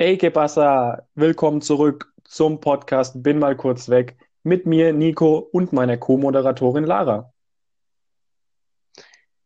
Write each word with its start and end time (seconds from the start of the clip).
Hey, 0.00 0.16
¿qué 0.16 0.30
pasa? 0.30 1.08
Willkommen 1.16 1.60
zurück 1.60 2.12
zum 2.22 2.60
Podcast 2.60 3.20
Bin 3.20 3.40
mal 3.40 3.56
kurz 3.56 3.88
weg 3.88 4.16
mit 4.44 4.64
mir, 4.64 4.92
Nico 4.92 5.38
und 5.38 5.72
meiner 5.72 5.96
Co-Moderatorin 5.96 6.84
Lara. 6.84 7.32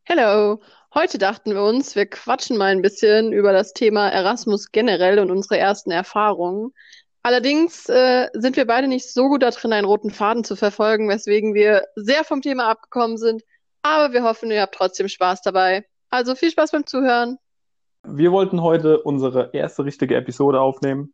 Hello! 0.03 0.61
Heute 0.93 1.17
dachten 1.17 1.55
wir 1.55 1.63
uns, 1.63 1.95
wir 1.95 2.05
quatschen 2.05 2.55
mal 2.55 2.67
ein 2.67 2.83
bisschen 2.83 3.33
über 3.33 3.51
das 3.51 3.73
Thema 3.73 4.09
Erasmus 4.09 4.71
generell 4.71 5.17
und 5.17 5.31
unsere 5.31 5.57
ersten 5.57 5.89
Erfahrungen. 5.89 6.71
Allerdings 7.23 7.89
äh, 7.89 8.29
sind 8.33 8.55
wir 8.55 8.67
beide 8.67 8.87
nicht 8.87 9.11
so 9.11 9.29
gut 9.29 9.41
darin, 9.41 9.73
einen 9.73 9.87
roten 9.87 10.11
Faden 10.11 10.43
zu 10.43 10.55
verfolgen, 10.55 11.09
weswegen 11.09 11.55
wir 11.55 11.87
sehr 11.95 12.23
vom 12.23 12.43
Thema 12.43 12.69
abgekommen 12.69 13.17
sind. 13.17 13.41
Aber 13.81 14.13
wir 14.13 14.21
hoffen, 14.21 14.51
ihr 14.51 14.61
habt 14.61 14.75
trotzdem 14.75 15.07
Spaß 15.07 15.41
dabei. 15.41 15.83
Also 16.11 16.35
viel 16.35 16.51
Spaß 16.51 16.69
beim 16.69 16.85
Zuhören. 16.85 17.39
Wir 18.05 18.31
wollten 18.31 18.61
heute 18.61 19.01
unsere 19.01 19.51
erste 19.53 19.85
richtige 19.85 20.15
Episode 20.15 20.59
aufnehmen. 20.59 21.13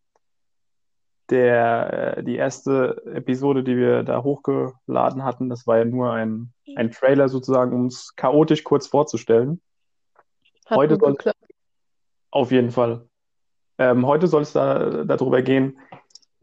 Der, 1.30 2.18
äh, 2.18 2.24
die 2.24 2.36
erste 2.36 3.04
Episode, 3.06 3.64
die 3.64 3.78
wir 3.78 4.02
da 4.02 4.24
hochgeladen 4.24 5.24
hatten, 5.24 5.50
das 5.50 5.68
war 5.68 5.78
ja 5.78 5.86
nur 5.86 6.12
ein, 6.12 6.52
ein 6.76 6.90
Trailer 6.90 7.30
sozusagen, 7.30 7.74
um 7.74 7.86
es 7.86 8.16
chaotisch 8.16 8.64
kurz 8.64 8.88
vorzustellen. 8.88 9.62
Hat 10.66 10.78
Heute 10.78 10.98
soll 10.98 11.16
auf 12.32 12.52
jeden 12.52 12.72
Fall. 12.72 13.08
Ähm, 13.78 14.06
heute 14.06 14.28
soll 14.28 14.42
es 14.42 14.54
da, 14.54 15.04
darüber 15.04 15.42
gehen, 15.44 15.80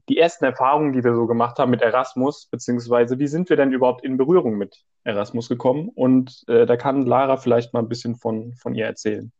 die 0.08 0.18
ersten 0.18 0.44
Erfahrungen, 0.44 0.92
die 0.92 1.02
wir 1.02 1.14
so 1.14 1.26
gemacht 1.26 1.58
haben 1.58 1.70
mit 1.70 1.82
Erasmus, 1.82 2.46
beziehungsweise 2.46 3.18
wie 3.18 3.26
sind 3.26 3.50
wir 3.50 3.56
denn 3.56 3.72
überhaupt 3.72 4.04
in 4.04 4.16
Berührung 4.16 4.56
mit 4.56 4.84
Erasmus 5.02 5.48
gekommen? 5.48 5.90
Und 5.94 6.44
äh, 6.46 6.64
da 6.64 6.76
kann 6.76 7.04
Lara 7.04 7.36
vielleicht 7.36 7.74
mal 7.74 7.80
ein 7.80 7.88
bisschen 7.88 8.14
von, 8.14 8.54
von 8.54 8.74
ihr 8.76 8.86
erzählen. 8.86 9.32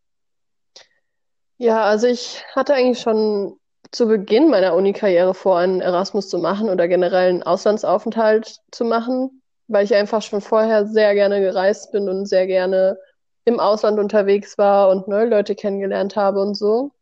Ja, 1.59 1.84
also 1.84 2.06
ich 2.06 2.45
hatte 2.55 2.74
eigentlich 2.74 3.01
schon 3.01 3.59
zu 3.90 4.07
Beginn 4.07 4.51
meiner 4.51 4.74
Uni-Karriere 4.74 5.32
vor, 5.35 5.59
einen 5.59 5.80
Erasmus 5.80 6.29
zu 6.29 6.38
machen 6.38 6.68
oder 6.68 6.87
generell 6.88 7.30
einen 7.30 7.43
Auslandsaufenthalt 7.43 8.60
zu 8.71 8.85
machen, 8.85 9.43
weil 9.68 9.85
ich 9.85 9.95
einfach 9.95 10.23
schon 10.23 10.40
vorher 10.40 10.87
sehr 10.87 11.15
gerne 11.15 11.40
gereist 11.40 11.93
bin 11.93 12.09
und 12.09 12.26
sehr 12.26 12.46
gerne 12.46 12.98
im 13.46 13.60
Ausland 13.60 13.98
unterwegs 13.98 14.59
war 14.59 14.90
und 14.90 15.09
neue 15.09 15.26
Leute 15.26 15.54
kennengelernt 15.54 16.16
habe 16.16 16.40
und 16.40 16.57
so. 16.57 16.93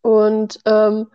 Und 0.00 0.60
ähm, 0.64 1.10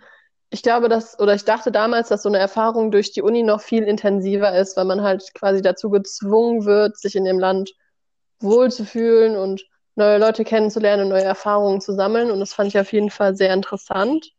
ich 0.51 0.63
glaube, 0.63 0.89
dass, 0.89 1.19
oder 1.19 1.33
ich 1.33 1.45
dachte 1.45 1.71
damals, 1.71 2.09
dass 2.09 2.23
so 2.23 2.29
eine 2.29 2.39
Erfahrung 2.39 2.91
durch 2.91 3.11
die 3.11 3.21
Uni 3.21 3.43
noch 3.43 3.61
viel 3.61 3.83
intensiver 3.83 4.55
ist, 4.55 4.75
weil 4.77 4.85
man 4.85 5.01
halt 5.01 5.33
quasi 5.33 5.61
dazu 5.61 5.89
gezwungen 5.89 6.65
wird, 6.65 6.97
sich 6.97 7.15
in 7.15 7.25
dem 7.25 7.39
Land 7.39 7.71
wohlzufühlen 8.39 9.37
und 9.37 9.63
neue 9.99 10.17
Leute 10.17 10.43
kennenzulernen 10.43 11.03
und 11.03 11.09
neue 11.09 11.23
Erfahrungen 11.23 11.81
zu 11.81 11.93
sammeln. 11.93 12.31
Und 12.31 12.39
das 12.39 12.53
fand 12.53 12.69
ich 12.69 12.79
auf 12.79 12.91
jeden 12.91 13.11
Fall 13.11 13.35
sehr 13.35 13.53
interessant. 13.53 14.31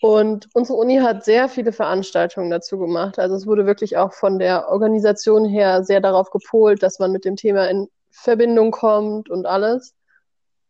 Und 0.00 0.48
unsere 0.54 0.78
Uni 0.78 0.96
hat 0.96 1.24
sehr 1.24 1.50
viele 1.50 1.72
Veranstaltungen 1.72 2.48
dazu 2.48 2.78
gemacht. 2.78 3.18
Also 3.18 3.34
es 3.34 3.46
wurde 3.46 3.66
wirklich 3.66 3.98
auch 3.98 4.14
von 4.14 4.38
der 4.38 4.70
Organisation 4.70 5.44
her 5.44 5.84
sehr 5.84 6.00
darauf 6.00 6.30
gepolt, 6.30 6.82
dass 6.82 6.98
man 6.98 7.12
mit 7.12 7.26
dem 7.26 7.36
Thema 7.36 7.68
in 7.68 7.88
Verbindung 8.10 8.70
kommt 8.70 9.28
und 9.28 9.44
alles. 9.44 9.94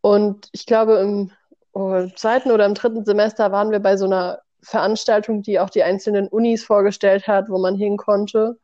Und 0.01 0.48
ich 0.51 0.67
glaube, 0.67 0.97
im 0.98 1.31
oh, 1.73 2.06
zweiten 2.17 2.51
oder 2.51 2.67
im 2.67 2.75
dritten 2.75 3.05
Semester 3.05 3.53
waren 3.53 3.71
wir 3.71 3.78
bei 3.78 3.97
so 3.97 4.06
einer 4.06 4.41
Veranstaltung, 4.62 5.43
die 5.43 5.61
auch 5.61 5.71
die 5.71 5.84
einzelnen 5.84 6.27
Unis 6.27 6.65
vorgestellt 6.65 7.28
hat, 7.28 7.48
wo 7.48 7.59
man 7.59 7.77
hin 7.77 7.97
konnte. 7.97 8.59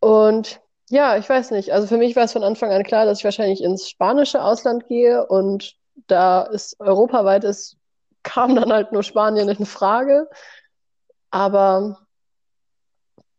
Und 0.00 0.60
ja, 0.88 1.16
ich 1.16 1.28
weiß 1.28 1.50
nicht. 1.50 1.72
Also 1.72 1.86
für 1.86 1.98
mich 1.98 2.16
war 2.16 2.24
es 2.24 2.32
von 2.32 2.44
Anfang 2.44 2.70
an 2.70 2.82
klar, 2.82 3.04
dass 3.04 3.18
ich 3.18 3.24
wahrscheinlich 3.24 3.62
ins 3.62 3.88
spanische 3.88 4.42
Ausland 4.42 4.86
gehe 4.86 5.26
und 5.26 5.76
da 6.06 6.46
es 6.46 6.76
europaweit 6.78 7.44
ist, 7.44 7.76
kam 8.22 8.56
dann 8.56 8.72
halt 8.72 8.92
nur 8.92 9.02
Spanien 9.02 9.48
in 9.48 9.66
Frage. 9.66 10.28
Aber 11.30 11.98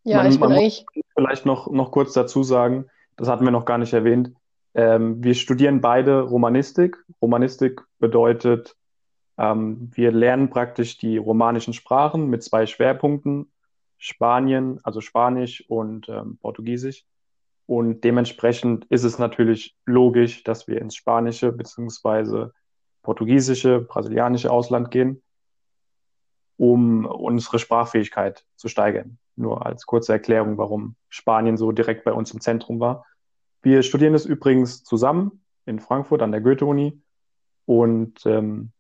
ja, 0.04 0.18
Man, 0.18 0.32
ich 0.32 0.40
bin 0.40 0.52
eigentlich, 0.52 0.86
vielleicht 1.14 1.46
noch, 1.46 1.70
noch 1.70 1.92
kurz 1.92 2.14
dazu 2.14 2.44
sagen, 2.44 2.90
das 3.18 3.28
hatten 3.28 3.46
wir 3.46 3.52
noch 3.52 3.66
gar 3.66 3.78
nicht 3.78 3.94
erwähnt. 3.94 4.32
Ähm, 4.74 5.24
wir 5.24 5.34
studieren 5.34 5.82
beide 5.82 6.22
Romanistik. 6.22 6.98
Romanistik 7.22 7.82
bedeutet, 8.00 8.76
ähm, 9.38 9.92
wir 9.94 10.12
lernen 10.12 10.50
praktisch 10.50 10.98
die 10.98 11.18
romanischen 11.18 11.74
Sprachen 11.74 12.28
mit 12.28 12.44
zwei 12.44 12.66
Schwerpunkten, 12.66 13.52
Spanien, 13.98 14.80
also 14.84 15.02
Spanisch 15.02 15.66
und 15.68 16.08
ähm, 16.10 16.38
Portugiesisch. 16.42 17.06
Und 17.70 18.04
dementsprechend 18.04 18.86
ist 18.86 19.04
es 19.04 19.20
natürlich 19.20 19.78
logisch, 19.86 20.44
dass 20.44 20.68
wir 20.68 20.82
ins 20.82 20.96
spanische 20.96 21.52
beziehungsweise 21.52 22.52
portugiesische, 23.04 23.82
brasilianische 23.82 24.50
Ausland 24.50 24.90
gehen, 24.90 25.22
um 26.58 27.06
unsere 27.06 27.60
Sprachfähigkeit 27.60 28.44
zu 28.56 28.70
steigern. 28.70 29.20
Nur 29.36 29.68
als 29.68 29.86
kurze 29.86 30.14
Erklärung, 30.14 30.58
warum 30.58 30.96
Spanien 31.10 31.58
so 31.58 31.72
direkt 31.72 32.06
bei 32.06 32.12
uns 32.12 32.34
im 32.34 32.42
Zentrum 32.42 32.80
war. 32.80 33.06
Wir 33.62 33.84
studieren 33.84 34.16
es 34.16 34.26
übrigens 34.26 34.84
zusammen 34.84 35.44
in 35.68 35.80
Frankfurt 35.80 36.24
an 36.24 36.32
der 36.32 36.42
Goethe-Uni 36.42 37.00
und 37.66 38.26
ähm, 38.26 38.72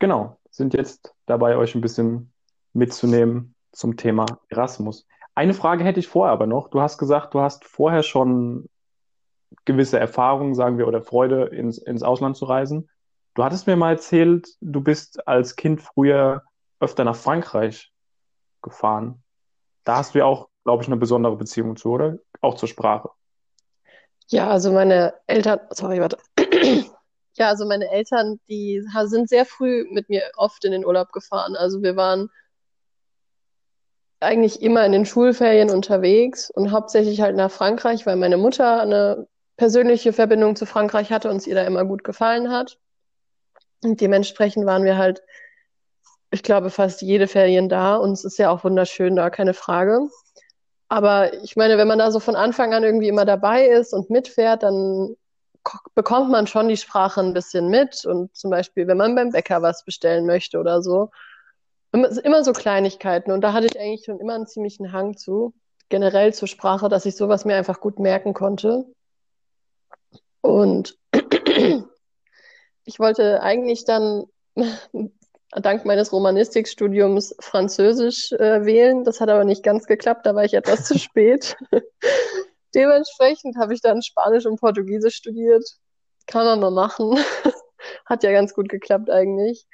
genau, 0.00 0.36
sind 0.50 0.74
jetzt 0.74 1.14
dabei, 1.26 1.56
euch 1.56 1.76
ein 1.76 1.80
bisschen 1.80 2.32
mitzunehmen 2.72 3.54
zum 3.70 3.96
Thema 3.96 4.26
Erasmus. 4.48 5.06
Eine 5.34 5.54
Frage 5.54 5.84
hätte 5.84 6.00
ich 6.00 6.08
vorher 6.08 6.32
aber 6.32 6.46
noch. 6.46 6.68
Du 6.68 6.80
hast 6.80 6.98
gesagt, 6.98 7.34
du 7.34 7.40
hast 7.40 7.64
vorher 7.64 8.02
schon 8.02 8.68
gewisse 9.64 9.98
Erfahrungen, 9.98 10.54
sagen 10.54 10.78
wir, 10.78 10.86
oder 10.88 11.02
Freude, 11.02 11.46
ins, 11.46 11.78
ins 11.78 12.02
Ausland 12.02 12.36
zu 12.36 12.44
reisen. 12.44 12.90
Du 13.34 13.44
hattest 13.44 13.66
mir 13.66 13.76
mal 13.76 13.92
erzählt, 13.92 14.48
du 14.60 14.82
bist 14.82 15.26
als 15.26 15.56
Kind 15.56 15.80
früher 15.80 16.42
öfter 16.80 17.04
nach 17.04 17.16
Frankreich 17.16 17.92
gefahren. 18.60 19.22
Da 19.84 19.96
hast 19.96 20.14
du 20.14 20.18
ja 20.18 20.26
auch, 20.26 20.48
glaube 20.64 20.82
ich, 20.82 20.88
eine 20.88 20.96
besondere 20.96 21.36
Beziehung 21.36 21.76
zu, 21.76 21.92
oder? 21.92 22.18
Auch 22.40 22.56
zur 22.56 22.68
Sprache. 22.68 23.10
ja, 24.28 24.50
also 24.50 24.72
meine 24.72 25.14
Eltern, 25.26 25.60
sorry, 25.70 26.00
warte. 26.00 26.18
Ja, 27.34 27.48
also 27.48 27.66
meine 27.66 27.90
Eltern, 27.90 28.40
die 28.48 28.84
sind 29.04 29.28
sehr 29.28 29.46
früh 29.46 29.86
mit 29.90 30.10
mir 30.10 30.22
oft 30.36 30.64
in 30.66 30.72
den 30.72 30.84
Urlaub 30.84 31.12
gefahren. 31.12 31.56
Also 31.56 31.82
wir 31.82 31.96
waren 31.96 32.28
eigentlich 34.22 34.62
immer 34.62 34.84
in 34.86 34.92
den 34.92 35.06
Schulferien 35.06 35.70
unterwegs 35.70 36.50
und 36.50 36.72
hauptsächlich 36.72 37.20
halt 37.20 37.36
nach 37.36 37.50
Frankreich, 37.50 38.06
weil 38.06 38.16
meine 38.16 38.36
Mutter 38.36 38.80
eine 38.80 39.26
persönliche 39.56 40.12
Verbindung 40.12 40.56
zu 40.56 40.66
Frankreich 40.66 41.10
hatte 41.10 41.30
und 41.30 41.36
es 41.36 41.46
ihr 41.46 41.54
da 41.54 41.62
immer 41.64 41.84
gut 41.84 42.04
gefallen 42.04 42.50
hat. 42.50 42.78
Und 43.82 44.00
dementsprechend 44.00 44.64
waren 44.66 44.84
wir 44.84 44.96
halt, 44.96 45.22
ich 46.30 46.42
glaube, 46.42 46.70
fast 46.70 47.02
jede 47.02 47.28
Ferien 47.28 47.68
da 47.68 47.96
und 47.96 48.12
es 48.12 48.24
ist 48.24 48.38
ja 48.38 48.50
auch 48.50 48.64
wunderschön 48.64 49.16
da, 49.16 49.28
keine 49.30 49.54
Frage. 49.54 50.08
Aber 50.88 51.32
ich 51.42 51.56
meine, 51.56 51.78
wenn 51.78 51.88
man 51.88 51.98
da 51.98 52.10
so 52.10 52.20
von 52.20 52.36
Anfang 52.36 52.74
an 52.74 52.84
irgendwie 52.84 53.08
immer 53.08 53.24
dabei 53.24 53.66
ist 53.66 53.92
und 53.92 54.10
mitfährt, 54.10 54.62
dann 54.62 55.16
ko- 55.62 55.78
bekommt 55.94 56.30
man 56.30 56.46
schon 56.46 56.68
die 56.68 56.76
Sprache 56.76 57.20
ein 57.20 57.32
bisschen 57.32 57.68
mit. 57.68 58.04
Und 58.04 58.34
zum 58.36 58.50
Beispiel, 58.50 58.86
wenn 58.86 58.98
man 58.98 59.14
beim 59.14 59.30
Bäcker 59.30 59.62
was 59.62 59.84
bestellen 59.84 60.26
möchte 60.26 60.58
oder 60.58 60.82
so, 60.82 61.10
immer, 61.92 62.24
immer 62.24 62.44
so 62.44 62.52
Kleinigkeiten. 62.52 63.30
Und 63.30 63.42
da 63.42 63.52
hatte 63.52 63.66
ich 63.66 63.78
eigentlich 63.78 64.04
schon 64.04 64.18
immer 64.18 64.34
einen 64.34 64.46
ziemlichen 64.46 64.92
Hang 64.92 65.16
zu, 65.16 65.54
generell 65.88 66.34
zur 66.34 66.48
Sprache, 66.48 66.88
dass 66.88 67.06
ich 67.06 67.16
sowas 67.16 67.44
mir 67.44 67.56
einfach 67.56 67.80
gut 67.80 67.98
merken 67.98 68.34
konnte. 68.34 68.86
Und 70.40 70.98
ich 72.84 72.98
wollte 72.98 73.42
eigentlich 73.42 73.84
dann 73.84 74.24
dank 75.50 75.84
meines 75.84 76.12
Romanistikstudiums 76.12 77.36
Französisch 77.40 78.32
äh, 78.32 78.64
wählen. 78.64 79.04
Das 79.04 79.20
hat 79.20 79.28
aber 79.28 79.44
nicht 79.44 79.62
ganz 79.62 79.86
geklappt, 79.86 80.26
da 80.26 80.34
war 80.34 80.44
ich 80.44 80.54
etwas 80.54 80.84
zu 80.84 80.98
spät. 80.98 81.56
Dementsprechend 82.74 83.56
habe 83.58 83.74
ich 83.74 83.82
dann 83.82 84.02
Spanisch 84.02 84.46
und 84.46 84.58
Portugiesisch 84.58 85.16
studiert. 85.16 85.64
Kann 86.26 86.46
man 86.46 86.60
mal 86.60 86.70
machen. 86.70 87.18
Hat 88.06 88.22
ja 88.22 88.32
ganz 88.32 88.54
gut 88.54 88.68
geklappt 88.68 89.10
eigentlich. 89.10 89.66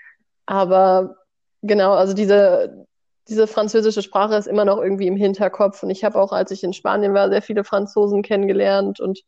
Aber 0.46 1.16
genau, 1.62 1.92
also 1.92 2.14
diese, 2.14 2.86
diese 3.28 3.46
französische 3.46 4.02
Sprache 4.02 4.36
ist 4.36 4.46
immer 4.46 4.64
noch 4.64 4.78
irgendwie 4.78 5.06
im 5.06 5.16
Hinterkopf. 5.16 5.82
Und 5.82 5.90
ich 5.90 6.04
habe 6.04 6.20
auch, 6.20 6.32
als 6.32 6.50
ich 6.50 6.64
in 6.64 6.72
Spanien 6.72 7.14
war, 7.14 7.28
sehr 7.28 7.42
viele 7.42 7.64
Franzosen 7.64 8.22
kennengelernt. 8.22 9.00
Und 9.00 9.22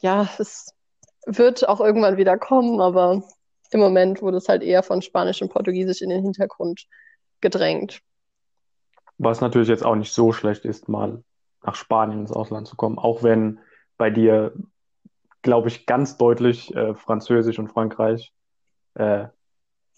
ja, 0.00 0.28
es 0.38 0.74
wird 1.26 1.68
auch 1.68 1.80
irgendwann 1.80 2.16
wieder 2.16 2.38
kommen, 2.38 2.80
aber 2.80 3.22
im 3.70 3.80
Moment 3.80 4.22
wurde 4.22 4.38
es 4.38 4.48
halt 4.48 4.62
eher 4.62 4.82
von 4.82 5.02
Spanisch 5.02 5.40
und 5.42 5.52
Portugiesisch 5.52 6.02
in 6.02 6.10
den 6.10 6.22
Hintergrund 6.22 6.86
gedrängt. 7.40 8.00
Was 9.18 9.40
natürlich 9.40 9.68
jetzt 9.68 9.84
auch 9.84 9.94
nicht 9.94 10.12
so 10.12 10.32
schlecht 10.32 10.64
ist, 10.64 10.88
mal 10.88 11.22
nach 11.62 11.74
Spanien 11.74 12.20
ins 12.20 12.32
Ausland 12.32 12.66
zu 12.66 12.76
kommen, 12.76 12.98
auch 12.98 13.22
wenn 13.22 13.60
bei 13.96 14.10
dir, 14.10 14.52
glaube 15.42 15.68
ich, 15.68 15.86
ganz 15.86 16.16
deutlich 16.16 16.74
äh, 16.74 16.94
Französisch 16.94 17.58
und 17.58 17.68
Frankreich 17.68 18.32
äh, 18.94 19.26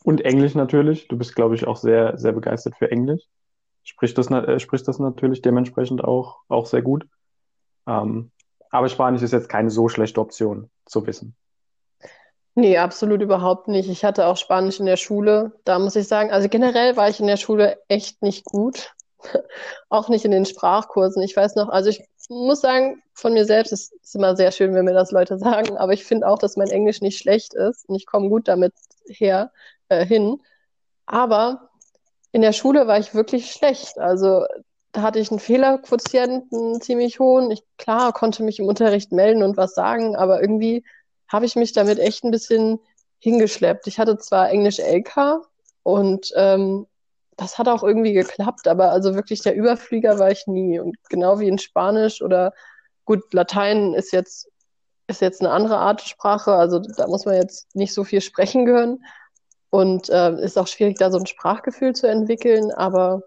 und 0.04 0.20
Englisch 0.20 0.54
natürlich. 0.54 1.08
Du 1.08 1.16
bist, 1.16 1.34
glaube 1.34 1.54
ich, 1.56 1.66
auch 1.66 1.76
sehr, 1.76 2.16
sehr 2.18 2.32
begeistert 2.32 2.76
für 2.76 2.90
Englisch. 2.90 3.22
Spricht 3.82 4.16
das, 4.18 4.30
äh, 4.30 4.60
spricht 4.60 4.86
das 4.86 4.98
natürlich 4.98 5.42
dementsprechend 5.42 6.04
auch, 6.04 6.40
auch 6.48 6.66
sehr 6.66 6.82
gut. 6.82 7.06
Ähm, 7.86 8.30
aber 8.70 8.88
Spanisch 8.88 9.22
ist 9.22 9.32
jetzt 9.32 9.48
keine 9.48 9.70
so 9.70 9.88
schlechte 9.88 10.20
Option 10.20 10.70
zu 10.84 11.06
wissen. 11.06 11.34
Nee, 12.54 12.76
absolut 12.78 13.20
überhaupt 13.20 13.66
nicht. 13.66 13.88
Ich 13.88 14.04
hatte 14.04 14.26
auch 14.26 14.36
Spanisch 14.36 14.78
in 14.78 14.86
der 14.86 14.96
Schule. 14.96 15.52
Da 15.64 15.78
muss 15.78 15.96
ich 15.96 16.06
sagen, 16.06 16.30
also 16.30 16.48
generell 16.48 16.96
war 16.96 17.08
ich 17.08 17.18
in 17.18 17.26
der 17.26 17.36
Schule 17.36 17.78
echt 17.88 18.22
nicht 18.22 18.44
gut. 18.44 18.92
Auch 19.88 20.08
nicht 20.08 20.24
in 20.24 20.30
den 20.30 20.44
Sprachkursen. 20.44 21.22
Ich 21.22 21.34
weiß 21.34 21.56
noch, 21.56 21.68
also 21.70 21.88
ich 21.88 22.04
muss 22.28 22.60
sagen, 22.60 23.02
von 23.14 23.32
mir 23.32 23.44
selbst 23.44 23.72
ist 23.72 23.92
es 24.02 24.14
immer 24.14 24.36
sehr 24.36 24.52
schön, 24.52 24.74
wenn 24.74 24.84
mir 24.84 24.92
das 24.92 25.10
Leute 25.10 25.38
sagen, 25.38 25.76
aber 25.78 25.94
ich 25.94 26.04
finde 26.04 26.28
auch, 26.28 26.38
dass 26.38 26.56
mein 26.56 26.68
Englisch 26.68 27.00
nicht 27.00 27.18
schlecht 27.18 27.54
ist 27.54 27.88
und 27.88 27.96
ich 27.96 28.06
komme 28.06 28.28
gut 28.28 28.48
damit 28.48 28.74
her, 29.08 29.50
äh, 30.00 30.06
hin. 30.06 30.40
Aber 31.06 31.70
in 32.32 32.42
der 32.42 32.52
Schule 32.52 32.86
war 32.86 32.98
ich 32.98 33.14
wirklich 33.14 33.52
schlecht. 33.52 33.98
Also 33.98 34.44
da 34.92 35.02
hatte 35.02 35.18
ich 35.18 35.30
einen 35.30 35.40
Fehlerquotienten 35.40 36.80
ziemlich 36.80 37.18
hohen. 37.18 37.50
Ich, 37.50 37.62
klar, 37.78 38.12
konnte 38.12 38.42
mich 38.42 38.58
im 38.58 38.66
Unterricht 38.66 39.12
melden 39.12 39.42
und 39.42 39.56
was 39.56 39.74
sagen, 39.74 40.16
aber 40.16 40.40
irgendwie 40.40 40.84
habe 41.28 41.46
ich 41.46 41.56
mich 41.56 41.72
damit 41.72 41.98
echt 41.98 42.24
ein 42.24 42.30
bisschen 42.30 42.78
hingeschleppt. 43.18 43.86
Ich 43.86 43.98
hatte 43.98 44.18
zwar 44.18 44.50
Englisch 44.50 44.78
LK 44.78 45.40
und 45.82 46.32
ähm, 46.36 46.86
das 47.36 47.58
hat 47.58 47.68
auch 47.68 47.82
irgendwie 47.82 48.12
geklappt, 48.12 48.68
aber 48.68 48.90
also 48.90 49.14
wirklich 49.14 49.42
der 49.42 49.56
Überflieger 49.56 50.18
war 50.18 50.30
ich 50.30 50.46
nie. 50.46 50.78
Und 50.78 50.96
genau 51.08 51.40
wie 51.40 51.48
in 51.48 51.58
Spanisch 51.58 52.22
oder 52.22 52.52
gut, 53.04 53.32
Latein 53.32 53.94
ist 53.94 54.12
jetzt, 54.12 54.48
ist 55.08 55.20
jetzt 55.20 55.40
eine 55.40 55.50
andere 55.50 55.78
Art 55.78 56.02
Sprache, 56.02 56.52
also 56.52 56.78
da 56.78 57.06
muss 57.06 57.24
man 57.24 57.34
jetzt 57.34 57.74
nicht 57.74 57.92
so 57.92 58.04
viel 58.04 58.20
sprechen 58.20 58.66
können. 58.66 59.04
Und 59.74 60.08
äh, 60.08 60.40
ist 60.40 60.56
auch 60.56 60.68
schwierig, 60.68 60.98
da 60.98 61.10
so 61.10 61.18
ein 61.18 61.26
Sprachgefühl 61.26 61.96
zu 61.96 62.06
entwickeln, 62.06 62.70
aber 62.70 63.22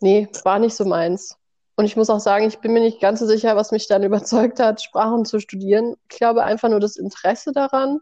nee, 0.00 0.28
war 0.42 0.58
nicht 0.58 0.74
so 0.74 0.86
meins. 0.86 1.36
Und 1.76 1.84
ich 1.84 1.94
muss 1.94 2.08
auch 2.08 2.20
sagen, 2.20 2.46
ich 2.46 2.60
bin 2.60 2.72
mir 2.72 2.80
nicht 2.80 3.02
ganz 3.02 3.20
so 3.20 3.26
sicher, 3.26 3.54
was 3.54 3.70
mich 3.70 3.86
dann 3.86 4.02
überzeugt 4.10 4.60
hat, 4.60 4.80
Sprachen 4.80 5.26
zu 5.26 5.40
studieren. 5.40 5.94
Ich 6.10 6.16
glaube 6.16 6.42
einfach 6.42 6.70
nur 6.70 6.80
das 6.80 6.96
Interesse 6.96 7.52
daran 7.52 8.00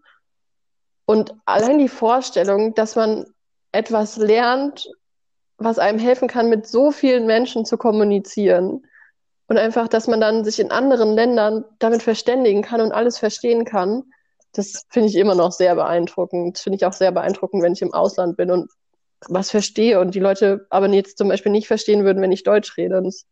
und 1.07 1.35
allein 1.45 1.79
die 1.79 1.89
Vorstellung, 1.89 2.73
dass 2.75 2.95
man 2.95 3.27
etwas 3.73 4.17
lernt, 4.17 4.89
was 5.57 5.81
einem 5.81 5.99
helfen 5.99 6.29
kann, 6.29 6.49
mit 6.51 6.69
so 6.69 6.93
vielen 6.93 7.27
Menschen 7.27 7.65
zu 7.65 7.77
kommunizieren. 7.77 8.87
Und 9.49 9.59
einfach, 9.59 9.89
dass 9.89 10.07
man 10.07 10.21
dann 10.21 10.45
sich 10.45 10.61
in 10.61 10.71
anderen 10.71 11.17
Ländern 11.17 11.65
damit 11.81 12.05
verständigen 12.05 12.63
kann 12.63 12.81
und 12.81 12.93
alles 12.93 13.19
verstehen 13.19 13.65
kann. 13.65 14.05
Das 14.53 14.85
finde 14.91 15.09
ich 15.09 15.17
immer 15.17 15.35
noch 15.35 15.53
sehr 15.53 15.75
beeindruckend. 15.75 16.57
Das 16.57 16.63
finde 16.63 16.77
ich 16.77 16.85
auch 16.85 16.93
sehr 16.93 17.13
beeindruckend, 17.13 17.63
wenn 17.63 17.73
ich 17.73 17.83
im 17.83 17.95
Ausland 17.95 18.37
bin 18.37 18.51
und 18.51 18.71
was 19.29 19.51
verstehe 19.51 20.01
und 20.01 20.15
die 20.15 20.21
Leute 20.21 20.67
aber 20.71 20.89
jetzt 20.89 21.19
zum 21.19 21.29
Beispiel 21.29 21.53
nicht 21.53 21.69
verstehen 21.69 22.05
würden, 22.05 22.23
wenn 22.23 22.33
ich 22.33 22.43
Deutsch 22.43 22.77
rede. 22.77 23.03
Das, 23.03 23.27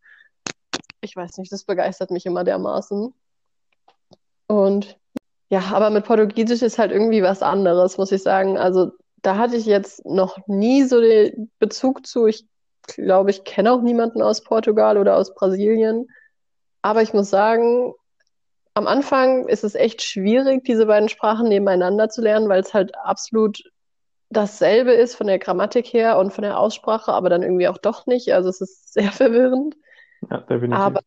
ich 1.01 1.17
weiß 1.17 1.39
nicht, 1.39 1.53
das 1.53 1.65
begeistert 1.65 2.11
mich 2.11 2.27
immer 2.27 2.45
dermaßen. 2.45 3.13
Und 4.47 4.99
ja, 5.49 5.61
aber 5.73 5.91
mit 5.91 6.05
Portugiesisch 6.05 6.63
ist 6.63 6.79
halt 6.79 6.93
irgendwie 6.93 7.23
was 7.23 7.43
anderes, 7.43 7.99
muss 7.99 8.13
ich 8.13 8.23
sagen. 8.23 8.57
Also 8.57 8.93
da 9.23 9.37
hatte 9.37 9.57
ich 9.57 9.67
jetzt 9.67 10.05
noch 10.07 10.39
nie 10.47 10.85
so 10.85 11.01
den 11.01 11.51
Bezug 11.59 12.07
zu. 12.07 12.27
Ich 12.27 12.47
glaube, 12.87 13.31
ich 13.31 13.45
kenne 13.45 13.73
auch 13.73 13.83
niemanden 13.83 14.23
aus 14.23 14.43
Portugal 14.43 14.97
oder 14.97 15.17
aus 15.17 15.35
Brasilien. 15.35 16.09
Aber 16.83 17.03
ich 17.03 17.13
muss 17.13 17.31
sagen, 17.31 17.93
am 18.81 18.87
Anfang 18.87 19.47
ist 19.47 19.63
es 19.63 19.75
echt 19.75 20.01
schwierig, 20.01 20.65
diese 20.65 20.87
beiden 20.87 21.11
Sprachen 21.11 21.49
nebeneinander 21.49 22.09
zu 22.09 22.23
lernen, 22.23 22.49
weil 22.49 22.61
es 22.61 22.73
halt 22.73 22.95
absolut 22.97 23.63
dasselbe 24.31 24.93
ist 24.93 25.17
von 25.17 25.27
der 25.27 25.39
Grammatik 25.39 25.93
her 25.93 26.19
und 26.19 26.33
von 26.33 26.43
der 26.43 26.59
Aussprache, 26.59 27.13
aber 27.13 27.29
dann 27.29 27.43
irgendwie 27.43 27.69
auch 27.69 27.77
doch 27.77 28.07
nicht. 28.07 28.33
Also 28.33 28.49
es 28.49 28.63
ist 28.63 28.93
sehr 28.95 29.13
verwirrend. 29.13 29.77
Ja, 30.31 30.39
definitiv. 30.39 30.79
Aber 30.79 31.01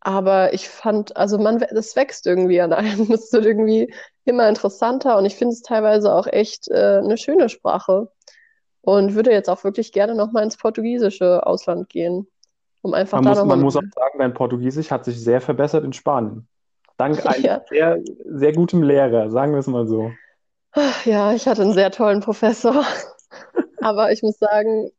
aber 0.00 0.54
ich 0.54 0.68
fand, 0.68 1.16
also 1.16 1.36
man, 1.36 1.58
das 1.72 1.96
wächst 1.96 2.28
irgendwie 2.28 2.60
an 2.60 2.72
einem. 2.72 3.10
Es 3.12 3.32
wird 3.32 3.44
irgendwie 3.44 3.92
immer 4.24 4.48
interessanter 4.48 5.18
und 5.18 5.24
ich 5.24 5.34
finde 5.34 5.54
es 5.54 5.62
teilweise 5.62 6.14
auch 6.14 6.28
echt 6.28 6.68
äh, 6.68 7.00
eine 7.02 7.16
schöne 7.16 7.48
Sprache. 7.48 8.08
Und 8.82 9.16
würde 9.16 9.32
jetzt 9.32 9.50
auch 9.50 9.64
wirklich 9.64 9.90
gerne 9.90 10.14
nochmal 10.14 10.44
ins 10.44 10.56
portugiesische 10.56 11.44
Ausland 11.44 11.88
gehen. 11.88 12.28
Um 12.82 12.94
einfach 12.94 13.20
man 13.20 13.34
da 13.34 13.40
muss, 13.40 13.48
man 13.48 13.60
muss 13.60 13.76
auch 13.76 13.82
sagen, 13.82 14.20
dein 14.20 14.32
Portugiesisch 14.32 14.92
hat 14.92 15.04
sich 15.04 15.20
sehr 15.20 15.40
verbessert 15.40 15.82
in 15.82 15.92
Spanien. 15.92 16.46
Dank 16.96 17.24
einem 17.26 17.44
ja. 17.44 17.62
sehr, 17.68 18.02
sehr 18.24 18.52
gutem 18.52 18.82
Lehrer, 18.82 19.30
sagen 19.30 19.52
wir 19.52 19.60
es 19.60 19.66
mal 19.66 19.86
so. 19.86 20.10
Ja, 21.04 21.32
ich 21.32 21.46
hatte 21.46 21.62
einen 21.62 21.72
sehr 21.72 21.90
tollen 21.90 22.20
Professor. 22.20 22.84
Aber 23.80 24.12
ich 24.12 24.22
muss 24.22 24.38
sagen, 24.38 24.90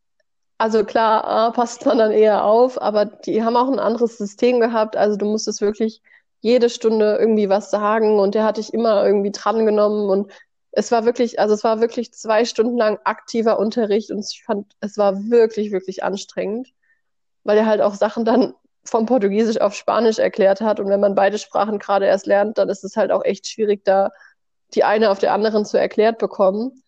also 0.58 0.84
klar, 0.84 1.52
passt 1.54 1.86
man 1.86 2.00
dann 2.00 2.12
eher 2.12 2.44
auf, 2.44 2.82
aber 2.82 3.06
die 3.06 3.44
haben 3.44 3.56
auch 3.56 3.68
ein 3.68 3.80
anderes 3.80 4.18
System 4.18 4.60
gehabt. 4.60 4.96
Also 4.96 5.16
du 5.18 5.26
musstest 5.26 5.62
wirklich 5.62 6.02
jede 6.40 6.70
Stunde 6.70 7.18
irgendwie 7.20 7.50
was 7.50 7.70
sagen 7.70 8.20
und 8.20 8.34
der 8.34 8.44
hat 8.44 8.58
dich 8.58 8.74
immer 8.74 9.06
irgendwie 9.06 9.32
drangenommen 9.32 10.10
und 10.10 10.32
es 10.72 10.92
war 10.92 11.06
wirklich, 11.06 11.40
also 11.40 11.54
es 11.54 11.64
war 11.64 11.82
wirklich 11.82 12.14
zwei 12.14 12.46
Stunden 12.46 12.78
lang 12.78 13.00
aktiver 13.04 13.60
Unterricht 13.60 14.12
und 14.12 14.20
ich 14.20 14.44
fand, 14.44 14.76
es 14.80 14.98
war 14.98 15.30
wirklich, 15.30 15.72
wirklich 15.72 16.04
anstrengend, 16.04 16.70
weil 17.44 17.58
er 17.58 17.66
halt 17.66 17.82
auch 17.82 17.96
Sachen 17.96 18.26
dann 18.26 18.54
vom 18.90 19.06
Portugiesisch 19.06 19.60
auf 19.60 19.74
Spanisch 19.74 20.20
erklärt 20.20 20.62
hat 20.62 20.80
und 20.80 20.90
wenn 20.90 21.00
man 21.00 21.16
beide 21.16 21.38
Sprachen 21.38 21.80
gerade 21.80 22.06
erst 22.06 22.26
lernt, 22.26 22.58
dann 22.58 22.70
ist 22.70 22.84
es 22.84 22.96
halt 22.96 23.12
auch 23.12 23.24
echt 23.24 23.48
schwierig, 23.48 23.84
da 23.84 24.10
die 24.74 24.84
eine 24.84 25.12
auf 25.12 25.20
der 25.20 25.34
anderen 25.34 25.66
zu 25.66 25.80
erklärt 25.80 26.18
bekommen. 26.18 26.84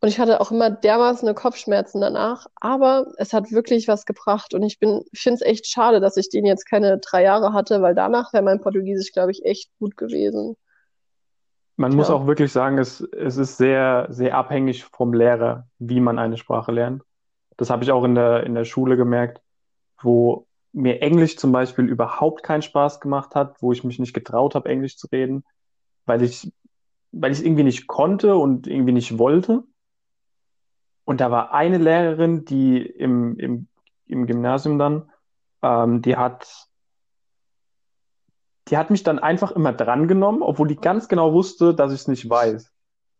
Und 0.00 0.08
ich 0.08 0.18
hatte 0.18 0.42
auch 0.42 0.50
immer 0.50 0.68
dermaßen 0.68 1.26
eine 1.26 1.34
Kopfschmerzen 1.34 2.02
danach. 2.02 2.46
Aber 2.60 3.06
es 3.16 3.32
hat 3.32 3.52
wirklich 3.52 3.88
was 3.88 4.04
gebracht. 4.04 4.52
Und 4.52 4.62
ich 4.62 4.78
bin, 4.78 5.02
ich 5.12 5.20
finde 5.20 5.36
es 5.36 5.40
echt 5.40 5.66
schade, 5.66 5.98
dass 6.00 6.18
ich 6.18 6.28
den 6.28 6.44
jetzt 6.44 6.68
keine 6.68 6.98
drei 6.98 7.22
Jahre 7.22 7.54
hatte, 7.54 7.80
weil 7.80 7.94
danach 7.94 8.34
wäre 8.34 8.42
mein 8.42 8.60
Portugiesisch, 8.60 9.12
glaube 9.12 9.30
ich, 9.30 9.46
echt 9.46 9.70
gut 9.78 9.96
gewesen. 9.96 10.56
Man 11.76 11.92
ja. 11.92 11.96
muss 11.96 12.10
auch 12.10 12.26
wirklich 12.26 12.52
sagen, 12.52 12.76
es, 12.76 13.00
es 13.00 13.38
ist 13.38 13.56
sehr, 13.56 14.06
sehr 14.10 14.36
abhängig 14.36 14.84
vom 14.84 15.14
Lehrer, 15.14 15.68
wie 15.78 16.00
man 16.00 16.18
eine 16.18 16.36
Sprache 16.36 16.70
lernt. 16.70 17.02
Das 17.56 17.70
habe 17.70 17.82
ich 17.82 17.90
auch 17.90 18.04
in 18.04 18.14
der, 18.14 18.44
in 18.44 18.54
der 18.54 18.64
Schule 18.64 18.98
gemerkt, 18.98 19.40
wo 20.02 20.46
mir 20.74 21.00
Englisch 21.00 21.36
zum 21.36 21.52
Beispiel 21.52 21.86
überhaupt 21.86 22.42
keinen 22.42 22.62
Spaß 22.62 23.00
gemacht 23.00 23.34
hat, 23.34 23.62
wo 23.62 23.72
ich 23.72 23.84
mich 23.84 23.98
nicht 23.98 24.12
getraut 24.12 24.54
habe, 24.54 24.68
Englisch 24.68 24.98
zu 24.98 25.06
reden, 25.06 25.44
weil 26.04 26.22
ich, 26.22 26.52
weil 27.12 27.30
ich 27.30 27.38
es 27.38 27.44
irgendwie 27.44 27.62
nicht 27.62 27.86
konnte 27.86 28.36
und 28.36 28.66
irgendwie 28.66 28.92
nicht 28.92 29.16
wollte. 29.18 29.62
Und 31.04 31.20
da 31.20 31.30
war 31.30 31.52
eine 31.52 31.78
Lehrerin, 31.78 32.44
die 32.44 32.84
im, 32.84 33.38
im, 33.38 33.68
im 34.06 34.26
Gymnasium 34.26 34.78
dann, 34.78 35.12
ähm, 35.62 36.02
die 36.02 36.16
hat, 36.16 36.68
die 38.68 38.76
hat 38.76 38.90
mich 38.90 39.04
dann 39.04 39.20
einfach 39.20 39.52
immer 39.52 39.72
drangenommen, 39.72 40.42
obwohl 40.42 40.66
die 40.66 40.76
ganz 40.76 41.08
genau 41.08 41.32
wusste, 41.32 41.72
dass 41.72 41.92
ich 41.92 42.00
es 42.00 42.08
nicht 42.08 42.28
weiß. 42.28 42.72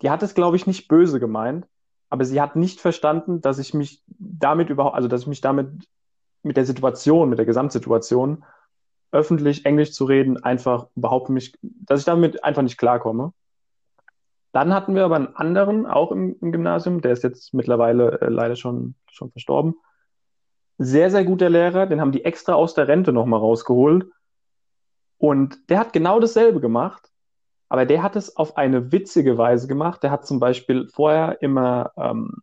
Die 0.03 0.11
hat 0.11 0.25
es, 0.25 0.35
glaube 0.35 0.57
ich, 0.57 0.67
nicht 0.67 0.89
böse 0.89 1.21
gemeint, 1.21 1.69
aber 2.11 2.25
sie 2.25 2.41
hat 2.41 2.57
nicht 2.57 2.81
verstanden, 2.81 3.41
dass 3.43 3.61
ich 3.61 3.75
mich 3.75 4.03
damit 4.09 4.71
überhaupt, 4.71 4.97
also 4.97 5.07
dass 5.07 5.23
ich 5.23 5.27
mich 5.29 5.41
damit 5.41 5.87
mit 6.45 6.57
der 6.57 6.65
Situation, 6.65 7.29
mit 7.29 7.39
der 7.39 7.47
Gesamtsituation, 7.47 8.45
öffentlich 9.13 9.65
Englisch 9.65 9.93
zu 9.93 10.05
reden, 10.05 10.43
einfach 10.43 10.89
überhaupt 10.97 11.31
nicht, 11.31 11.59
dass 11.63 12.01
ich 12.01 12.07
damit 12.07 12.43
einfach 12.43 12.63
nicht 12.63 12.79
klarkomme. 12.79 13.33
Dann 14.53 14.75
hatten 14.75 14.95
wir 14.95 15.05
aber 15.05 15.17
einen 15.17 15.35
anderen, 15.35 15.87
auch 15.87 16.13
im, 16.13 16.37
im 16.41 16.53
Gymnasium, 16.53 17.01
der 17.01 17.13
ist 17.13 17.25
jetzt 17.25 17.55
mittlerweile 17.55 18.21
äh, 18.21 18.29
leider 18.29 18.57
schon, 18.57 18.95
schon 19.11 19.31
verstorben. 19.31 19.75
Sehr, 20.79 21.11
sehr 21.11 21.25
guter 21.25 21.49
Lehrer, 21.49 21.87
den 21.87 22.01
haben 22.01 22.13
die 22.13 22.25
extra 22.25 22.55
aus 22.55 22.75
der 22.75 22.89
Rente 22.89 23.13
nochmal 23.13 23.41
rausgeholt. 23.41 24.07
Und 25.19 25.71
der 25.71 25.79
hat 25.79 25.93
genau 25.93 26.21
dasselbe 26.21 26.61
gemacht, 26.61 27.11
aber 27.69 27.87
der 27.87 28.03
hat 28.03 28.17
es 28.17 28.37
auf 28.37 28.57
eine 28.57 28.93
witzige 28.93 29.39
Weise 29.39 29.67
gemacht. 29.67 30.03
Der 30.03 30.11
hat 30.11 30.27
zum 30.27 30.39
Beispiel 30.39 30.89
vorher 30.89 31.41
immer, 31.41 31.93
ähm, 31.97 32.43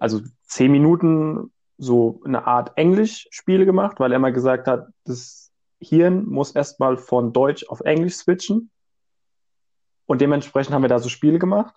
also 0.00 0.20
zehn 0.42 0.72
Minuten 0.72 1.52
so 1.78 2.20
eine 2.24 2.46
Art 2.46 2.76
Englisch-Spiele 2.76 3.64
gemacht, 3.64 4.00
weil 4.00 4.12
er 4.12 4.16
immer 4.16 4.32
gesagt 4.32 4.66
hat, 4.66 4.88
das 5.04 5.52
Hirn 5.80 6.26
muss 6.26 6.52
erstmal 6.52 6.96
von 6.96 7.32
Deutsch 7.32 7.64
auf 7.68 7.80
Englisch 7.80 8.16
switchen. 8.16 8.70
Und 10.06 10.20
dementsprechend 10.20 10.74
haben 10.74 10.82
wir 10.82 10.88
da 10.88 10.98
so 10.98 11.08
Spiele 11.08 11.38
gemacht. 11.38 11.74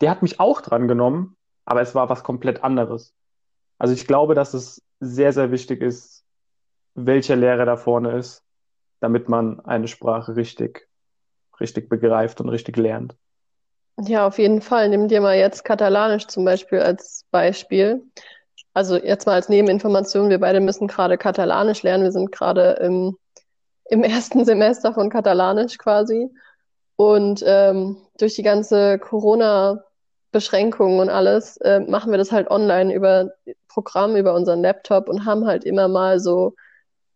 Der 0.00 0.10
hat 0.10 0.22
mich 0.22 0.38
auch 0.38 0.60
dran 0.60 0.86
genommen, 0.86 1.36
aber 1.64 1.82
es 1.82 1.94
war 1.94 2.08
was 2.08 2.22
komplett 2.22 2.62
anderes. 2.62 3.12
Also 3.78 3.92
ich 3.92 4.06
glaube, 4.06 4.34
dass 4.34 4.54
es 4.54 4.82
sehr, 5.00 5.32
sehr 5.32 5.50
wichtig 5.50 5.80
ist, 5.82 6.24
welcher 6.94 7.36
Lehrer 7.36 7.64
da 7.64 7.76
vorne 7.76 8.12
ist, 8.12 8.44
damit 9.00 9.28
man 9.28 9.60
eine 9.60 9.88
Sprache 9.88 10.36
richtig, 10.36 10.88
richtig 11.58 11.88
begreift 11.88 12.40
und 12.40 12.50
richtig 12.50 12.76
lernt. 12.76 13.16
Ja, 13.98 14.26
auf 14.26 14.38
jeden 14.38 14.62
Fall. 14.62 14.88
Nimm 14.88 15.08
dir 15.08 15.20
mal 15.20 15.36
jetzt 15.36 15.64
Katalanisch 15.64 16.26
zum 16.26 16.44
Beispiel 16.44 16.80
als 16.80 17.26
Beispiel. 17.30 18.02
Also 18.72 18.96
jetzt 18.96 19.26
mal 19.26 19.34
als 19.34 19.48
Nebeninformation, 19.48 20.30
wir 20.30 20.38
beide 20.38 20.60
müssen 20.60 20.86
gerade 20.86 21.18
Katalanisch 21.18 21.82
lernen. 21.82 22.04
Wir 22.04 22.12
sind 22.12 22.32
gerade 22.32 22.78
im, 22.80 23.16
im 23.86 24.02
ersten 24.02 24.44
Semester 24.44 24.94
von 24.94 25.10
Katalanisch 25.10 25.78
quasi. 25.78 26.30
Und 26.96 27.42
ähm, 27.46 27.96
durch 28.18 28.34
die 28.34 28.42
ganze 28.42 28.98
Corona-Beschränkungen 28.98 31.00
und 31.00 31.08
alles 31.08 31.56
äh, 31.58 31.80
machen 31.80 32.10
wir 32.10 32.18
das 32.18 32.30
halt 32.30 32.50
online 32.50 32.94
über 32.94 33.30
Programm, 33.68 34.16
über 34.16 34.34
unseren 34.34 34.60
Laptop 34.60 35.08
und 35.08 35.24
haben 35.24 35.46
halt 35.46 35.64
immer 35.64 35.88
mal 35.88 36.20
so 36.20 36.54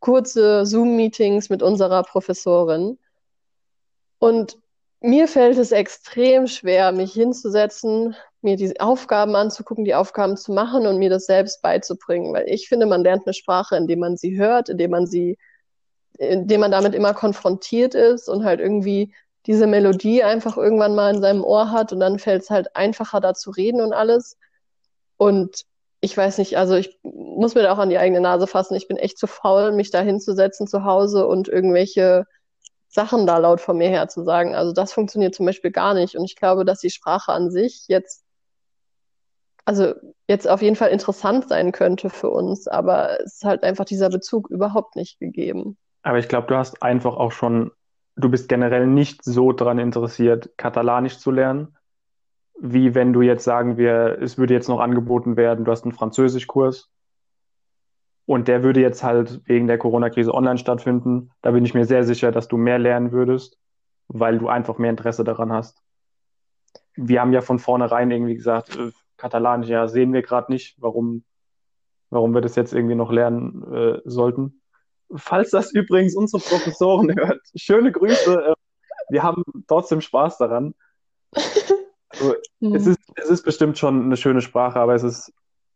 kurze 0.01 0.67
Zoom-Meetings 0.67 1.51
mit 1.51 1.63
unserer 1.63 2.03
Professorin. 2.03 2.99
Und 4.19 4.59
mir 5.01 5.29
fällt 5.29 5.59
es 5.59 5.71
extrem 5.71 6.47
schwer, 6.47 6.93
mich 6.93 7.13
hinzusetzen, 7.13 8.17
mir 8.45 8.57
die 8.57 8.79
Aufgaben 8.81 9.35
anzugucken, 9.37 9.85
die 9.85 9.95
Aufgaben 9.95 10.37
zu 10.37 10.53
machen 10.53 10.87
und 10.87 10.99
mir 10.99 11.11
das 11.11 11.27
selbst 11.27 11.63
beizubringen, 11.63 12.33
weil 12.33 12.49
ich 12.49 12.69
finde, 12.69 12.87
man 12.87 13.03
lernt 13.03 13.27
eine 13.27 13.35
Sprache, 13.35 13.77
indem 13.77 14.01
man 14.01 14.17
sie 14.17 14.37
hört, 14.37 14.69
indem 14.69 14.91
man 14.91 15.07
sie, 15.07 15.39
indem 16.19 16.61
man 16.61 16.71
damit 16.71 16.95
immer 16.95 17.15
konfrontiert 17.15 17.95
ist 17.95 18.29
und 18.29 18.45
halt 18.45 18.61
irgendwie 18.61 19.15
diese 19.47 19.67
Melodie 19.67 20.23
einfach 20.23 20.57
irgendwann 20.57 20.95
mal 20.95 21.15
in 21.15 21.21
seinem 21.21 21.45
Ohr 21.45 21.71
hat 21.71 21.93
und 21.93 22.01
dann 22.01 22.19
fällt 22.19 22.43
es 22.43 22.51
halt 22.51 22.77
einfacher, 22.77 23.21
da 23.21 23.35
zu 23.35 23.51
reden 23.51 23.81
und 23.81 23.93
alles. 23.93 24.39
Und 25.17 25.65
ich 26.01 26.17
weiß 26.17 26.39
nicht, 26.39 26.57
also 26.59 26.75
ich 26.75 26.99
muss 27.03 27.55
mir 27.55 27.63
da 27.63 27.73
auch 27.73 27.79
an 27.79 27.91
die 27.91 27.99
eigene 27.99 28.21
Nase 28.21 28.47
fassen. 28.47 28.75
Ich 28.75 28.89
bin 28.89 28.97
echt 28.97 29.19
zu 29.19 29.27
faul, 29.27 29.73
mich 29.73 29.91
da 29.91 30.01
hinzusetzen 30.01 30.67
zu 30.67 30.85
Hause 30.85 31.27
und 31.27 31.49
irgendwelche 31.49 32.27
Sachen 32.89 33.27
da 33.27 33.39
laut 33.39 33.61
von 33.61 33.77
mir 33.77 33.89
her 33.89 34.09
zu 34.09 34.23
sagen. 34.23 34.55
Also 34.55 34.73
das 34.73 34.93
funktioniert 34.93 35.35
zum 35.35 35.47
Beispiel 35.47 35.73
gar 35.73 35.95
nicht. 35.95 36.17
Und 36.17 36.25
ich 36.25 36.37
glaube, 36.37 36.65
dass 36.65 36.81
die 36.81 36.91
Sprache 36.91 37.33
an 37.33 37.51
sich 37.51 37.85
jetzt, 37.89 38.24
also 39.65 39.95
jetzt 40.29 40.49
auf 40.49 40.63
jeden 40.63 40.77
Fall 40.77 40.91
interessant 40.91 41.49
sein 41.49 41.73
könnte 41.73 42.11
für 42.11 42.31
uns, 42.31 42.69
aber 42.69 43.21
es 43.21 43.35
ist 43.35 43.45
halt 43.45 43.63
einfach 43.63 43.85
dieser 43.85 44.11
Bezug 44.11 44.51
überhaupt 44.51 44.97
nicht 44.97 45.19
gegeben. 45.19 45.77
Aber 46.03 46.19
ich 46.19 46.29
glaube, 46.29 46.47
du 46.49 46.57
hast 46.57 46.83
einfach 46.83 47.17
auch 47.17 47.33
schon, 47.33 47.71
du 48.17 48.29
bist 48.29 48.49
generell 48.49 48.87
nicht 48.87 49.25
so 49.25 49.53
daran 49.53 49.79
interessiert, 49.79 50.51
Katalanisch 50.57 51.19
zu 51.19 51.31
lernen, 51.31 51.77
wie 52.61 52.95
wenn 52.95 53.13
du 53.13 53.23
jetzt 53.23 53.45
sagen 53.45 53.77
wir, 53.77 54.19
es 54.21 54.39
würde 54.39 54.55
jetzt 54.55 54.69
noch 54.69 54.81
angeboten 54.81 55.37
werden, 55.37 55.65
du 55.65 55.73
hast 55.73 55.85
einen 55.85 55.93
Französischkurs 55.93 56.91
und 58.27 58.49
der 58.49 58.63
würde 58.63 58.81
jetzt 58.81 59.03
halt 59.03 59.41
wegen 59.47 59.67
der 59.67 59.79
Corona-Krise 59.79 60.33
online 60.33 60.59
stattfinden. 60.59 61.31
Da 61.43 61.51
bin 61.51 61.65
ich 61.65 61.75
mir 61.75 61.85
sehr 61.85 62.05
sicher, 62.05 62.33
dass 62.33 62.49
du 62.49 62.57
mehr 62.57 62.79
lernen 62.79 63.13
würdest, 63.13 63.59
weil 64.09 64.39
du 64.39 64.49
einfach 64.49 64.79
mehr 64.79 64.91
Interesse 64.91 65.25
daran 65.25 65.53
hast. 65.53 65.83
Wir 66.95 67.21
haben 67.21 67.33
ja 67.33 67.41
von 67.41 67.59
vornherein 67.59 68.11
irgendwie 68.11 68.37
gesagt, 68.37 68.77
äh, 68.77 68.93
Katalanisch, 69.17 69.69
ja, 69.69 69.89
sehen 69.89 70.13
wir 70.13 70.23
gerade 70.23 70.53
nicht, 70.53 70.77
warum, 70.81 71.25
warum 72.11 72.35
wir 72.35 72.41
das 72.41 72.57
jetzt 72.57 72.73
irgendwie 72.73 72.95
noch 72.95 73.13
lernen 73.13 73.63
äh, 73.73 74.01
sollten. 74.05 74.61
Falls 75.15 75.51
das 75.51 75.73
übrigens 75.73 76.17
unsere 76.17 76.43
Professoren 76.43 77.15
hört, 77.17 77.41
schöne 77.55 77.93
Grüße. 77.93 78.47
Äh, 78.47 78.55
wir 79.09 79.23
haben 79.23 79.45
trotzdem 79.69 80.01
Spaß 80.01 80.39
daran. 80.39 80.75
Also, 82.09 82.35
mhm. 82.61 82.75
es, 82.75 82.87
ist, 82.87 83.01
es 83.17 83.31
ist 83.31 83.43
bestimmt 83.43 83.79
schon 83.79 84.05
eine 84.05 84.17
schöne 84.17 84.41
Sprache, 84.41 84.81
aber 84.81 84.95
es 84.95 85.03
ist 85.03 85.33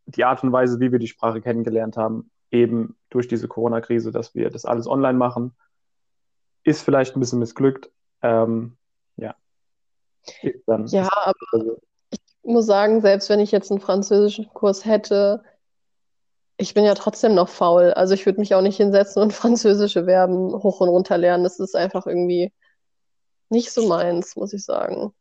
die 0.06 0.24
Art 0.24 0.42
und 0.42 0.52
Weise, 0.52 0.80
wie 0.80 0.90
wir 0.90 0.98
die 0.98 1.08
Sprache 1.08 1.40
kennengelernt 1.40 1.96
haben, 1.96 2.30
eben 2.50 2.96
durch 3.10 3.28
diese 3.28 3.46
Corona-Krise, 3.46 4.10
dass 4.10 4.34
wir 4.34 4.50
das 4.50 4.64
alles 4.64 4.86
online 4.86 5.18
machen. 5.18 5.54
Ist 6.64 6.82
vielleicht 6.82 7.16
ein 7.16 7.20
bisschen 7.20 7.38
missglückt. 7.38 7.90
Ähm, 8.22 8.76
ja. 9.16 9.34
Dann 10.66 10.86
ja, 10.86 11.08
aber 11.12 11.34
also. 11.52 11.80
Ich 12.48 12.54
muss 12.54 12.64
sagen, 12.64 13.02
selbst 13.02 13.28
wenn 13.28 13.40
ich 13.40 13.52
jetzt 13.52 13.70
einen 13.70 13.78
französischen 13.78 14.48
Kurs 14.54 14.86
hätte, 14.86 15.42
ich 16.56 16.72
bin 16.72 16.82
ja 16.82 16.94
trotzdem 16.94 17.34
noch 17.34 17.50
faul. 17.50 17.92
Also 17.92 18.14
ich 18.14 18.24
würde 18.24 18.40
mich 18.40 18.54
auch 18.54 18.62
nicht 18.62 18.78
hinsetzen 18.78 19.20
und 19.20 19.32
französische 19.34 20.06
Verben 20.06 20.54
hoch 20.54 20.80
und 20.80 20.88
runter 20.88 21.18
lernen. 21.18 21.44
Das 21.44 21.60
ist 21.60 21.76
einfach 21.76 22.06
irgendwie 22.06 22.50
nicht 23.50 23.70
so 23.70 23.86
meins, 23.86 24.34
muss 24.34 24.54
ich 24.54 24.64
sagen. 24.64 25.12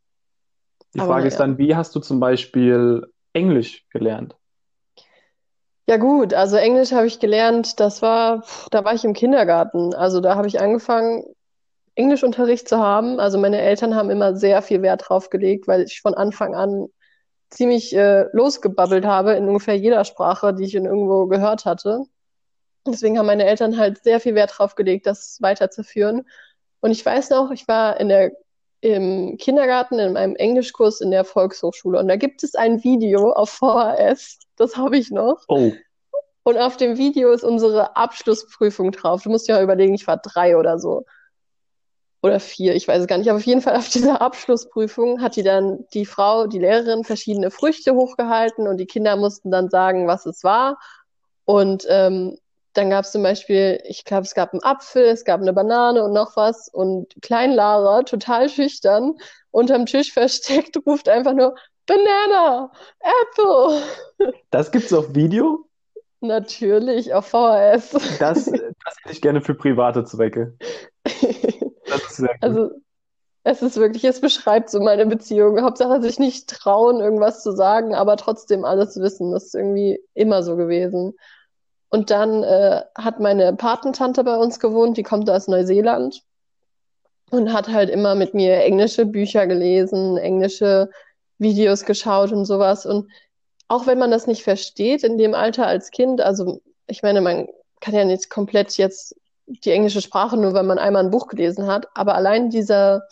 Die 0.94 1.00
Frage 1.00 1.14
aber, 1.14 1.26
ist 1.26 1.36
dann, 1.36 1.58
wie 1.58 1.76
hast 1.76 1.94
du 1.98 2.00
zum 2.00 2.22
Beispiel 2.22 3.06
Englisch 3.34 3.86
gelernt? 3.90 4.38
Ja 5.86 5.98
gut, 5.98 6.34
also 6.34 6.56
Englisch 6.56 6.94
habe 6.94 7.08
ich 7.08 7.20
gelernt, 7.20 7.82
das 7.82 8.02
war, 8.02 8.46
da 8.72 8.86
war 8.86 8.94
ich 8.94 9.04
im 9.04 9.14
Kindergarten. 9.14 9.94
Also 9.94 10.22
da 10.22 10.36
habe 10.36 10.48
ich 10.48 10.62
angefangen, 10.62 11.26
Englischunterricht 11.96 12.70
zu 12.70 12.78
haben. 12.78 13.20
Also 13.20 13.38
meine 13.38 13.60
Eltern 13.60 13.96
haben 13.96 14.10
immer 14.10 14.38
sehr 14.38 14.62
viel 14.62 14.82
Wert 14.82 15.10
drauf 15.10 15.30
gelegt, 15.30 15.68
weil 15.68 15.82
ich 15.82 16.00
von 16.00 16.14
Anfang 16.14 16.56
an 16.56 16.88
ziemlich 17.50 17.96
äh, 17.96 18.26
losgebabbelt 18.34 19.06
habe 19.06 19.34
in 19.34 19.48
ungefähr 19.48 19.76
jeder 19.76 20.04
Sprache, 20.06 20.54
die 20.54 20.66
ich 20.66 20.76
in 20.76 20.86
irgendwo 20.86 21.28
gehört 21.28 21.66
hatte. 21.66 22.04
Deswegen 22.86 23.18
haben 23.18 23.26
meine 23.26 23.46
Eltern 23.46 23.78
halt 23.78 24.04
sehr 24.04 24.20
viel 24.20 24.36
Wert 24.36 24.58
drauf 24.58 24.76
gelegt, 24.76 25.06
das 25.08 25.38
weiterzuführen. 25.42 26.26
Und 26.80 26.92
ich 26.92 27.06
weiß 27.06 27.30
noch, 27.32 27.52
ich 27.52 27.68
war 27.68 28.00
in 28.00 28.10
der 28.10 28.32
im 28.82 29.38
Kindergarten 29.38 29.98
in 29.98 30.14
meinem 30.14 30.36
Englischkurs 30.36 31.02
in 31.02 31.10
der 31.10 31.26
Volkshochschule 31.26 32.00
und 32.00 32.08
da 32.08 32.16
gibt 32.16 32.44
es 32.44 32.54
ein 32.54 32.84
Video 32.84 33.32
auf 33.32 33.50
VHS, 33.50 34.38
das 34.56 34.78
habe 34.78 34.98
ich 34.98 35.10
noch. 35.10 35.44
Oh. 35.48 35.72
Und 36.44 36.58
auf 36.58 36.78
dem 36.78 36.98
Video 36.98 37.32
ist 37.32 37.44
unsere 37.44 37.98
Abschlussprüfung 37.98 38.92
drauf. 38.92 39.24
Du 39.24 39.30
musst 39.30 39.48
dir 39.48 39.56
mal 39.56 39.64
überlegen, 39.64 39.96
ich 39.96 40.08
war 40.08 40.18
drei 40.18 40.56
oder 40.56 40.80
so. 40.80 41.06
Oder 42.24 42.40
vier, 42.40 42.76
ich 42.76 42.88
weiß 42.88 43.02
es 43.02 43.08
gar 43.08 43.18
nicht. 43.18 43.30
Aber 43.30 43.38
auf 43.38 43.46
jeden 43.46 43.62
Fall 43.62 43.76
auf 43.76 43.90
dieser 43.90 44.22
Abschlussprüfung 44.22 45.22
hat 45.22 45.36
die 45.36 45.44
dann 45.44 45.86
die 45.94 46.06
Frau, 46.06 46.48
die 46.48 46.60
Lehrerin, 46.60 47.04
verschiedene 47.04 47.52
Früchte 47.52 47.94
hochgehalten 47.94 48.68
und 48.68 48.78
die 48.78 48.88
Kinder 48.88 49.16
mussten 49.16 49.52
dann 49.52 49.70
sagen, 49.70 50.08
was 50.08 50.26
es 50.26 50.44
war. 50.44 50.80
Und 51.46 51.86
ähm, 51.90 52.38
dann 52.74 52.90
gab 52.90 53.06
es 53.06 53.12
zum 53.12 53.24
Beispiel, 53.24 53.82
ich 53.86 54.04
glaube, 54.04 54.24
es 54.24 54.36
gab 54.36 54.54
einen 54.54 54.64
Apfel, 54.64 55.06
es 55.06 55.26
gab 55.26 55.42
eine 55.42 55.54
Banane 55.54 56.04
und 56.04 56.14
noch 56.14 56.36
was. 56.36 56.70
Und 56.70 57.16
Klein 57.22 57.52
Lara, 57.52 58.04
total 58.04 58.50
schüchtern, 58.50 59.16
unterm 59.52 59.86
Tisch 59.86 60.14
versteckt, 60.14 60.78
ruft 60.86 61.10
einfach 61.10 61.34
nur 61.34 61.56
Banana, 61.86 62.72
Apple. 63.00 63.82
Das 64.52 64.72
gibt's 64.72 64.94
auf 64.94 65.16
Video? 65.16 65.66
Natürlich, 66.20 67.14
auf 67.14 67.28
VHS. 67.28 67.92
Das, 68.20 68.46
das 68.46 68.48
hätte 68.48 69.12
ich 69.12 69.22
gerne 69.22 69.42
für 69.42 69.54
private 69.54 70.04
Zwecke. 70.04 70.58
Sehr 72.18 72.34
gut. 72.34 72.38
Also, 72.42 72.72
es 73.44 73.62
ist 73.62 73.78
wirklich, 73.78 74.04
es 74.04 74.20
beschreibt 74.20 74.70
so 74.70 74.82
meine 74.82 75.06
Beziehung. 75.06 75.62
Hauptsache 75.62 76.02
sich 76.02 76.20
nicht 76.20 76.50
trauen, 76.50 77.00
irgendwas 77.00 77.44
zu 77.44 77.54
sagen, 77.54 77.96
aber 77.96 78.18
trotzdem 78.18 78.66
alles 78.66 79.00
wissen. 79.00 79.32
Das 79.32 79.46
ist 79.46 79.56
irgendwie 79.56 80.02
immer 80.14 80.44
so 80.44 80.58
gewesen. 80.58 81.14
Und 81.90 82.12
dann 82.12 82.44
äh, 82.44 82.82
hat 82.98 83.22
meine 83.22 83.54
Patentante 83.54 84.24
bei 84.26 84.36
uns 84.36 84.60
gewohnt, 84.60 84.98
die 84.98 85.04
kommt 85.04 85.30
aus 85.30 85.48
Neuseeland 85.48 86.22
und 87.30 87.54
hat 87.54 87.70
halt 87.70 87.90
immer 87.90 88.16
mit 88.16 88.34
mir 88.34 88.64
englische 88.64 89.06
Bücher 89.06 89.48
gelesen, 89.48 90.18
englische 90.18 90.90
Videos 91.38 91.86
geschaut 91.86 92.34
und 92.34 92.44
sowas. 92.44 92.86
Und 92.86 93.10
auch 93.70 93.88
wenn 93.88 94.00
man 94.00 94.12
das 94.12 94.28
nicht 94.28 94.44
versteht 94.44 95.04
in 95.04 95.18
dem 95.18 95.34
Alter 95.34 95.68
als 95.68 95.92
Kind, 95.92 96.20
also 96.20 96.62
ich 96.88 97.04
meine, 97.04 97.22
man 97.22 97.48
kann 97.80 97.94
ja 97.94 98.04
nicht 98.04 98.30
komplett 98.30 98.76
jetzt 98.78 99.16
die 99.48 99.72
englische 99.72 100.02
Sprache 100.02 100.38
nur, 100.38 100.54
weil 100.54 100.64
man 100.64 100.78
einmal 100.78 101.04
ein 101.04 101.12
Buch 101.12 101.28
gelesen 101.28 101.68
hat, 101.68 101.88
aber 101.94 102.16
allein 102.16 102.50
dieser 102.50 103.04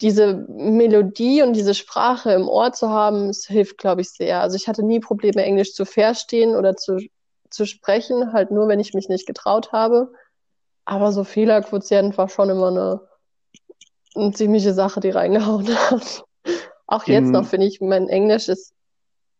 diese 0.00 0.46
Melodie 0.48 1.42
und 1.42 1.54
diese 1.54 1.74
Sprache 1.74 2.32
im 2.32 2.48
Ohr 2.48 2.72
zu 2.72 2.90
haben, 2.90 3.30
es 3.30 3.46
hilft, 3.46 3.78
glaube 3.78 4.02
ich, 4.02 4.10
sehr. 4.10 4.40
Also 4.40 4.56
ich 4.56 4.68
hatte 4.68 4.82
nie 4.82 5.00
Probleme, 5.00 5.42
Englisch 5.42 5.72
zu 5.72 5.84
verstehen 5.86 6.54
oder 6.54 6.76
zu, 6.76 6.98
zu 7.50 7.64
sprechen, 7.64 8.32
halt 8.32 8.50
nur, 8.50 8.68
wenn 8.68 8.80
ich 8.80 8.94
mich 8.94 9.08
nicht 9.08 9.26
getraut 9.26 9.72
habe. 9.72 10.12
Aber 10.84 11.12
so 11.12 11.24
Fehlerquotient 11.24 12.18
war 12.18 12.28
schon 12.28 12.50
immer 12.50 12.68
eine, 12.68 13.00
eine 14.14 14.32
ziemliche 14.32 14.74
Sache, 14.74 15.00
die 15.00 15.10
reingehauen 15.10 15.66
hat. 15.90 16.24
Auch 16.86 17.04
jetzt 17.04 17.30
noch 17.30 17.46
finde 17.46 17.66
ich, 17.66 17.80
mein 17.80 18.08
Englisch 18.08 18.48
ist 18.48 18.73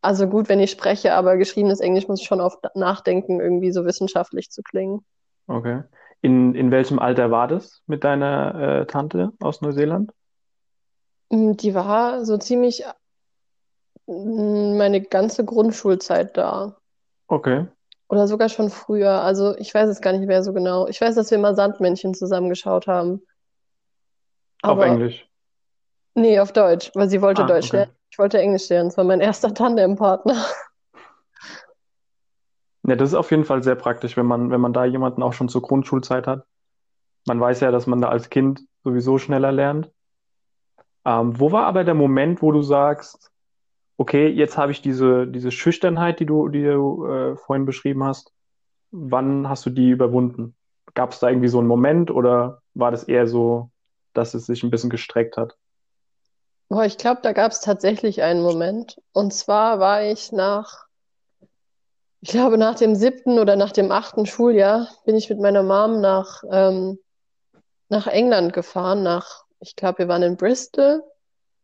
also 0.04 0.28
gut, 0.28 0.48
wenn 0.48 0.60
ich 0.60 0.70
spreche, 0.70 1.14
aber 1.14 1.36
geschriebenes 1.36 1.80
Englisch 1.80 2.08
muss 2.08 2.20
ich 2.20 2.26
schon 2.26 2.40
oft 2.40 2.58
nachdenken, 2.74 3.40
irgendwie 3.40 3.72
so 3.72 3.84
wissenschaftlich 3.84 4.50
zu 4.50 4.62
klingen. 4.62 5.04
Okay. 5.46 5.82
In, 6.20 6.54
in 6.54 6.70
welchem 6.70 6.98
Alter 6.98 7.30
war 7.30 7.48
das 7.48 7.82
mit 7.86 8.04
deiner 8.04 8.54
äh, 8.82 8.86
Tante 8.86 9.32
aus 9.40 9.60
Neuseeland? 9.60 10.12
Mm, 11.30 11.52
die 11.52 11.74
war 11.74 12.24
so 12.24 12.38
ziemlich 12.38 12.84
mm, 14.06 14.76
meine 14.76 15.02
ganze 15.02 15.44
Grundschulzeit 15.44 16.36
da. 16.36 16.76
Okay. 17.26 17.66
Oder 18.08 18.28
sogar 18.28 18.48
schon 18.48 18.70
früher. 18.70 19.22
Also 19.22 19.56
ich 19.56 19.74
weiß 19.74 19.88
es 19.88 20.00
gar 20.00 20.12
nicht 20.12 20.26
mehr 20.26 20.42
so 20.42 20.52
genau. 20.52 20.86
Ich 20.86 21.00
weiß, 21.00 21.14
dass 21.14 21.30
wir 21.30 21.38
mal 21.38 21.56
Sandmännchen 21.56 22.14
zusammengeschaut 22.14 22.86
haben. 22.86 23.22
Aber, 24.62 24.82
auf 24.82 24.90
Englisch? 24.90 25.28
Nee, 26.14 26.38
auf 26.38 26.52
Deutsch, 26.52 26.90
weil 26.94 27.08
sie 27.08 27.20
wollte 27.22 27.44
ah, 27.44 27.46
Deutsch 27.46 27.68
okay. 27.68 27.76
lernen. 27.76 27.92
Ich 28.10 28.18
wollte 28.18 28.38
Englisch 28.38 28.68
lernen. 28.68 28.88
Das 28.88 28.96
war 28.96 29.04
mein 29.04 29.20
erster 29.20 29.52
Tandempartner. 29.52 30.36
Ja, 32.86 32.96
das 32.96 33.10
ist 33.10 33.14
auf 33.14 33.30
jeden 33.30 33.46
Fall 33.46 33.62
sehr 33.62 33.76
praktisch, 33.76 34.14
wenn 34.18 34.26
man, 34.26 34.50
wenn 34.50 34.60
man 34.60 34.74
da 34.74 34.84
jemanden 34.84 35.22
auch 35.22 35.32
schon 35.32 35.48
zur 35.48 35.62
Grundschulzeit 35.62 36.26
hat. 36.26 36.44
Man 37.26 37.40
weiß 37.40 37.60
ja, 37.60 37.70
dass 37.70 37.86
man 37.86 38.02
da 38.02 38.10
als 38.10 38.28
Kind 38.28 38.60
sowieso 38.82 39.16
schneller 39.16 39.52
lernt. 39.52 39.90
Ähm, 41.06 41.40
wo 41.40 41.50
war 41.50 41.64
aber 41.64 41.84
der 41.84 41.94
Moment, 41.94 42.42
wo 42.42 42.52
du 42.52 42.60
sagst, 42.60 43.32
okay, 43.96 44.28
jetzt 44.28 44.58
habe 44.58 44.72
ich 44.72 44.82
diese, 44.82 45.26
diese 45.26 45.50
Schüchternheit, 45.50 46.20
die 46.20 46.26
du, 46.26 46.48
die 46.48 46.62
du 46.62 47.06
äh, 47.06 47.36
vorhin 47.36 47.64
beschrieben 47.64 48.04
hast. 48.04 48.32
Wann 48.90 49.48
hast 49.48 49.64
du 49.64 49.70
die 49.70 49.88
überwunden? 49.88 50.54
Gab 50.94 51.12
es 51.12 51.20
da 51.20 51.28
irgendwie 51.28 51.48
so 51.48 51.58
einen 51.58 51.68
Moment 51.68 52.10
oder 52.10 52.60
war 52.74 52.90
das 52.90 53.04
eher 53.04 53.26
so, 53.26 53.70
dass 54.12 54.34
es 54.34 54.46
sich 54.46 54.62
ein 54.62 54.70
bisschen 54.70 54.90
gestreckt 54.90 55.36
hat? 55.38 55.56
Boah, 56.74 56.86
ich 56.86 56.98
glaube, 56.98 57.20
da 57.22 57.32
gab 57.32 57.52
es 57.52 57.60
tatsächlich 57.60 58.20
einen 58.24 58.42
Moment. 58.42 59.00
Und 59.12 59.32
zwar 59.32 59.78
war 59.78 60.02
ich 60.02 60.32
nach 60.32 60.88
ich 62.20 62.30
glaube, 62.30 62.58
nach 62.58 62.74
dem 62.74 62.96
siebten 62.96 63.38
oder 63.38 63.54
nach 63.54 63.70
dem 63.70 63.92
achten 63.92 64.26
Schuljahr 64.26 64.88
bin 65.04 65.14
ich 65.14 65.30
mit 65.30 65.38
meiner 65.38 65.62
Mom 65.62 66.00
nach, 66.00 66.42
ähm, 66.50 66.98
nach 67.88 68.08
England 68.08 68.52
gefahren, 68.52 69.04
nach, 69.04 69.44
ich 69.60 69.76
glaube, 69.76 69.98
wir 69.98 70.08
waren 70.08 70.24
in 70.24 70.36
Bristol, 70.36 71.04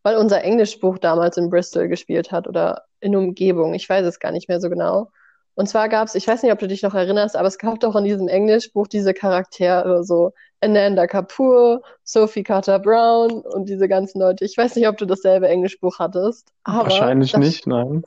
weil 0.04 0.16
unser 0.16 0.44
Englischbuch 0.44 0.98
damals 0.98 1.36
in 1.38 1.50
Bristol 1.50 1.88
gespielt 1.88 2.30
hat 2.30 2.46
oder 2.46 2.84
in 3.00 3.16
Umgebung. 3.16 3.74
Ich 3.74 3.88
weiß 3.88 4.06
es 4.06 4.20
gar 4.20 4.30
nicht 4.30 4.48
mehr 4.48 4.60
so 4.60 4.70
genau. 4.70 5.10
Und 5.56 5.68
zwar 5.68 5.88
gab 5.88 6.06
es, 6.06 6.14
ich 6.14 6.28
weiß 6.28 6.44
nicht, 6.44 6.52
ob 6.52 6.60
du 6.60 6.68
dich 6.68 6.82
noch 6.82 6.94
erinnerst, 6.94 7.36
aber 7.36 7.48
es 7.48 7.58
gab 7.58 7.80
doch 7.80 7.96
in 7.96 8.04
diesem 8.04 8.28
Englischbuch 8.28 8.86
diese 8.86 9.12
Charaktere, 9.12 10.04
so 10.04 10.34
Ananda 10.60 11.06
Kapoor, 11.06 11.82
Sophie 12.04 12.42
Carter 12.42 12.78
Brown 12.78 13.40
und 13.40 13.68
diese 13.68 13.88
ganzen 13.88 14.20
Leute. 14.20 14.44
Ich 14.44 14.56
weiß 14.56 14.76
nicht, 14.76 14.88
ob 14.88 14.98
du 14.98 15.06
dasselbe 15.06 15.48
Englischbuch 15.48 15.98
hattest. 15.98 16.52
Wahrscheinlich 16.64 17.36
nicht, 17.36 17.66
nein. 17.66 18.02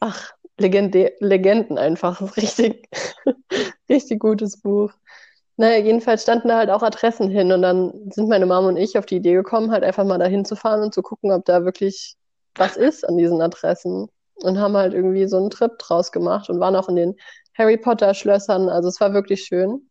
Ach, 0.00 0.32
Legende 0.58 1.12
Legenden 1.20 1.78
einfach. 1.78 2.36
Richtig, 2.36 2.88
richtig 3.88 4.20
gutes 4.20 4.60
Buch. 4.60 4.92
Naja, 5.56 5.84
jedenfalls 5.84 6.22
standen 6.22 6.48
da 6.48 6.58
halt 6.58 6.70
auch 6.70 6.82
Adressen 6.82 7.28
hin 7.28 7.52
und 7.52 7.62
dann 7.62 8.10
sind 8.10 8.28
meine 8.28 8.46
Mama 8.46 8.68
und 8.68 8.76
ich 8.76 8.98
auf 8.98 9.06
die 9.06 9.16
Idee 9.16 9.34
gekommen, 9.34 9.70
halt 9.70 9.84
einfach 9.84 10.04
mal 10.04 10.18
dahin 10.18 10.44
zu 10.44 10.56
fahren 10.56 10.82
und 10.82 10.94
zu 10.94 11.02
gucken, 11.02 11.30
ob 11.30 11.44
da 11.44 11.64
wirklich 11.64 12.16
was 12.56 12.76
ist 12.76 13.08
an 13.08 13.16
diesen 13.16 13.40
Adressen. 13.40 14.08
Und 14.36 14.58
haben 14.58 14.76
halt 14.76 14.92
irgendwie 14.92 15.26
so 15.26 15.36
einen 15.36 15.50
Trip 15.50 15.78
draus 15.78 16.10
gemacht 16.10 16.50
und 16.50 16.58
waren 16.58 16.74
auch 16.74 16.88
in 16.88 16.96
den 16.96 17.16
Harry 17.56 17.76
Potter 17.76 18.12
Schlössern. 18.14 18.68
Also 18.68 18.88
es 18.88 19.00
war 19.00 19.12
wirklich 19.12 19.44
schön. 19.44 19.88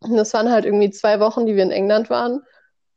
Und 0.00 0.16
das 0.16 0.32
waren 0.34 0.50
halt 0.50 0.64
irgendwie 0.64 0.90
zwei 0.90 1.20
Wochen, 1.20 1.46
die 1.46 1.56
wir 1.56 1.62
in 1.62 1.70
England 1.70 2.10
waren. 2.10 2.42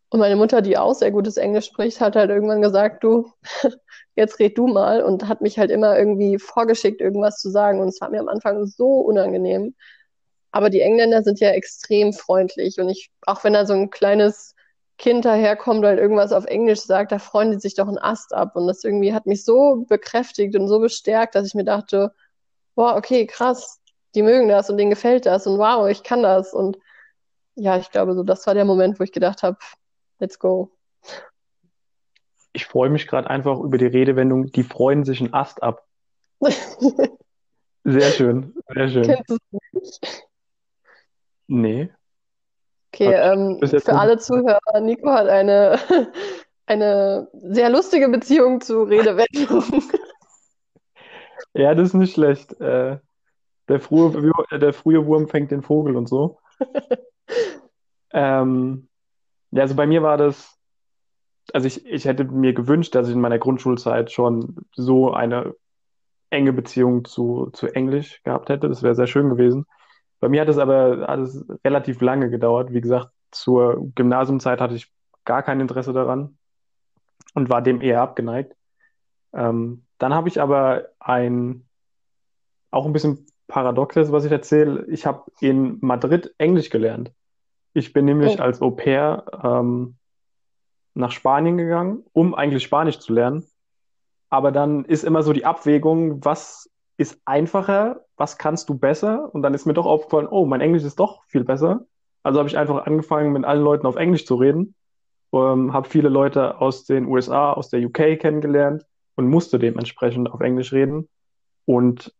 Und 0.10 0.20
meine 0.20 0.36
Mutter, 0.36 0.62
die 0.62 0.77
auch 0.77 0.93
sehr 0.93 1.12
gutes 1.12 1.38
Englisch 1.38 1.67
spricht, 1.67 2.01
hat 2.01 2.15
halt 2.15 2.29
irgendwann 2.29 2.62
gesagt, 2.62 3.03
du, 3.03 3.31
jetzt 4.15 4.39
red 4.39 4.58
du 4.58 4.67
mal 4.67 5.01
und 5.01 5.27
hat 5.27 5.41
mich 5.41 5.58
halt 5.58 5.72
immer 5.72 5.98
irgendwie 5.98 6.38
vorgeschickt, 6.38 7.00
irgendwas 7.01 7.39
zu 7.39 7.50
sagen. 7.50 7.79
Und 7.79 7.88
es 7.88 8.01
war 8.01 8.10
mir 8.10 8.20
am 8.20 8.27
Anfang 8.27 8.65
so 8.65 9.00
unangenehm. 9.00 9.74
Aber 10.51 10.70
die 10.70 10.81
Engländer 10.81 11.24
sind 11.24 11.39
ja 11.39 11.51
extrem 11.51 12.12
freundlich. 12.13 12.77
Und 12.77 12.89
ich, 12.89 13.10
auch 13.25 13.43
wenn 13.43 13.53
da 13.53 13.65
so 13.65 13.74
ein 13.74 13.89
kleines 13.89 14.53
Kind 14.98 15.24
daherkommt 15.25 15.79
oder 15.79 15.89
halt 15.89 16.00
irgendwas 16.00 16.34
auf 16.34 16.46
Englisch 16.46 16.81
sagt, 16.81 17.13
da 17.13 17.17
freuen 17.17 17.51
die 17.51 17.60
sich 17.60 17.75
doch 17.75 17.88
einen 17.88 17.98
Ast 17.98 18.34
ab. 18.34 18.55
Und 18.55 18.67
das 18.67 18.84
irgendwie 18.84 19.13
hat 19.13 19.25
mich 19.25 19.46
so 19.46 19.86
bekräftigt 19.88 20.55
und 20.58 20.67
so 20.67 20.79
bestärkt, 20.79 21.36
dass 21.36 21.48
ich 21.48 21.55
mir 21.55 21.63
dachte, 21.63 22.13
boah, 22.75 22.96
okay, 22.98 23.25
krass, 23.25 23.79
die 24.13 24.24
mögen 24.24 24.50
das 24.50 24.70
und 24.70 24.77
denen 24.77 24.89
gefällt 24.89 25.25
das 25.25 25.48
und 25.48 25.58
wow, 25.58 25.88
ich 25.89 26.03
kann 26.03 26.22
das. 26.22 26.53
Und 26.53 26.77
ja, 27.55 27.77
ich 27.77 27.91
glaube, 27.91 28.15
so 28.15 28.24
das 28.24 28.46
war 28.48 28.53
der 28.53 28.65
Moment, 28.65 29.00
wo 29.00 29.03
ich 29.03 29.12
gedacht 29.12 29.43
habe, 29.43 29.58
let's 30.20 30.39
go. 30.39 30.72
Ich 32.53 32.65
freue 32.65 32.89
mich 32.89 33.08
gerade 33.08 33.29
einfach 33.29 33.60
über 33.60 33.77
die 33.77 33.86
Redewendung, 33.86 34.51
die 34.51 34.63
freuen 34.63 35.03
sich 35.05 35.22
einen 35.22 35.34
Ast 35.34 35.63
ab. 35.63 35.86
Sehr 37.84 38.12
schön, 38.12 38.53
sehr 38.75 38.89
schön. 38.89 39.03
Kennst 39.03 39.29
du 39.29 39.36
es 39.36 39.74
nicht? 39.74 40.27
Nee. 41.48 41.89
Okay, 42.93 43.13
ähm, 43.13 43.60
für 43.60 43.93
alle. 43.98 44.17
Zuhörer, 44.20 44.79
Nico 44.81 45.10
hat 45.10 45.27
eine, 45.27 45.79
eine 46.67 47.27
sehr 47.34 47.70
lustige 47.70 48.08
Beziehung 48.10 48.62
zu 48.62 48.84
Redewendungen. 48.84 49.84
Ja, 51.53 51.75
das 51.75 51.89
ist 51.89 51.93
nicht 51.96 52.13
schlecht. 52.13 52.53
Äh, 52.62 53.00
der 53.67 53.79
frühe, 53.81 54.41
der 54.58 54.72
frühe 54.72 55.05
Wurm 55.05 55.27
fängt 55.27 55.51
den 55.51 55.63
Vogel 55.63 55.98
und 55.98 56.08
so. 56.08 56.39
Ähm, 58.14 58.88
ja, 59.52 59.64
also 59.64 59.76
bei 59.76 59.88
mir 59.88 60.04
war 60.04 60.18
das, 60.18 60.58
also 61.54 61.68
ich, 61.68 61.86
ich 61.86 62.06
hätte 62.06 62.26
mir 62.26 62.54
gewünscht, 62.54 62.96
dass 62.96 63.08
ich 63.08 63.14
in 63.14 63.22
meiner 63.22 63.40
Grundschulzeit 63.40 64.12
schon 64.12 64.66
so 64.76 65.14
eine 65.14 65.56
enge 66.30 66.54
Beziehung 66.54 67.06
zu, 67.06 67.50
zu 67.54 67.68
Englisch 67.68 68.22
gehabt 68.24 68.50
hätte. 68.50 68.70
Das 68.70 68.84
wäre 68.84 68.96
sehr 68.96 69.08
schön 69.08 69.30
gewesen. 69.30 69.66
Bei 70.20 70.30
mir 70.30 70.42
hat 70.42 70.50
es 70.50 70.58
aber 70.58 71.08
hat 71.08 71.20
es 71.20 71.46
relativ 71.66 72.02
lange 72.02 72.30
gedauert. 72.30 72.74
Wie 72.74 72.82
gesagt, 72.82 73.10
zur 73.32 73.92
Gymnasiumzeit 73.96 74.62
hatte 74.62 74.76
ich 74.76 74.92
gar 75.26 75.44
kein 75.44 75.60
Interesse 75.60 75.94
daran 75.94 76.38
und 77.34 77.50
war 77.50 77.62
dem 77.62 77.82
eher 77.82 78.02
abgeneigt. 78.02 78.56
Ähm, 79.34 79.86
dann 79.98 80.14
habe 80.14 80.29
ich 80.29 80.42
aber 80.42 80.88
ein, 81.00 81.66
auch 82.72 82.86
ein 82.86 82.94
bisschen 82.94 83.25
paradoxes, 83.48 84.12
was 84.12 84.25
ich 84.25 84.32
erzähle. 84.32 84.86
Ich 84.88 85.05
habe 85.05 85.32
in 85.40 85.77
Madrid 85.82 86.34
Englisch 86.38 86.70
gelernt. 86.70 87.12
Ich 87.74 87.94
bin 87.94 88.05
nämlich 88.05 88.40
Oh, 88.40 88.44
als 88.44 88.62
Au 88.62 88.72
pair 88.72 89.25
ähm, 89.44 89.96
nach 90.94 91.12
Spanien 91.12 91.57
gegangen, 91.57 92.03
um 92.14 92.36
eigentlich 92.36 92.64
Spanisch 92.64 93.00
zu 93.00 93.14
lernen. 93.14 93.46
Aber 94.29 94.51
dann 94.51 94.86
ist 94.86 95.03
immer 95.03 95.24
so 95.24 95.34
die 95.34 95.46
Abwägung, 95.46 96.24
was 96.24 96.70
ist 96.98 97.20
einfacher, 97.25 98.05
was 98.18 98.38
kannst 98.38 98.70
du 98.70 98.77
besser? 98.77 99.34
Und 99.34 99.42
dann 99.42 99.53
ist 99.53 99.66
mir 99.66 99.74
doch 99.74 99.86
aufgefallen, 99.86 100.27
oh, 100.29 100.46
mein 100.46 100.62
Englisch 100.62 100.84
ist 100.84 101.00
doch 101.00 101.24
viel 101.25 101.44
besser. 101.44 101.86
Also 102.24 102.40
habe 102.40 102.50
ich 102.50 102.57
einfach 102.57 102.86
angefangen, 102.86 103.34
mit 103.34 103.46
allen 103.46 103.64
Leuten 103.64 103.88
auf 103.88 103.96
Englisch 103.96 104.25
zu 104.25 104.36
reden, 104.36 104.75
ähm, 105.34 105.74
habe 105.74 105.90
viele 105.90 106.10
Leute 106.10 106.62
aus 106.62 106.86
den 106.86 107.07
USA, 107.07 107.53
aus 107.53 107.70
der 107.70 107.84
UK 107.84 108.20
kennengelernt 108.20 108.86
und 109.16 109.27
musste 109.27 109.60
dementsprechend 109.60 110.29
auf 110.31 110.42
Englisch 110.42 110.72
reden. 110.72 111.10
Und 111.66 112.14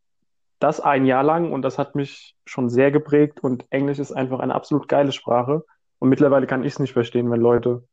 das 0.62 0.80
ein 0.80 1.06
Jahr 1.06 1.24
lang 1.24 1.52
und 1.52 1.64
das 1.64 1.78
hat 1.78 1.96
mich 1.96 2.36
schon 2.46 2.70
sehr 2.70 2.92
geprägt 2.92 3.44
und 3.44 3.66
Englisch 3.72 4.00
ist 4.00 4.12
einfach 4.12 4.40
eine 4.40 4.56
absolut 4.56 4.88
geile 4.88 5.12
Sprache. 5.12 5.66
Und 6.00 6.10
mittlerweile 6.10 6.48
kann 6.48 6.64
ich 6.64 6.74
es 6.74 6.80
nicht 6.80 6.94
verstehen, 6.94 7.30
wenn 7.32 7.42
Leute 7.42 7.84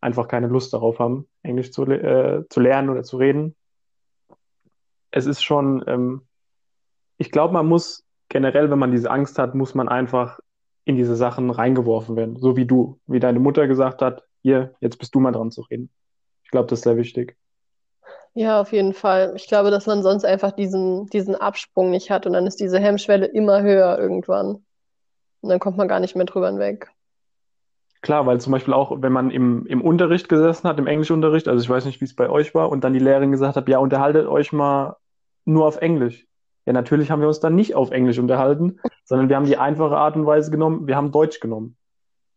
einfach 0.00 0.28
keine 0.28 0.48
Lust 0.48 0.72
darauf 0.72 0.98
haben, 0.98 1.28
Englisch 1.42 1.72
zu, 1.72 1.84
äh, 1.84 2.44
zu 2.48 2.60
lernen 2.60 2.88
oder 2.88 3.02
zu 3.02 3.16
reden. 3.16 3.56
Es 5.10 5.26
ist 5.26 5.42
schon, 5.42 5.84
ähm, 5.86 6.22
ich 7.16 7.30
glaube, 7.30 7.54
man 7.54 7.66
muss 7.66 8.04
generell, 8.28 8.70
wenn 8.70 8.78
man 8.78 8.92
diese 8.92 9.10
Angst 9.10 9.38
hat, 9.38 9.54
muss 9.54 9.74
man 9.74 9.88
einfach 9.88 10.40
in 10.84 10.96
diese 10.96 11.16
Sachen 11.16 11.50
reingeworfen 11.50 12.16
werden. 12.16 12.36
So 12.36 12.56
wie 12.56 12.66
du, 12.66 13.00
wie 13.06 13.20
deine 13.20 13.40
Mutter 13.40 13.66
gesagt 13.66 14.02
hat, 14.02 14.24
hier, 14.42 14.74
jetzt 14.80 14.98
bist 14.98 15.14
du 15.14 15.20
mal 15.20 15.32
dran 15.32 15.50
zu 15.50 15.62
reden. 15.62 15.90
Ich 16.44 16.50
glaube, 16.50 16.68
das 16.68 16.80
ist 16.80 16.84
sehr 16.84 16.96
wichtig. 16.96 17.36
Ja, 18.38 18.60
auf 18.60 18.72
jeden 18.72 18.94
Fall. 18.94 19.32
Ich 19.34 19.48
glaube, 19.48 19.72
dass 19.72 19.86
man 19.86 20.04
sonst 20.04 20.24
einfach 20.24 20.52
diesen, 20.52 21.06
diesen 21.06 21.34
Absprung 21.34 21.90
nicht 21.90 22.08
hat 22.08 22.24
und 22.24 22.34
dann 22.34 22.46
ist 22.46 22.60
diese 22.60 22.78
Hemmschwelle 22.78 23.26
immer 23.26 23.62
höher 23.62 23.98
irgendwann. 23.98 24.64
Und 25.40 25.50
dann 25.50 25.58
kommt 25.58 25.76
man 25.76 25.88
gar 25.88 25.98
nicht 25.98 26.14
mehr 26.14 26.24
drüber 26.24 26.46
hinweg. 26.46 26.88
Klar, 28.00 28.26
weil 28.26 28.40
zum 28.40 28.52
Beispiel 28.52 28.74
auch, 28.74 29.02
wenn 29.02 29.10
man 29.10 29.32
im, 29.32 29.66
im 29.66 29.82
Unterricht 29.82 30.28
gesessen 30.28 30.68
hat, 30.68 30.78
im 30.78 30.86
Englischunterricht, 30.86 31.48
also 31.48 31.60
ich 31.60 31.68
weiß 31.68 31.84
nicht, 31.84 32.00
wie 32.00 32.04
es 32.04 32.14
bei 32.14 32.30
euch 32.30 32.54
war, 32.54 32.70
und 32.70 32.84
dann 32.84 32.92
die 32.92 33.00
Lehrerin 33.00 33.32
gesagt 33.32 33.56
hat, 33.56 33.68
ja, 33.68 33.78
unterhaltet 33.78 34.28
euch 34.28 34.52
mal 34.52 34.98
nur 35.44 35.66
auf 35.66 35.78
Englisch. 35.78 36.24
Ja, 36.64 36.72
natürlich 36.72 37.10
haben 37.10 37.20
wir 37.20 37.26
uns 37.26 37.40
dann 37.40 37.56
nicht 37.56 37.74
auf 37.74 37.90
Englisch 37.90 38.20
unterhalten, 38.20 38.78
sondern 39.04 39.28
wir 39.28 39.34
haben 39.34 39.46
die 39.46 39.56
einfache 39.56 39.96
Art 39.96 40.14
und 40.14 40.26
Weise 40.26 40.52
genommen, 40.52 40.86
wir 40.86 40.94
haben 40.94 41.10
Deutsch 41.10 41.40
genommen. 41.40 41.76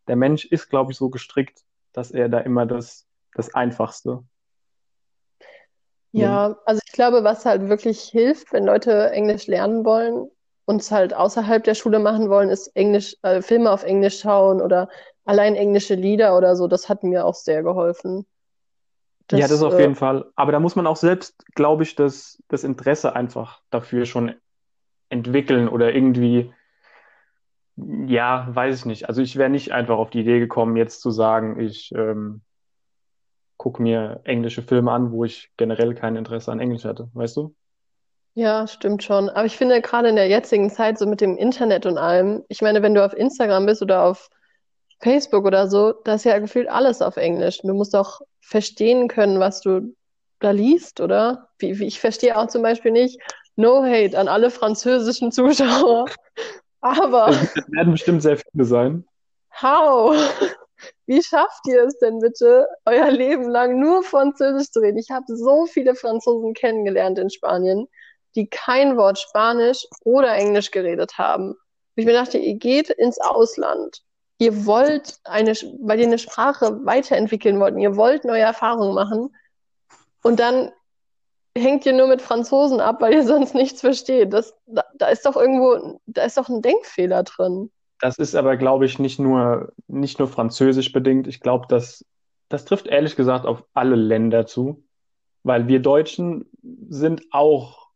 Der 0.08 0.16
Mensch 0.16 0.46
ist, 0.46 0.68
glaube 0.68 0.94
ich, 0.94 0.98
so 0.98 1.12
gestrickt, 1.12 1.60
dass 1.94 2.10
er 2.10 2.28
da 2.28 2.40
immer 2.40 2.66
das, 2.66 3.06
das 3.36 3.54
Einfachste. 3.54 4.24
Ja, 6.14 6.58
also 6.66 6.82
ich 6.86 6.92
glaube, 6.92 7.24
was 7.24 7.46
halt 7.46 7.70
wirklich 7.70 8.02
hilft, 8.02 8.52
wenn 8.52 8.66
Leute 8.66 9.12
Englisch 9.12 9.48
lernen 9.48 9.86
wollen 9.86 10.30
und 10.66 10.82
es 10.82 10.92
halt 10.92 11.14
außerhalb 11.14 11.64
der 11.64 11.76
Schule 11.76 12.00
machen 12.00 12.30
wollen, 12.30 12.50
ist 12.50 12.68
Englisch, 12.76 13.16
äh, 13.24 13.42
Filme 13.42 13.72
auf 13.72 13.84
Englisch 13.84 14.20
schauen 14.20 14.62
oder 14.62 14.90
allein 15.26 15.56
englische 15.56 15.96
Lieder 15.96 16.38
oder 16.38 16.56
so. 16.56 16.68
Das 16.68 16.90
hat 16.90 17.04
mir 17.04 17.26
auch 17.26 17.36
sehr 17.36 17.64
geholfen. 17.64 18.26
Ja, 19.32 19.40
das 19.48 19.52
Das, 19.52 19.64
auf 19.64 19.74
äh, 19.74 19.82
jeden 19.82 19.96
Fall. 19.96 20.26
Aber 20.36 20.52
da 20.52 20.60
muss 20.60 20.76
man 20.76 20.88
auch 20.88 20.98
selbst, 20.98 21.46
glaube 21.56 21.84
ich, 21.84 21.96
das, 21.96 22.44
das 22.50 22.66
Interesse 22.66 23.16
einfach 23.16 23.62
dafür 23.70 24.06
schon 24.06 24.36
entwickeln 25.10 25.70
oder 25.70 25.94
irgendwie, 25.94 26.54
ja, 27.78 28.48
weiß 28.52 28.80
ich 28.80 28.86
nicht. 28.86 29.08
Also 29.08 29.22
ich 29.22 29.38
wäre 29.38 29.50
nicht 29.50 29.72
einfach 29.72 29.98
auf 29.98 30.10
die 30.10 30.20
Idee 30.22 30.40
gekommen, 30.40 30.76
jetzt 30.76 31.02
zu 31.02 31.12
sagen, 31.12 31.60
ich 31.60 31.94
ähm, 31.96 32.42
gucke 33.62 33.80
mir 33.80 34.22
englische 34.24 34.64
Filme 34.64 34.92
an, 34.92 35.12
wo 35.12 35.24
ich 35.24 35.52
generell 35.56 35.94
kein 35.94 36.16
Interesse 36.16 36.52
an 36.52 36.60
Englisch 36.60 36.84
hatte, 36.84 37.10
weißt 37.14 37.38
du? 37.38 37.54
ja, 38.34 38.68
stimmt 38.68 39.04
schon. 39.04 39.30
Aber 39.30 39.46
ich 39.46 39.56
finde 39.56 39.82
gerade 39.82 40.10
in 40.10 40.16
der 40.16 40.28
jetzigen 40.28 40.70
Zeit, 40.70 40.98
so 40.98 41.06
mit 41.06 41.22
dem 41.22 41.38
Internet 41.38 41.86
und 41.86 41.98
allem, 41.98 42.44
ich 42.48 42.62
meine, 42.62 42.82
wenn 42.82 42.96
du 42.96 43.06
auf 43.06 43.14
Instagram 43.14 43.66
bist 43.66 43.82
oder 43.82 44.04
auf 44.04 44.30
Facebook 45.00 45.46
oder 45.46 45.68
so, 45.68 45.94
da 46.06 46.16
ist 46.16 46.26
ja 46.26 46.40
gefühlt 46.40 46.70
alles 46.70 47.02
auf 47.02 47.18
Englisch. 47.18 47.60
Du 47.60 47.74
musst 47.74 47.96
auch 47.96 48.22
verstehen 48.40 49.08
können, 49.08 49.40
was 49.40 49.62
du 49.62 49.94
da 50.40 50.52
liest, 50.52 51.02
oder? 51.02 51.50
Wie, 51.60 51.78
wie, 51.80 51.86
ich 51.86 52.00
verstehe 52.00 52.38
auch 52.38 52.48
zum 52.48 52.64
Beispiel 52.64 52.92
nicht, 52.92 53.20
no 53.58 53.84
hate 53.84 54.18
an 54.18 54.28
alle 54.28 54.50
französischen 54.50 55.32
Zuschauer, 55.32 56.06
aber 56.82 57.28
es 57.30 57.56
werden 57.72 57.92
bestimmt 57.92 58.22
sehr 58.24 58.38
viele 58.38 58.66
sein. 58.66 59.06
how? 59.62 60.16
Wie 61.06 61.22
schafft 61.22 61.68
ihr 61.68 61.84
es 61.84 61.98
denn 62.00 62.20
bitte, 62.20 62.68
euer 62.86 63.12
Leben 63.12 63.50
lang 63.50 63.80
nur 63.80 64.04
Französisch 64.04 64.72
zu 64.72 64.80
reden? 64.80 64.98
Ich 64.98 65.12
habe 65.12 65.26
so 65.28 65.66
viele 65.66 65.96
Franzosen 65.96 66.54
kennengelernt 66.54 67.20
in 67.20 67.30
Spanien, 67.30 67.88
die 68.36 68.48
kein 68.48 68.98
Wort 68.98 69.20
Spanisch 69.20 69.86
oder 70.04 70.34
Englisch 70.34 70.72
geredet 70.72 71.18
haben. 71.18 71.52
Und 71.52 71.58
ich 71.96 72.06
mir 72.06 72.14
dachte, 72.14 72.38
ihr 72.38 72.56
geht 72.56 72.90
ins 72.90 73.20
Ausland. 73.20 74.02
Ihr 74.38 74.66
wollt 74.66 75.20
eine, 75.24 75.54
weil 75.82 76.00
ihr 76.00 76.08
eine 76.08 76.18
Sprache 76.18 76.80
weiterentwickeln 76.84 77.60
wollt, 77.60 77.78
ihr 77.78 77.96
wollt 77.96 78.26
neue 78.26 78.42
Erfahrungen 78.42 78.96
machen 78.96 79.36
und 80.24 80.40
dann 80.40 80.72
hängt 81.56 81.86
ihr 81.86 81.94
nur 81.94 82.08
mit 82.08 82.22
Franzosen 82.22 82.80
ab, 82.80 83.02
weil 83.02 83.14
ihr 83.14 83.24
sonst 83.24 83.54
nichts 83.54 83.82
versteht. 83.82 84.34
Das, 84.34 84.56
da, 84.66 84.84
da 84.96 85.08
ist 85.08 85.26
doch 85.26 85.36
irgendwo, 85.36 86.00
da 86.06 86.24
ist 86.24 86.38
doch 86.38 86.50
ein 86.50 86.62
Denkfehler 86.62 87.24
drin. 87.24 87.72
Das 88.02 88.18
ist 88.18 88.36
aber, 88.36 88.58
glaube 88.58 88.86
ich, 88.86 89.00
nicht 89.00 89.20
nur, 89.20 89.72
nicht 89.88 90.20
nur 90.20 90.28
französisch 90.28 90.92
bedingt. 90.92 91.28
Ich 91.28 91.40
glaube, 91.40 91.68
dass 91.68 92.06
das 92.50 92.66
trifft 92.66 92.88
ehrlich 92.88 93.16
gesagt 93.16 93.46
auf 93.46 93.64
alle 93.74 93.96
Länder 93.96 94.46
zu, 94.46 94.84
weil 95.44 95.68
wir 95.68 95.82
Deutschen 95.82 96.46
sind 96.90 97.24
auch, 97.32 97.88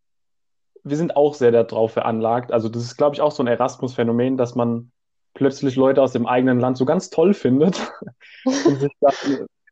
wir 0.84 0.98
sind 0.98 1.16
auch 1.18 1.34
sehr 1.34 1.52
darauf 1.52 1.92
veranlagt. 1.92 2.52
Also 2.52 2.70
das 2.70 2.84
ist, 2.84 2.96
glaube 2.96 3.16
ich, 3.16 3.22
auch 3.22 3.32
so 3.32 3.44
ein 3.44 3.48
Erasmus-Phänomen, 3.48 4.38
dass 4.38 4.56
man 4.56 4.92
plötzlich 5.34 5.76
Leute 5.76 6.02
aus 6.02 6.14
dem 6.14 6.26
eigenen 6.26 6.60
Land 6.60 6.78
so 6.78 6.86
ganz 6.86 7.10
toll 7.10 7.34
findet 7.34 7.92
und 8.46 8.80
sich 8.80 8.94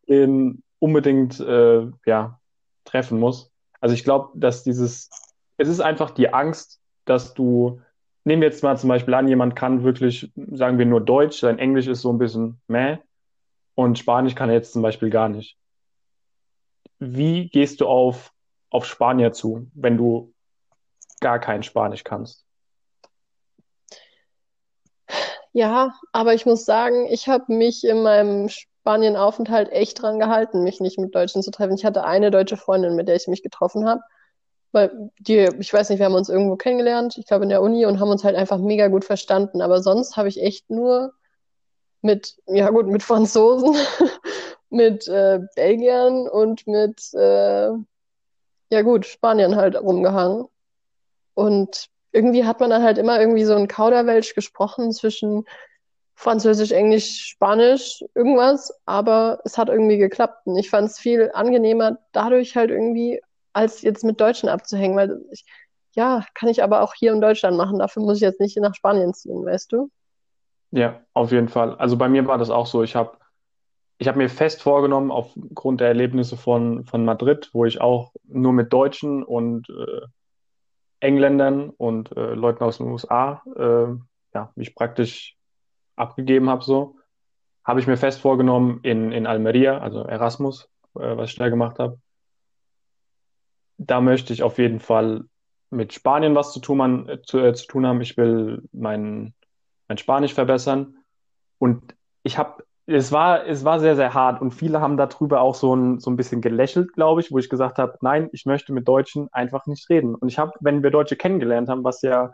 dann 0.08 0.64
unbedingt 0.80 1.40
äh, 1.40 1.88
ja, 2.06 2.40
treffen 2.84 3.20
muss. 3.20 3.52
Also 3.80 3.96
ich 3.96 4.04
glaube, 4.04 4.32
dass 4.36 4.64
dieses, 4.64 5.10
es 5.58 5.70
ist 5.70 5.80
einfach 5.80 6.12
die 6.12 6.34
Angst, 6.34 6.82
dass 7.06 7.34
du, 7.34 7.82
nehmen 8.24 8.42
wir 8.42 8.50
jetzt 8.50 8.64
mal 8.64 8.78
zum 8.78 8.90
Beispiel 8.90 9.14
an, 9.14 9.28
jemand 9.28 9.56
kann 9.56 9.84
wirklich, 9.84 10.32
sagen 10.36 10.78
wir 10.78 10.86
nur 10.86 11.02
Deutsch, 11.02 11.40
sein 11.40 11.60
Englisch 11.60 11.88
ist 11.88 12.02
so 12.02 12.12
ein 12.12 12.18
bisschen 12.18 12.62
meh 12.68 12.98
und 13.76 14.00
Spanisch 14.00 14.36
kann 14.36 14.50
er 14.50 14.56
jetzt 14.56 14.74
zum 14.74 14.82
Beispiel 14.82 15.10
gar 15.10 15.30
nicht. 15.30 15.58
Wie 17.00 17.50
gehst 17.50 17.82
du 17.82 17.88
auf, 17.88 18.32
auf 18.70 18.86
Spanier 18.86 19.34
zu, 19.34 19.68
wenn 19.74 19.98
du 19.98 20.34
gar 21.20 21.40
kein 21.40 21.64
Spanisch 21.64 22.04
kannst? 22.04 22.46
Ja, 25.52 25.94
aber 26.12 26.34
ich 26.34 26.46
muss 26.46 26.66
sagen, 26.66 27.08
ich 27.08 27.28
habe 27.28 27.54
mich 27.54 27.84
in 27.84 28.02
meinem 28.02 28.50
Spanienaufenthalt 28.50 29.72
echt 29.72 30.02
dran 30.02 30.20
gehalten, 30.20 30.64
mich 30.64 30.80
nicht 30.80 30.98
mit 30.98 31.14
Deutschen 31.14 31.44
zu 31.44 31.52
treffen. 31.52 31.76
Ich 31.76 31.86
hatte 31.86 32.06
eine 32.06 32.32
deutsche 32.32 32.58
Freundin, 32.58 32.96
mit 32.96 33.08
der 33.08 33.16
ich 33.16 33.28
mich 33.28 33.44
getroffen 33.44 33.88
habe. 33.88 34.02
Weil 34.74 35.12
die, 35.20 35.50
ich 35.60 35.74
weiß 35.74 35.90
nicht, 35.90 36.00
wir 36.00 36.08
haben 36.08 36.16
uns 36.16 36.30
irgendwo 36.30 36.58
kennengelernt, 36.58 37.18
ich 37.18 37.28
glaube 37.28 37.44
in 37.44 37.50
der 37.50 37.62
Uni 37.62 37.86
und 37.86 38.00
haben 38.00 38.10
uns 38.10 38.24
halt 38.24 38.36
einfach 38.36 38.58
mega 38.58 38.90
gut 38.90 39.06
verstanden. 39.06 39.62
Aber 39.62 39.82
sonst 39.82 40.18
habe 40.18 40.28
ich 40.28 40.42
echt 40.42 40.70
nur 40.70 41.14
mit, 42.02 42.36
ja 42.48 42.70
gut, 42.70 42.88
mit 42.88 43.04
Franzosen, 43.04 43.76
mit 44.70 45.08
äh, 45.08 45.40
Belgiern 45.56 46.28
und 46.28 46.68
mit, 46.68 47.14
äh, 47.14 47.70
ja 48.70 48.82
gut, 48.82 49.06
Spaniern 49.06 49.56
halt 49.56 49.76
rumgehangen. 49.76 50.48
Und 51.36 51.90
irgendwie 52.12 52.46
hat 52.46 52.60
man 52.60 52.70
dann 52.70 52.84
halt 52.84 52.98
immer 52.98 53.20
irgendwie 53.20 53.46
so 53.46 53.56
ein 53.56 53.68
Kauderwelsch 53.68 54.36
gesprochen 54.36 54.92
zwischen 54.92 55.46
Französisch, 56.16 56.72
Englisch, 56.72 57.26
Spanisch, 57.26 58.04
irgendwas, 58.16 58.74
aber 58.86 59.40
es 59.46 59.58
hat 59.58 59.70
irgendwie 59.70 59.98
geklappt. 59.98 60.46
Und 60.46 60.58
ich 60.58 60.70
fand 60.70 60.90
es 60.90 61.00
viel 61.00 61.32
angenehmer, 61.34 62.00
dadurch 62.12 62.56
halt 62.56 62.72
irgendwie, 62.72 63.22
als 63.54 63.82
jetzt 63.82 64.04
mit 64.04 64.20
Deutschen 64.20 64.50
abzuhängen, 64.50 64.98
weil 64.98 65.22
ich, 65.32 65.46
ja, 65.96 66.26
kann 66.34 66.50
ich 66.50 66.64
aber 66.64 66.82
auch 66.82 66.94
hier 66.94 67.14
in 67.14 67.22
Deutschland 67.22 67.56
machen. 67.56 67.80
Dafür 67.80 68.04
muss 68.04 68.18
ich 68.18 68.24
jetzt 68.24 68.40
nicht 68.40 68.58
nach 68.58 68.76
Spanien 68.76 69.14
ziehen, 69.14 69.46
weißt 69.46 69.72
du? 69.72 69.90
Ja, 70.72 71.02
auf 71.14 71.32
jeden 71.32 71.50
Fall. 71.50 71.76
Also 71.76 71.98
bei 71.98 72.10
mir 72.10 72.26
war 72.26 72.40
das 72.40 72.50
auch 72.50 72.66
so. 72.66 72.82
Ich 72.82 72.96
habe 72.96 73.18
ich 74.00 74.08
hab 74.08 74.16
mir 74.16 74.30
fest 74.30 74.62
vorgenommen, 74.62 75.12
aufgrund 75.12 75.80
der 75.80 75.88
Erlebnisse 75.88 76.36
von, 76.36 76.84
von 76.86 77.06
Madrid, 77.06 77.50
wo 77.54 77.66
ich 77.66 77.80
auch 77.80 78.12
nur 78.24 78.52
mit 78.52 78.74
Deutschen 78.74 79.24
und 79.24 79.70
äh, 79.70 80.02
Engländern 81.00 81.70
und 81.70 82.16
äh, 82.18 82.34
Leuten 82.34 82.64
aus 82.64 82.78
den 82.78 82.88
USA, 82.88 83.44
äh, 83.56 83.96
ja, 84.34 84.52
mich 84.56 84.74
praktisch 84.74 85.38
abgegeben 85.96 86.50
habe, 86.50 86.64
so, 86.64 86.96
habe 87.64 87.80
ich 87.80 87.88
mir 87.88 87.98
fest 87.98 88.20
vorgenommen 88.20 88.80
in, 88.84 89.12
in 89.12 89.28
Almeria, 89.28 89.78
also 89.78 90.04
Erasmus, 90.04 90.70
äh, 90.96 91.16
was 91.16 91.30
ich 91.30 91.38
da 91.38 91.50
gemacht 91.50 91.80
habe. 91.80 92.00
Da 93.78 94.02
möchte 94.02 94.34
ich 94.34 94.44
auf 94.44 94.58
jeden 94.58 94.80
Fall 94.80 95.26
mit 95.70 95.94
Spanien 95.94 96.36
was 96.36 96.54
zu 96.54 96.60
tun, 96.60 96.78
man, 96.78 97.20
zu, 97.26 97.40
äh, 97.40 97.54
zu 97.54 97.68
tun 97.68 97.86
haben. 97.86 98.02
Ich 98.02 98.18
will 98.18 98.64
mein, 98.72 99.34
mein 99.88 99.98
Spanisch 99.98 100.34
verbessern. 100.34 100.98
Und 101.58 101.96
ich 102.24 102.38
habe 102.38 102.64
es 102.86 103.12
war, 103.12 103.46
es 103.46 103.64
war 103.64 103.80
sehr, 103.80 103.96
sehr 103.96 104.14
hart 104.14 104.42
und 104.42 104.52
viele 104.52 104.82
haben 104.82 104.98
darüber 104.98 105.42
auch 105.42 105.56
so 105.56 105.74
ein, 105.74 106.00
so 106.00 106.12
ein 106.12 106.18
bisschen 106.18 106.42
gelächelt, 106.42 106.94
glaube 106.94 107.22
ich, 107.22 107.32
wo 107.32 107.38
ich 107.38 107.50
gesagt 107.50 107.78
habe, 107.78 107.98
nein, 108.02 108.30
ich 108.34 108.46
möchte 108.46 108.74
mit 108.74 108.88
Deutschen 108.88 109.30
einfach 109.32 109.66
nicht 109.68 109.90
reden. 109.90 110.16
Und 110.16 110.28
ich 110.28 110.38
habe, 110.38 110.52
wenn 110.60 110.84
wir 110.84 110.92
Deutsche 110.92 111.16
kennengelernt 111.16 111.70
haben, 111.70 111.84
was 111.84 112.02
ja 112.02 112.32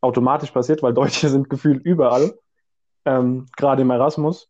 automatisch 0.00 0.50
passiert, 0.50 0.82
weil 0.82 0.94
Deutsche 0.94 1.28
sind 1.28 1.50
gefühlt 1.50 1.84
überall, 1.84 2.34
ähm, 3.04 3.46
gerade 3.56 3.82
im 3.82 3.90
Erasmus, 3.90 4.48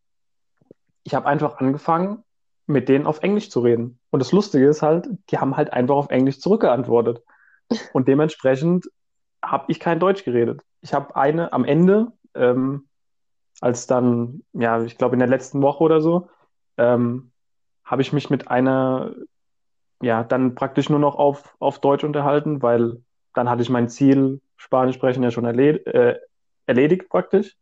ich 1.03 1.15
habe 1.15 1.27
einfach 1.27 1.59
angefangen, 1.59 2.23
mit 2.67 2.89
denen 2.89 3.07
auf 3.07 3.23
Englisch 3.23 3.51
zu 3.51 3.61
reden. 3.61 3.99
Und 4.11 4.21
das 4.21 4.33
Lustige 4.33 4.67
ist 4.67 4.83
halt, 4.83 5.09
die 5.31 5.39
haben 5.39 5.57
halt 5.57 5.73
einfach 5.73 5.97
auf 5.97 6.11
Englisch 6.11 6.41
zurückgeantwortet. 6.41 7.23
Und 7.93 8.09
dementsprechend 8.09 8.91
habe 9.43 9.65
ich 9.69 9.81
kein 9.81 9.99
Deutsch 9.99 10.25
geredet. 10.25 10.63
Ich 10.81 10.95
habe 10.95 11.17
eine 11.17 11.53
am 11.53 11.65
Ende, 11.65 12.13
ähm, 12.35 12.87
als 13.61 13.87
dann, 13.87 14.43
ja, 14.53 14.83
ich 14.83 14.99
glaube 14.99 15.15
in 15.15 15.21
der 15.21 15.29
letzten 15.29 15.63
Woche 15.63 15.83
oder 15.83 16.01
so, 16.01 16.29
ähm, 16.77 17.33
habe 17.85 18.03
ich 18.03 18.13
mich 18.13 18.31
mit 18.31 18.49
einer, 18.49 19.13
ja, 20.01 20.25
dann 20.25 20.55
praktisch 20.55 20.89
nur 20.89 20.99
noch 20.99 21.17
auf, 21.17 21.55
auf 21.59 21.81
Deutsch 21.81 22.05
unterhalten, 22.05 22.63
weil 22.63 23.03
dann 23.35 23.49
hatte 23.49 23.63
ich 23.63 23.71
mein 23.71 23.89
Ziel, 23.89 24.41
Spanisch 24.57 24.97
sprechen 24.97 25.23
ja 25.23 25.31
schon 25.31 25.45
erled 25.45 25.87
äh, 25.87 26.19
erledigt 26.67 27.09
praktisch. 27.09 27.57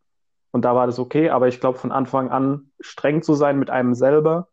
Und 0.53 0.65
da 0.65 0.75
war 0.75 0.87
das 0.87 0.99
okay, 0.99 1.31
aber 1.31 1.49
ich 1.49 1.61
glaube, 1.61 1.79
von 1.79 1.93
Anfang 1.93 2.31
an 2.31 2.73
streng 2.81 3.23
zu 3.23 3.35
sein 3.35 3.59
mit 3.59 3.71
einem 3.71 3.95
selber, 3.95 4.49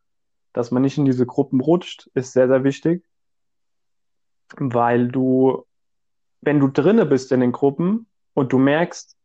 dass 0.58 0.72
man 0.72 0.82
nicht 0.82 0.98
in 0.98 1.06
diese 1.06 1.28
Gruppen 1.28 1.62
rutscht, 1.62 2.10
ist 2.16 2.34
sehr, 2.34 2.48
sehr 2.48 2.64
wichtig. 2.64 3.06
Weil 4.56 5.08
du, 5.08 5.66
wenn 6.42 6.60
du 6.60 6.68
drinne 6.68 7.06
bist 7.06 7.32
in 7.32 7.42
den 7.42 7.52
Gruppen 7.52 8.08
und 8.34 8.52
du 8.52 8.58
merkst, 8.58 9.16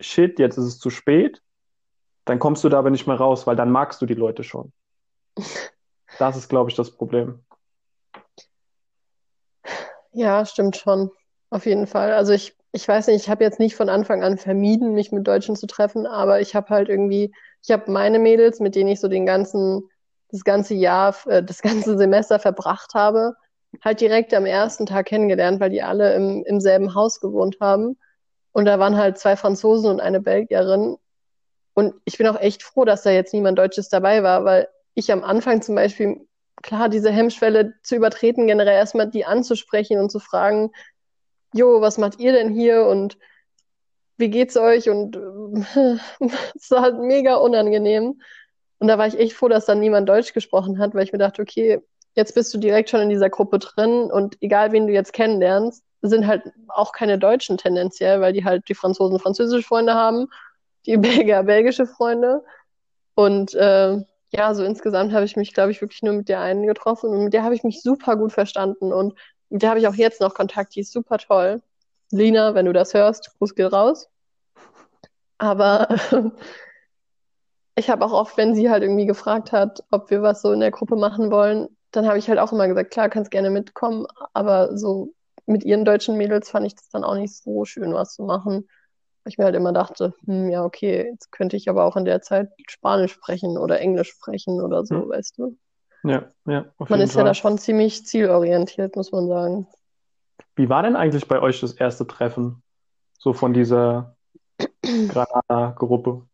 shit, 0.00 0.38
jetzt 0.38 0.56
ist 0.56 0.64
es 0.64 0.78
zu 0.78 0.88
spät, 0.88 1.42
dann 2.24 2.38
kommst 2.38 2.64
du 2.64 2.70
da 2.70 2.78
aber 2.78 2.88
nicht 2.88 3.06
mehr 3.06 3.16
raus, 3.16 3.46
weil 3.46 3.56
dann 3.56 3.70
magst 3.70 4.00
du 4.00 4.06
die 4.06 4.14
Leute 4.14 4.42
schon. 4.42 4.72
Das 6.18 6.36
ist, 6.36 6.48
glaube 6.48 6.68
ich, 6.68 6.76
das 6.76 6.90
Problem. 6.90 7.44
Ja, 10.12 10.44
stimmt 10.44 10.76
schon. 10.76 11.10
Auf 11.50 11.66
jeden 11.66 11.86
Fall. 11.86 12.12
Also 12.12 12.32
ich, 12.32 12.56
ich 12.72 12.86
weiß 12.86 13.06
nicht, 13.06 13.22
ich 13.22 13.30
habe 13.30 13.44
jetzt 13.44 13.60
nicht 13.60 13.76
von 13.76 13.88
Anfang 13.88 14.22
an 14.24 14.36
vermieden, 14.36 14.92
mich 14.92 15.12
mit 15.12 15.26
Deutschen 15.26 15.54
zu 15.54 15.66
treffen, 15.66 16.06
aber 16.06 16.40
ich 16.40 16.54
habe 16.56 16.68
halt 16.68 16.88
irgendwie, 16.88 17.32
ich 17.62 17.70
habe 17.70 17.90
meine 17.90 18.18
Mädels, 18.18 18.58
mit 18.58 18.74
denen 18.74 18.90
ich 18.90 18.98
so 18.98 19.06
den 19.06 19.24
ganzen, 19.24 19.88
das 20.32 20.44
ganze 20.44 20.74
Jahr, 20.74 21.14
äh, 21.26 21.42
das 21.42 21.62
ganze 21.62 21.96
Semester 21.96 22.38
verbracht 22.38 22.94
habe, 22.94 23.34
halt 23.84 24.00
direkt 24.00 24.34
am 24.34 24.46
ersten 24.46 24.86
Tag 24.86 25.06
kennengelernt, 25.06 25.60
weil 25.60 25.70
die 25.70 25.82
alle 25.82 26.14
im, 26.14 26.44
im 26.44 26.60
selben 26.60 26.94
Haus 26.94 27.20
gewohnt 27.20 27.58
haben. 27.60 27.98
Und 28.52 28.64
da 28.64 28.78
waren 28.78 28.96
halt 28.96 29.18
zwei 29.18 29.36
Franzosen 29.36 29.90
und 29.90 30.00
eine 30.00 30.20
Belgierin. 30.20 30.96
Und 31.74 31.94
ich 32.04 32.18
bin 32.18 32.26
auch 32.26 32.40
echt 32.40 32.62
froh, 32.62 32.84
dass 32.84 33.02
da 33.02 33.10
jetzt 33.10 33.32
niemand 33.32 33.58
Deutsches 33.58 33.88
dabei 33.88 34.22
war, 34.22 34.44
weil 34.44 34.68
ich 34.94 35.12
am 35.12 35.22
Anfang 35.22 35.62
zum 35.62 35.76
Beispiel, 35.76 36.26
klar, 36.62 36.88
diese 36.88 37.12
Hemmschwelle 37.12 37.74
zu 37.82 37.94
übertreten, 37.94 38.48
generell 38.48 38.74
erstmal 38.74 39.08
die 39.08 39.24
anzusprechen 39.24 39.98
und 40.00 40.10
zu 40.10 40.18
fragen, 40.18 40.72
jo, 41.54 41.80
was 41.80 41.96
macht 41.96 42.18
ihr 42.18 42.32
denn 42.32 42.52
hier 42.52 42.86
und 42.86 43.18
wie 44.16 44.30
geht's 44.30 44.56
euch? 44.56 44.90
Und 44.90 45.16
es 46.54 46.70
war 46.70 46.82
halt 46.82 46.98
mega 46.98 47.36
unangenehm. 47.36 48.20
Und 48.80 48.88
da 48.88 48.98
war 48.98 49.06
ich 49.06 49.18
echt 49.18 49.34
froh, 49.34 49.48
dass 49.48 49.66
dann 49.66 49.78
niemand 49.80 50.08
Deutsch 50.08 50.32
gesprochen 50.32 50.78
hat, 50.78 50.94
weil 50.94 51.04
ich 51.04 51.12
mir 51.12 51.18
dachte, 51.18 51.42
okay, 51.42 51.80
jetzt 52.14 52.34
bist 52.34 52.52
du 52.52 52.58
direkt 52.58 52.90
schon 52.90 53.00
in 53.00 53.08
dieser 53.08 53.30
Gruppe 53.30 53.60
drin 53.60 54.10
und 54.10 54.36
egal 54.40 54.72
wen 54.72 54.88
du 54.88 54.92
jetzt 54.92 55.12
kennenlernst, 55.12 55.84
sind 56.02 56.26
halt 56.26 56.42
auch 56.66 56.92
keine 56.92 57.18
Deutschen 57.18 57.58
tendenziell, 57.58 58.20
weil 58.20 58.32
die 58.32 58.44
halt 58.44 58.68
die 58.68 58.74
Franzosen 58.74 59.18
französische 59.20 59.66
Freunde 59.66 59.94
haben 59.94 60.26
die 60.86 60.96
Belgier 60.96 61.42
belgische 61.42 61.86
Freunde. 61.86 62.42
Und 63.14 63.54
äh, 63.54 63.98
ja, 64.32 64.54
so 64.54 64.64
insgesamt 64.64 65.12
habe 65.12 65.24
ich 65.24 65.36
mich, 65.36 65.52
glaube 65.52 65.72
ich, 65.72 65.80
wirklich 65.80 66.02
nur 66.02 66.14
mit 66.14 66.28
der 66.28 66.40
einen 66.40 66.66
getroffen 66.66 67.10
und 67.10 67.24
mit 67.24 67.32
der 67.34 67.42
habe 67.42 67.54
ich 67.54 67.64
mich 67.64 67.82
super 67.82 68.16
gut 68.16 68.32
verstanden 68.32 68.92
und 68.92 69.18
mit 69.48 69.62
der 69.62 69.70
habe 69.70 69.80
ich 69.80 69.88
auch 69.88 69.94
jetzt 69.94 70.20
noch 70.20 70.34
Kontakt, 70.34 70.74
die 70.74 70.80
ist 70.80 70.92
super 70.92 71.18
toll. 71.18 71.60
Lina, 72.12 72.54
wenn 72.54 72.66
du 72.66 72.72
das 72.72 72.94
hörst, 72.94 73.36
Gruß 73.38 73.54
geht 73.54 73.72
raus. 73.72 74.08
Aber 75.38 75.88
ich 77.80 77.90
habe 77.90 78.04
auch 78.04 78.12
oft, 78.12 78.36
wenn 78.36 78.54
sie 78.54 78.70
halt 78.70 78.82
irgendwie 78.82 79.06
gefragt 79.06 79.52
hat, 79.52 79.82
ob 79.90 80.10
wir 80.10 80.22
was 80.22 80.42
so 80.42 80.52
in 80.52 80.60
der 80.60 80.70
Gruppe 80.70 80.96
machen 80.96 81.30
wollen, 81.30 81.68
dann 81.90 82.06
habe 82.06 82.18
ich 82.18 82.28
halt 82.28 82.38
auch 82.38 82.52
immer 82.52 82.68
gesagt, 82.68 82.92
klar, 82.92 83.08
kannst 83.08 83.30
gerne 83.30 83.50
mitkommen, 83.50 84.06
aber 84.32 84.76
so 84.76 85.12
mit 85.46 85.64
ihren 85.64 85.84
deutschen 85.84 86.16
Mädels 86.16 86.48
fand 86.48 86.66
ich 86.66 86.76
das 86.76 86.88
dann 86.90 87.02
auch 87.02 87.16
nicht 87.16 87.34
so 87.34 87.64
schön, 87.64 87.92
was 87.92 88.14
zu 88.14 88.22
machen 88.22 88.68
ich 89.30 89.38
mir 89.38 89.44
halt 89.44 89.54
immer 89.54 89.72
dachte, 89.72 90.14
hm, 90.26 90.50
ja, 90.50 90.64
okay, 90.64 91.08
jetzt 91.10 91.32
könnte 91.32 91.56
ich 91.56 91.68
aber 91.68 91.84
auch 91.84 91.96
in 91.96 92.04
der 92.04 92.22
Zeit 92.22 92.50
Spanisch 92.68 93.12
sprechen 93.12 93.58
oder 93.58 93.80
Englisch 93.80 94.10
sprechen 94.10 94.60
oder 94.60 94.84
so, 94.84 95.02
hm. 95.02 95.08
weißt 95.08 95.38
du? 95.38 95.56
Ja, 96.02 96.28
ja. 96.46 96.64
man 96.88 97.00
ist 97.00 97.12
Fall. 97.12 97.22
ja 97.22 97.28
da 97.28 97.34
schon 97.34 97.58
ziemlich 97.58 98.06
zielorientiert, 98.06 98.96
muss 98.96 99.12
man 99.12 99.28
sagen. 99.28 99.66
Wie 100.56 100.68
war 100.68 100.82
denn 100.82 100.96
eigentlich 100.96 101.28
bei 101.28 101.40
euch 101.40 101.60
das 101.60 101.72
erste 101.72 102.06
Treffen? 102.06 102.62
So 103.18 103.34
von 103.34 103.52
dieser 103.52 104.16
Granada-Gruppe? 104.82 106.26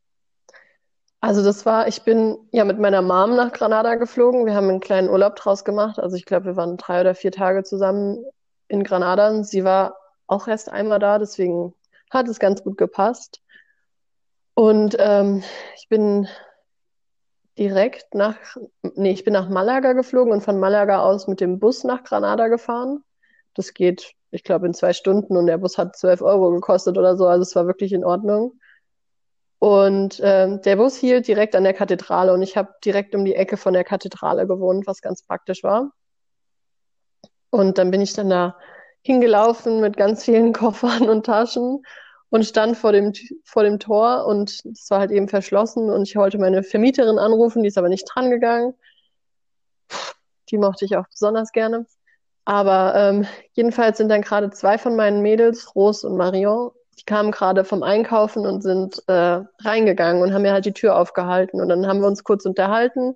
Also 1.26 1.42
das 1.42 1.66
war, 1.66 1.88
ich 1.88 2.02
bin 2.02 2.38
ja 2.52 2.64
mit 2.64 2.78
meiner 2.78 3.02
Mom 3.02 3.34
nach 3.34 3.52
Granada 3.52 3.96
geflogen. 3.96 4.46
Wir 4.46 4.54
haben 4.54 4.68
einen 4.68 4.78
kleinen 4.78 5.10
Urlaub 5.10 5.34
draus 5.34 5.64
gemacht. 5.64 5.98
Also 5.98 6.14
ich 6.14 6.24
glaube, 6.24 6.46
wir 6.46 6.56
waren 6.56 6.76
drei 6.76 7.00
oder 7.00 7.16
vier 7.16 7.32
Tage 7.32 7.64
zusammen 7.64 8.24
in 8.68 8.84
Granada. 8.84 9.42
Sie 9.42 9.64
war 9.64 9.96
auch 10.28 10.46
erst 10.46 10.68
einmal 10.70 11.00
da, 11.00 11.18
deswegen 11.18 11.74
hat 12.12 12.28
es 12.28 12.38
ganz 12.38 12.62
gut 12.62 12.78
gepasst. 12.78 13.42
Und 14.54 14.94
ähm, 15.00 15.42
ich 15.74 15.88
bin 15.88 16.28
direkt 17.58 18.14
nach, 18.14 18.36
nee, 18.94 19.10
ich 19.10 19.24
bin 19.24 19.32
nach 19.32 19.48
Malaga 19.48 19.94
geflogen 19.94 20.32
und 20.32 20.42
von 20.42 20.60
Malaga 20.60 21.00
aus 21.00 21.26
mit 21.26 21.40
dem 21.40 21.58
Bus 21.58 21.82
nach 21.82 22.04
Granada 22.04 22.46
gefahren. 22.46 23.02
Das 23.54 23.74
geht, 23.74 24.12
ich 24.30 24.44
glaube, 24.44 24.66
in 24.66 24.74
zwei 24.74 24.92
Stunden 24.92 25.36
und 25.36 25.46
der 25.48 25.58
Bus 25.58 25.76
hat 25.76 25.96
12 25.96 26.22
Euro 26.22 26.52
gekostet 26.52 26.96
oder 26.96 27.16
so, 27.16 27.26
also 27.26 27.42
es 27.42 27.56
war 27.56 27.66
wirklich 27.66 27.92
in 27.92 28.04
Ordnung. 28.04 28.60
Und 29.58 30.20
ähm, 30.22 30.60
der 30.62 30.76
Bus 30.76 30.96
hielt 30.96 31.26
direkt 31.28 31.56
an 31.56 31.64
der 31.64 31.72
Kathedrale 31.72 32.32
und 32.32 32.42
ich 32.42 32.56
habe 32.56 32.74
direkt 32.84 33.14
um 33.14 33.24
die 33.24 33.34
Ecke 33.34 33.56
von 33.56 33.72
der 33.72 33.84
Kathedrale 33.84 34.46
gewohnt, 34.46 34.86
was 34.86 35.00
ganz 35.00 35.22
praktisch 35.22 35.62
war. 35.62 35.92
Und 37.50 37.78
dann 37.78 37.90
bin 37.90 38.00
ich 38.00 38.12
dann 38.12 38.28
da 38.28 38.56
hingelaufen 39.02 39.80
mit 39.80 39.96
ganz 39.96 40.24
vielen 40.24 40.52
Koffern 40.52 41.08
und 41.08 41.24
Taschen 41.24 41.82
und 42.28 42.44
stand 42.44 42.76
vor 42.76 42.92
dem, 42.92 43.12
vor 43.44 43.62
dem 43.62 43.78
Tor 43.78 44.26
und 44.26 44.50
es 44.50 44.90
war 44.90 45.00
halt 45.00 45.10
eben 45.10 45.28
verschlossen 45.28 45.90
und 45.90 46.02
ich 46.02 46.16
wollte 46.16 46.38
meine 46.38 46.62
Vermieterin 46.62 47.18
anrufen, 47.18 47.62
die 47.62 47.68
ist 47.68 47.78
aber 47.78 47.88
nicht 47.88 48.06
dran 48.12 48.30
gegangen. 48.30 48.74
Die 50.50 50.58
mochte 50.58 50.84
ich 50.84 50.96
auch 50.96 51.08
besonders 51.08 51.52
gerne. 51.52 51.86
Aber 52.44 52.94
ähm, 52.94 53.26
jedenfalls 53.54 53.98
sind 53.98 54.08
dann 54.08 54.22
gerade 54.22 54.50
zwei 54.50 54.78
von 54.78 54.94
meinen 54.94 55.22
Mädels, 55.22 55.74
Rose 55.74 56.06
und 56.06 56.16
Marion, 56.16 56.70
die 56.98 57.04
kamen 57.04 57.30
gerade 57.30 57.64
vom 57.64 57.82
Einkaufen 57.82 58.46
und 58.46 58.62
sind 58.62 59.02
äh, 59.06 59.40
reingegangen 59.64 60.22
und 60.22 60.32
haben 60.32 60.42
mir 60.42 60.52
halt 60.52 60.64
die 60.64 60.72
Tür 60.72 60.96
aufgehalten. 60.98 61.60
Und 61.60 61.68
dann 61.68 61.86
haben 61.86 62.00
wir 62.00 62.06
uns 62.06 62.24
kurz 62.24 62.46
unterhalten. 62.46 63.14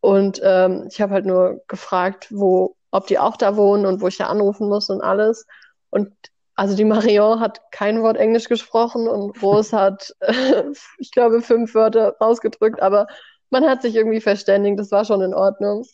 Und 0.00 0.40
ähm, 0.44 0.86
ich 0.90 1.00
habe 1.00 1.14
halt 1.14 1.26
nur 1.26 1.62
gefragt, 1.68 2.28
wo, 2.30 2.76
ob 2.90 3.06
die 3.06 3.18
auch 3.18 3.36
da 3.36 3.56
wohnen 3.56 3.86
und 3.86 4.00
wo 4.00 4.08
ich 4.08 4.18
da 4.18 4.26
anrufen 4.26 4.68
muss 4.68 4.90
und 4.90 5.00
alles. 5.00 5.46
Und 5.90 6.12
also 6.54 6.74
die 6.74 6.84
Marion 6.84 7.40
hat 7.40 7.60
kein 7.70 8.02
Wort 8.02 8.16
Englisch 8.16 8.48
gesprochen 8.48 9.08
und 9.08 9.42
Rose 9.42 9.76
hat, 9.76 10.14
äh, 10.20 10.64
ich 10.98 11.12
glaube, 11.12 11.40
fünf 11.42 11.74
Wörter 11.74 12.16
rausgedrückt, 12.20 12.80
aber 12.82 13.06
man 13.50 13.64
hat 13.68 13.82
sich 13.82 13.94
irgendwie 13.94 14.20
verständigt, 14.20 14.78
das 14.78 14.90
war 14.90 15.04
schon 15.04 15.22
in 15.22 15.34
Ordnung. 15.34 15.84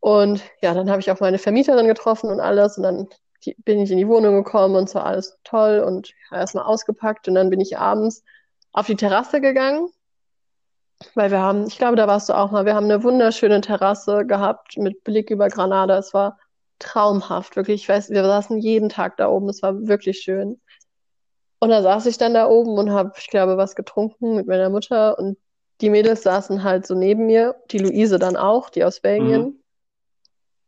Und 0.00 0.42
ja, 0.62 0.74
dann 0.74 0.90
habe 0.90 1.00
ich 1.00 1.10
auch 1.10 1.20
meine 1.20 1.38
Vermieterin 1.38 1.86
getroffen 1.86 2.30
und 2.30 2.40
alles 2.40 2.76
und 2.76 2.82
dann 2.82 3.08
bin 3.58 3.80
ich 3.80 3.90
in 3.90 3.98
die 3.98 4.08
Wohnung 4.08 4.34
gekommen 4.34 4.76
und 4.76 4.90
so 4.90 4.98
alles 4.98 5.38
toll 5.44 5.80
und 5.80 6.12
erstmal 6.32 6.64
ausgepackt 6.64 7.28
und 7.28 7.34
dann 7.34 7.50
bin 7.50 7.60
ich 7.60 7.78
abends 7.78 8.24
auf 8.72 8.86
die 8.86 8.96
Terrasse 8.96 9.40
gegangen, 9.40 9.88
weil 11.14 11.30
wir 11.30 11.40
haben, 11.40 11.66
ich 11.66 11.78
glaube, 11.78 11.96
da 11.96 12.06
warst 12.06 12.28
du 12.28 12.34
auch 12.34 12.50
mal, 12.50 12.64
wir 12.66 12.74
haben 12.74 12.84
eine 12.84 13.02
wunderschöne 13.02 13.60
Terrasse 13.60 14.26
gehabt 14.26 14.76
mit 14.76 15.04
Blick 15.04 15.30
über 15.30 15.48
Granada. 15.48 15.98
Es 15.98 16.14
war 16.14 16.38
traumhaft, 16.78 17.56
wirklich. 17.56 17.82
Ich 17.82 17.88
weiß, 17.88 18.10
wir 18.10 18.24
saßen 18.24 18.58
jeden 18.58 18.88
Tag 18.88 19.16
da 19.16 19.28
oben, 19.28 19.48
es 19.48 19.62
war 19.62 19.86
wirklich 19.86 20.20
schön. 20.20 20.60
Und 21.58 21.70
da 21.70 21.82
saß 21.82 22.06
ich 22.06 22.18
dann 22.18 22.34
da 22.34 22.48
oben 22.48 22.78
und 22.78 22.90
habe, 22.90 23.12
ich 23.18 23.28
glaube, 23.28 23.56
was 23.56 23.76
getrunken 23.76 24.36
mit 24.36 24.46
meiner 24.46 24.68
Mutter 24.68 25.18
und 25.18 25.38
die 25.80 25.90
Mädels 25.90 26.22
saßen 26.22 26.62
halt 26.62 26.86
so 26.86 26.94
neben 26.94 27.26
mir, 27.26 27.56
die 27.70 27.78
Luise 27.78 28.18
dann 28.18 28.36
auch, 28.36 28.70
die 28.70 28.84
aus 28.84 29.00
Belgien. 29.00 29.42
Mhm. 29.42 29.62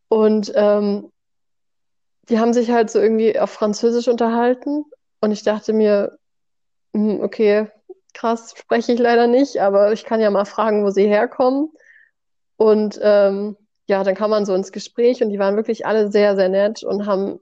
Und 0.09 0.53
ähm, 0.55 1.13
die 2.29 2.39
haben 2.39 2.53
sich 2.53 2.71
halt 2.71 2.91
so 2.91 3.01
irgendwie 3.01 3.39
auf 3.39 3.51
Französisch 3.51 4.09
unterhalten 4.09 4.85
und 5.21 5.33
ich 5.33 5.43
dachte 5.43 5.73
mir, 5.73 6.19
hm, 6.95 7.21
okay, 7.21 7.69
krass, 8.15 8.55
spreche 8.57 8.93
ich 8.93 8.99
leider 8.99 9.27
nicht, 9.27 9.61
aber 9.61 9.93
ich 9.93 10.05
kann 10.05 10.21
ja 10.21 10.31
mal 10.31 10.45
fragen, 10.45 10.85
wo 10.85 10.91
sie 10.91 11.07
herkommen. 11.07 11.71
Und 12.57 12.99
ähm, 13.03 13.57
ja, 13.89 14.03
dann 14.05 14.15
kam 14.15 14.31
man 14.31 14.45
so 14.45 14.55
ins 14.55 14.73
Gespräch 14.73 15.23
und 15.23 15.31
die 15.31 15.39
waren 15.39 15.57
wirklich 15.57 15.87
alle 15.87 16.11
sehr, 16.11 16.37
sehr 16.37 16.49
nett 16.49 16.83
und 16.83 17.07
haben 17.07 17.41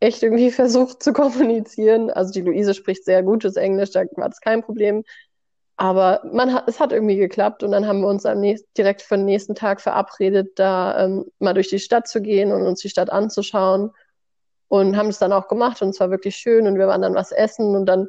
echt 0.00 0.22
irgendwie 0.22 0.50
versucht 0.52 1.02
zu 1.02 1.12
kommunizieren. 1.12 2.10
Also 2.10 2.32
die 2.32 2.42
Luise 2.42 2.74
spricht 2.74 3.04
sehr 3.04 3.22
gutes 3.22 3.56
Englisch, 3.56 3.90
da 3.90 4.04
war 4.16 4.28
das 4.28 4.40
kein 4.40 4.62
Problem. 4.62 5.04
Aber 5.80 6.22
man 6.32 6.52
hat, 6.52 6.64
es 6.66 6.80
hat 6.80 6.90
irgendwie 6.92 7.16
geklappt 7.16 7.62
und 7.62 7.70
dann 7.70 7.86
haben 7.86 8.00
wir 8.00 8.08
uns 8.08 8.26
am 8.26 8.40
nächsten, 8.40 8.68
direkt 8.76 9.00
für 9.00 9.16
den 9.16 9.26
nächsten 9.26 9.54
Tag 9.54 9.80
verabredet, 9.80 10.58
da 10.58 11.04
ähm, 11.04 11.26
mal 11.38 11.54
durch 11.54 11.68
die 11.68 11.78
Stadt 11.78 12.08
zu 12.08 12.20
gehen 12.20 12.50
und 12.50 12.66
uns 12.66 12.80
die 12.80 12.88
Stadt 12.88 13.10
anzuschauen 13.10 13.92
und 14.66 14.96
haben 14.96 15.06
es 15.06 15.20
dann 15.20 15.32
auch 15.32 15.46
gemacht 15.46 15.80
und 15.80 15.90
es 15.90 16.00
war 16.00 16.10
wirklich 16.10 16.34
schön 16.34 16.66
und 16.66 16.78
wir 16.78 16.88
waren 16.88 17.02
dann 17.02 17.14
was 17.14 17.30
essen 17.30 17.76
und 17.76 17.86
dann, 17.86 18.08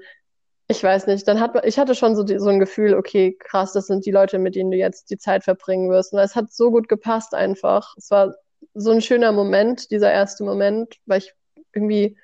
ich 0.68 0.84
weiß 0.84 1.06
nicht, 1.06 1.28
dann 1.28 1.40
hat 1.40 1.64
ich 1.64 1.78
hatte 1.78 1.94
schon 1.94 2.16
so, 2.16 2.24
die, 2.24 2.40
so 2.40 2.50
ein 2.50 2.60
Gefühl, 2.60 2.96
okay, 2.96 3.38
krass, 3.40 3.72
das 3.74 3.86
sind 3.86 4.04
die 4.04 4.12
Leute, 4.12 4.40
mit 4.40 4.56
denen 4.56 4.72
du 4.72 4.78
jetzt 4.78 5.12
die 5.12 5.20
Zeit 5.20 5.44
verbringen 5.44 5.92
wirst. 5.92 6.12
Und 6.12 6.20
es 6.20 6.36
hat 6.36 6.52
so 6.52 6.72
gut 6.72 6.90
gepasst 6.90 7.36
einfach. 7.36 7.94
Es 7.98 8.10
war 8.10 8.34
so 8.74 8.90
ein 8.90 9.02
schöner 9.02 9.32
Moment, 9.32 9.92
dieser 9.92 10.12
erste 10.12 10.44
Moment, 10.44 10.96
weil 11.06 11.20
ich 11.20 11.36
irgendwie 11.74 12.18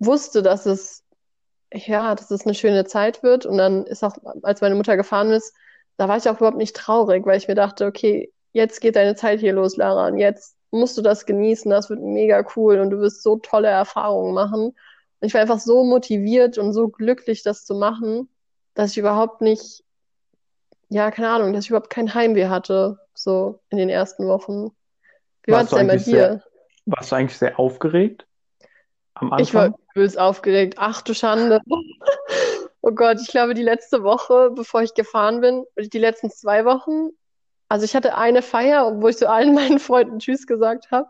wusste, 0.00 0.42
dass 0.42 0.66
es 0.66 1.04
ja, 1.72 2.14
dass 2.14 2.30
es 2.30 2.44
eine 2.44 2.54
schöne 2.54 2.84
Zeit 2.84 3.22
wird. 3.22 3.46
Und 3.46 3.58
dann 3.58 3.84
ist 3.84 4.02
auch, 4.02 4.16
als 4.42 4.60
meine 4.60 4.74
Mutter 4.74 4.96
gefahren 4.96 5.30
ist, 5.30 5.54
da 5.96 6.08
war 6.08 6.16
ich 6.16 6.28
auch 6.28 6.36
überhaupt 6.36 6.56
nicht 6.56 6.76
traurig, 6.76 7.26
weil 7.26 7.38
ich 7.38 7.48
mir 7.48 7.54
dachte, 7.54 7.86
okay, 7.86 8.32
jetzt 8.52 8.80
geht 8.80 8.96
deine 8.96 9.14
Zeit 9.14 9.40
hier 9.40 9.52
los, 9.52 9.76
Lara, 9.76 10.08
und 10.08 10.18
jetzt 10.18 10.56
musst 10.70 10.96
du 10.96 11.02
das 11.02 11.26
genießen, 11.26 11.70
das 11.70 11.90
wird 11.90 12.00
mega 12.00 12.44
cool 12.56 12.80
und 12.80 12.90
du 12.90 12.98
wirst 12.98 13.22
so 13.22 13.36
tolle 13.36 13.68
Erfahrungen 13.68 14.34
machen. 14.34 14.68
Und 14.68 15.26
ich 15.26 15.34
war 15.34 15.42
einfach 15.42 15.60
so 15.60 15.84
motiviert 15.84 16.58
und 16.58 16.72
so 16.72 16.88
glücklich, 16.88 17.42
das 17.42 17.64
zu 17.64 17.74
machen, 17.74 18.28
dass 18.74 18.92
ich 18.92 18.98
überhaupt 18.98 19.42
nicht, 19.42 19.84
ja, 20.88 21.10
keine 21.10 21.28
Ahnung, 21.28 21.52
dass 21.52 21.64
ich 21.64 21.70
überhaupt 21.70 21.90
kein 21.90 22.14
Heimweh 22.14 22.48
hatte, 22.48 22.98
so 23.14 23.60
in 23.68 23.78
den 23.78 23.90
ersten 23.90 24.26
Wochen. 24.26 24.70
Wie 25.44 25.52
war 25.52 25.62
es 25.62 25.70
denn 25.70 25.86
bei 25.86 25.96
dir? 25.96 26.02
Sehr, 26.02 26.42
warst 26.86 27.12
du 27.12 27.16
eigentlich 27.16 27.38
sehr 27.38 27.58
aufgeregt? 27.58 28.26
am 29.14 29.32
Anfang? 29.32 29.42
Ich 29.42 29.54
war 29.54 29.74
übelst 29.94 30.18
aufgeregt. 30.18 30.74
Ach 30.78 31.02
du 31.02 31.14
Schande. 31.14 31.60
oh 32.80 32.92
Gott, 32.92 33.18
ich 33.20 33.28
glaube, 33.28 33.54
die 33.54 33.62
letzte 33.62 34.02
Woche, 34.02 34.50
bevor 34.54 34.82
ich 34.82 34.94
gefahren 34.94 35.40
bin, 35.40 35.64
die 35.76 35.98
letzten 35.98 36.30
zwei 36.30 36.64
Wochen, 36.64 37.10
also 37.68 37.86
ich 37.86 37.96
hatte 37.96 38.16
eine 38.16 38.42
Feier, 38.42 39.00
wo 39.00 39.08
ich 39.08 39.16
zu 39.16 39.30
allen 39.30 39.54
meinen 39.54 39.78
Freunden 39.78 40.18
Tschüss 40.18 40.46
gesagt 40.46 40.90
habe. 40.90 41.08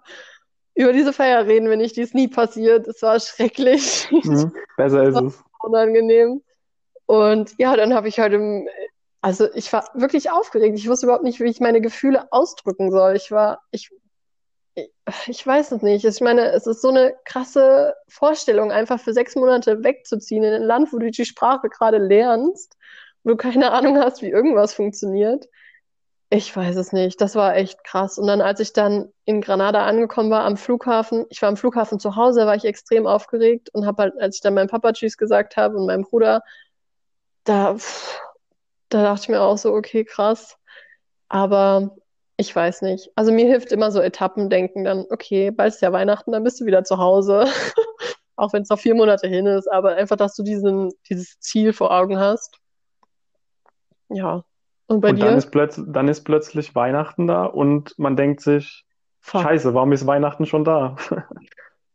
Über 0.74 0.92
diese 0.92 1.12
Feier 1.12 1.46
reden 1.46 1.68
wir 1.68 1.76
nicht, 1.76 1.96
die 1.96 2.02
ist 2.02 2.14
nie 2.14 2.28
passiert. 2.28 2.86
Es 2.86 3.02
war 3.02 3.18
schrecklich. 3.20 4.08
Mhm, 4.10 4.52
besser 4.76 5.02
ist 5.08 5.20
es. 5.20 5.44
Unangenehm. 5.60 6.42
Und 7.06 7.52
ja, 7.58 7.76
dann 7.76 7.92
habe 7.92 8.08
ich 8.08 8.20
heute, 8.20 8.64
also 9.20 9.52
ich 9.54 9.72
war 9.72 9.90
wirklich 9.94 10.30
aufgeregt. 10.30 10.78
Ich 10.78 10.88
wusste 10.88 11.06
überhaupt 11.06 11.24
nicht, 11.24 11.40
wie 11.40 11.50
ich 11.50 11.60
meine 11.60 11.80
Gefühle 11.80 12.32
ausdrücken 12.32 12.90
soll. 12.90 13.16
Ich 13.16 13.30
war, 13.30 13.62
ich 13.70 13.90
ich 15.26 15.46
weiß 15.46 15.72
es 15.72 15.82
nicht. 15.82 16.04
Ich 16.04 16.20
meine, 16.20 16.52
es 16.52 16.66
ist 16.66 16.80
so 16.80 16.88
eine 16.88 17.14
krasse 17.24 17.94
Vorstellung, 18.08 18.72
einfach 18.72 19.00
für 19.00 19.12
sechs 19.12 19.34
Monate 19.34 19.84
wegzuziehen 19.84 20.44
in 20.44 20.54
ein 20.54 20.62
Land, 20.62 20.92
wo 20.92 20.98
du 20.98 21.10
die 21.10 21.24
Sprache 21.24 21.68
gerade 21.68 21.98
lernst, 21.98 22.76
wo 23.22 23.30
du 23.30 23.36
keine 23.36 23.72
Ahnung 23.72 23.98
hast, 23.98 24.22
wie 24.22 24.30
irgendwas 24.30 24.74
funktioniert. 24.74 25.48
Ich 26.30 26.56
weiß 26.56 26.76
es 26.76 26.92
nicht. 26.92 27.20
Das 27.20 27.34
war 27.34 27.56
echt 27.56 27.84
krass. 27.84 28.18
Und 28.18 28.26
dann, 28.26 28.40
als 28.40 28.58
ich 28.60 28.72
dann 28.72 29.12
in 29.26 29.42
Granada 29.42 29.84
angekommen 29.84 30.30
war 30.30 30.44
am 30.44 30.56
Flughafen, 30.56 31.26
ich 31.28 31.42
war 31.42 31.50
am 31.50 31.58
Flughafen 31.58 32.00
zu 32.00 32.16
Hause, 32.16 32.46
war 32.46 32.56
ich 32.56 32.64
extrem 32.64 33.06
aufgeregt 33.06 33.68
und 33.74 33.84
habe 33.84 34.04
halt, 34.04 34.14
als 34.18 34.36
ich 34.36 34.40
dann 34.40 34.54
meinem 34.54 34.68
Papa 34.68 34.92
Tschüss 34.94 35.18
gesagt 35.18 35.58
habe 35.58 35.76
und 35.76 35.86
meinem 35.86 36.04
Bruder, 36.04 36.42
da, 37.44 37.76
da 38.88 39.02
dachte 39.02 39.22
ich 39.24 39.28
mir 39.28 39.42
auch 39.42 39.58
so, 39.58 39.74
okay, 39.74 40.04
krass. 40.04 40.56
Aber 41.28 41.96
ich 42.42 42.54
weiß 42.54 42.82
nicht. 42.82 43.10
Also 43.14 43.30
mir 43.30 43.46
hilft 43.46 43.70
immer 43.70 43.92
so 43.92 44.00
Etappendenken 44.00 44.84
dann, 44.84 45.06
okay, 45.10 45.52
bald 45.52 45.74
ist 45.74 45.80
ja 45.80 45.92
Weihnachten, 45.92 46.32
dann 46.32 46.42
bist 46.42 46.60
du 46.60 46.66
wieder 46.66 46.82
zu 46.82 46.98
Hause. 46.98 47.46
Auch 48.36 48.52
wenn 48.52 48.62
es 48.62 48.68
noch 48.68 48.80
vier 48.80 48.96
Monate 48.96 49.28
hin 49.28 49.46
ist, 49.46 49.70
aber 49.70 49.94
einfach, 49.94 50.16
dass 50.16 50.34
du 50.34 50.42
diesen, 50.42 50.90
dieses 51.08 51.38
Ziel 51.38 51.72
vor 51.72 51.92
Augen 51.92 52.18
hast. 52.18 52.58
Ja. 54.08 54.44
Und 54.88 55.00
bei 55.00 55.10
und 55.10 55.16
dir? 55.16 55.26
Dann 55.26 55.38
ist, 55.38 55.50
plötz 55.52 55.80
dann 55.86 56.08
ist 56.08 56.24
plötzlich 56.24 56.74
Weihnachten 56.74 57.28
da 57.28 57.44
und 57.44 57.96
man 57.96 58.16
denkt 58.16 58.40
sich, 58.40 58.84
Fuck. 59.20 59.42
Scheiße, 59.42 59.72
warum 59.72 59.92
ist 59.92 60.06
Weihnachten 60.06 60.46
schon 60.46 60.64
da? 60.64 60.96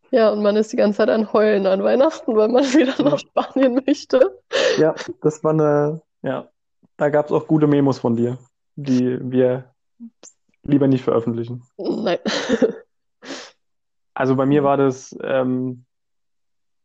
Ja, 0.10 0.30
und 0.30 0.42
man 0.42 0.56
ist 0.56 0.72
die 0.72 0.78
ganze 0.78 1.00
Zeit 1.00 1.10
an 1.10 1.34
Heulen 1.34 1.68
an 1.68 1.84
Weihnachten, 1.84 2.34
weil 2.34 2.48
man 2.48 2.64
wieder 2.74 3.04
nach 3.04 3.20
Spanien 3.20 3.82
möchte. 3.86 4.40
Ja, 4.78 4.96
das 5.22 5.44
war 5.44 5.52
eine, 5.52 6.02
ja, 6.22 6.48
da 6.96 7.10
gab 7.10 7.26
es 7.26 7.34
auch 7.34 7.46
gute 7.46 7.68
Memos 7.68 8.00
von 8.00 8.16
dir, 8.16 8.38
die 8.78 9.20
wir 9.22 9.76
Lieber 10.68 10.88
nicht 10.88 11.04
veröffentlichen. 11.04 11.64
Nein. 11.78 12.20
Also 14.14 14.36
bei 14.36 14.48
mir 14.48 14.64
war 14.64 14.78
das, 14.78 15.16
ähm, 15.22 15.86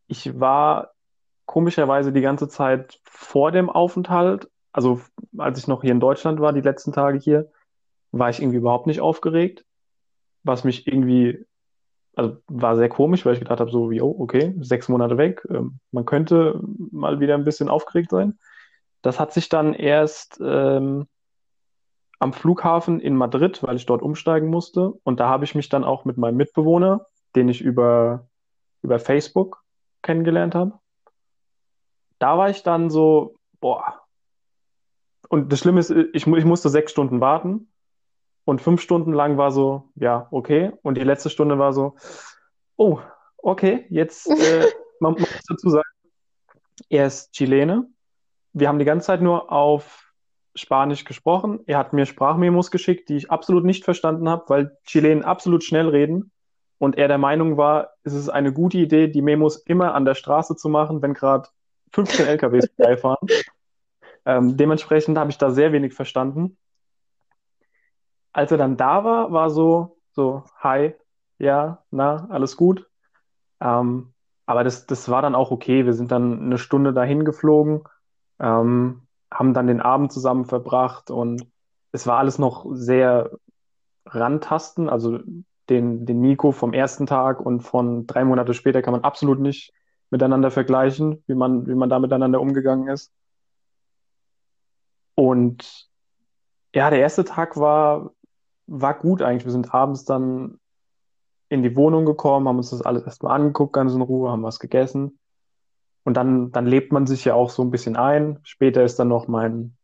ich 0.07 0.39
war 0.39 0.93
komischerweise 1.47 2.13
die 2.13 2.21
ganze 2.21 2.47
Zeit 2.47 3.01
vor 3.05 3.53
dem 3.53 3.71
Aufenthalt, 3.71 4.51
also 4.71 5.01
als 5.39 5.59
ich 5.59 5.67
noch 5.67 5.81
hier 5.81 5.93
in 5.93 6.01
Deutschland 6.01 6.41
war, 6.41 6.53
die 6.53 6.61
letzten 6.61 6.93
Tage 6.93 7.19
hier, 7.19 7.51
war 8.11 8.29
ich 8.29 8.41
irgendwie 8.41 8.59
überhaupt 8.59 8.87
nicht 8.87 9.01
aufgeregt, 9.01 9.65
was 10.43 10.65
mich 10.65 10.87
irgendwie, 10.87 11.47
also 12.15 12.37
war 12.49 12.77
sehr 12.77 12.91
komisch, 12.91 13.25
weil 13.25 13.33
ich 13.33 13.41
gedacht 13.41 13.61
habe, 13.61 13.71
so 13.71 13.91
wie, 13.91 14.03
oh, 14.03 14.15
okay, 14.19 14.55
sechs 14.61 14.91
Monate 14.91 15.17
weg, 15.17 15.43
ähm, 15.49 15.79
man 15.91 16.05
könnte 16.05 16.61
mal 16.91 17.19
wieder 17.19 17.35
ein 17.35 17.45
bisschen 17.45 17.71
aufgeregt 17.71 18.11
sein. 18.11 18.39
Das 19.01 19.19
hat 19.19 19.33
sich 19.33 19.49
dann 19.49 19.73
erst 19.73 20.39
ähm, 20.45 21.07
am 22.23 22.33
Flughafen 22.33 23.01
in 23.01 23.17
Madrid, 23.17 23.63
weil 23.63 23.77
ich 23.77 23.85
dort 23.85 24.01
umsteigen 24.01 24.49
musste. 24.49 24.93
Und 25.03 25.19
da 25.19 25.29
habe 25.29 25.45
ich 25.45 25.55
mich 25.55 25.69
dann 25.69 25.83
auch 25.83 26.05
mit 26.05 26.17
meinem 26.17 26.37
Mitbewohner, 26.37 27.07
den 27.35 27.49
ich 27.49 27.61
über, 27.61 28.29
über 28.81 29.01
Facebook 29.01 29.63
kennengelernt 30.03 30.55
habe. 30.55 30.79
Da 32.21 32.39
war 32.39 32.49
ich 32.49 32.63
dann 32.63 32.91
so, 32.91 33.35
boah, 33.61 34.03
und 35.29 35.51
das 35.51 35.61
Schlimme 35.61 35.81
ist, 35.81 35.91
ich, 35.91 36.27
ich 36.27 36.45
musste 36.45 36.69
sechs 36.69 36.93
Stunden 36.93 37.21
warten 37.21 37.73
und 38.45 38.61
fünf 38.61 38.81
Stunden 38.81 39.13
lang 39.13 39.37
war 39.37 39.51
so, 39.51 39.91
ja, 39.97 40.29
okay. 40.31 40.73
Und 40.83 40.97
die 40.99 41.05
letzte 41.05 41.31
Stunde 41.31 41.59
war 41.59 41.73
so, 41.73 41.97
oh, 42.77 43.01
okay, 43.39 43.87
jetzt, 43.89 44.27
äh, 44.31 44.71
man 45.01 45.15
muss 45.15 45.29
dazu 45.49 45.71
sagen, 45.71 45.89
er 46.89 47.07
ist 47.07 47.33
Chilene. 47.33 47.89
Wir 48.53 48.69
haben 48.69 48.79
die 48.79 48.85
ganze 48.85 49.07
Zeit 49.07 49.23
nur 49.23 49.51
auf 49.51 50.12
Spanisch 50.55 51.05
gesprochen. 51.05 51.61
Er 51.67 51.79
hat 51.79 51.93
mir 51.93 52.07
Sprachmemos 52.07 52.71
geschickt, 52.71 53.09
die 53.09 53.17
ich 53.17 53.31
absolut 53.31 53.65
nicht 53.65 53.85
verstanden 53.85 54.29
habe, 54.29 54.45
weil 54.49 54.77
Chilenen 54.85 55.25
absolut 55.25 55.65
schnell 55.65 55.89
reden. 55.89 56.31
Und 56.79 56.99
er 56.99 57.09
der 57.09 57.19
Meinung 57.19 57.57
war, 57.57 57.91
es 58.03 58.13
ist 58.13 58.29
eine 58.29 58.53
gute 58.53 58.79
Idee, 58.79 59.09
die 59.09 59.23
Memos 59.23 59.57
immer 59.57 59.95
an 59.95 60.05
der 60.05 60.15
Straße 60.15 60.57
zu 60.57 60.69
machen, 60.69 61.01
wenn 61.01 61.15
gerade 61.15 61.49
15 61.93 62.27
LKWs 62.27 62.69
vorbeifahren. 62.77 63.29
Ähm, 64.25 64.57
dementsprechend 64.57 65.19
habe 65.19 65.31
ich 65.31 65.39
da 65.39 65.51
sehr 65.51 65.73
wenig 65.73 65.95
verstanden. 65.95 66.57
Als 68.33 68.51
er 68.51 68.59
dann 68.59 68.77
da 68.77 69.05
war, 69.05 69.33
war 69.33 69.51
so, 69.51 69.99
so, 70.13 70.45
hi, 70.59 70.95
ja, 71.39 71.85
na, 71.91 72.27
alles 72.31 72.57
gut. 72.57 72.89
Ähm, 73.61 74.13
aber 74.47 74.65
das, 74.65 74.87
das 74.87 75.09
war 75.09 75.23
dann 75.23 75.35
auch 75.35 75.51
okay. 75.51 75.87
Wir 75.87 75.93
sind 75.93 76.11
dann 76.11 76.41
eine 76.41 76.59
Stunde 76.59 76.93
dahin 76.93 77.25
geflogen, 77.25 77.85
ähm, 78.41 79.02
haben 79.33 79.55
dann 79.55 79.67
den 79.67 79.81
Abend 79.81 80.13
zusammen 80.13 80.45
verbracht 80.45 81.11
und 81.11 81.47
es 81.93 82.07
war 82.07 82.19
alles 82.19 82.39
noch 82.39 82.67
sehr 82.73 83.31
rantasten. 84.07 84.89
Also 84.89 85.21
den, 85.69 86.07
den 86.07 86.21
Nico 86.21 86.53
vom 86.53 86.73
ersten 86.73 87.07
Tag 87.07 87.41
und 87.41 87.61
von 87.61 88.07
drei 88.07 88.25
Monate 88.25 88.55
später 88.55 88.83
kann 88.83 88.93
man 88.93 89.05
absolut 89.05 89.41
nicht 89.41 89.73
miteinander 90.11 90.51
vergleichen, 90.51 91.23
wie 91.27 91.35
man, 91.35 91.67
wie 91.67 91.75
man 91.75 91.89
da 91.89 91.99
miteinander 91.99 92.41
umgegangen 92.41 92.89
ist. 92.89 93.13
Und 95.15 95.89
ja, 96.75 96.91
der 96.91 97.01
erste 97.01 97.25
Tag 97.25 97.57
war, 97.57 98.13
war 98.67 98.99
gut 98.99 99.23
eigentlich. 99.23 99.45
Wir 99.45 99.53
sind 99.53 99.73
abends 99.73 100.05
dann 100.05 100.59
in 101.49 101.63
die 101.63 101.77
Wohnung 101.77 102.07
gekommen, 102.07 102.49
haben 102.49 102.57
uns 102.57 102.71
das 102.71 102.83
alles 102.83 103.03
erstmal 103.05 103.39
angeguckt, 103.39 103.75
ganz 103.75 103.93
in 103.95 104.01
Ruhe, 104.01 104.31
haben 104.31 104.43
was 104.43 104.59
gegessen. 104.59 105.19
Und 106.05 106.17
dann, 106.17 106.51
dann 106.53 106.67
lebt 106.67 106.93
man 106.93 107.07
sich 107.07 107.25
ja 107.25 107.35
auch 107.35 107.51
so 107.51 107.63
ein 107.63 107.71
bisschen 107.71 107.97
ein. 107.97 108.41
Später 108.43 108.83
ist 108.83 108.99
dann 108.99 109.09
noch 109.09 109.29
mein, 109.29 109.77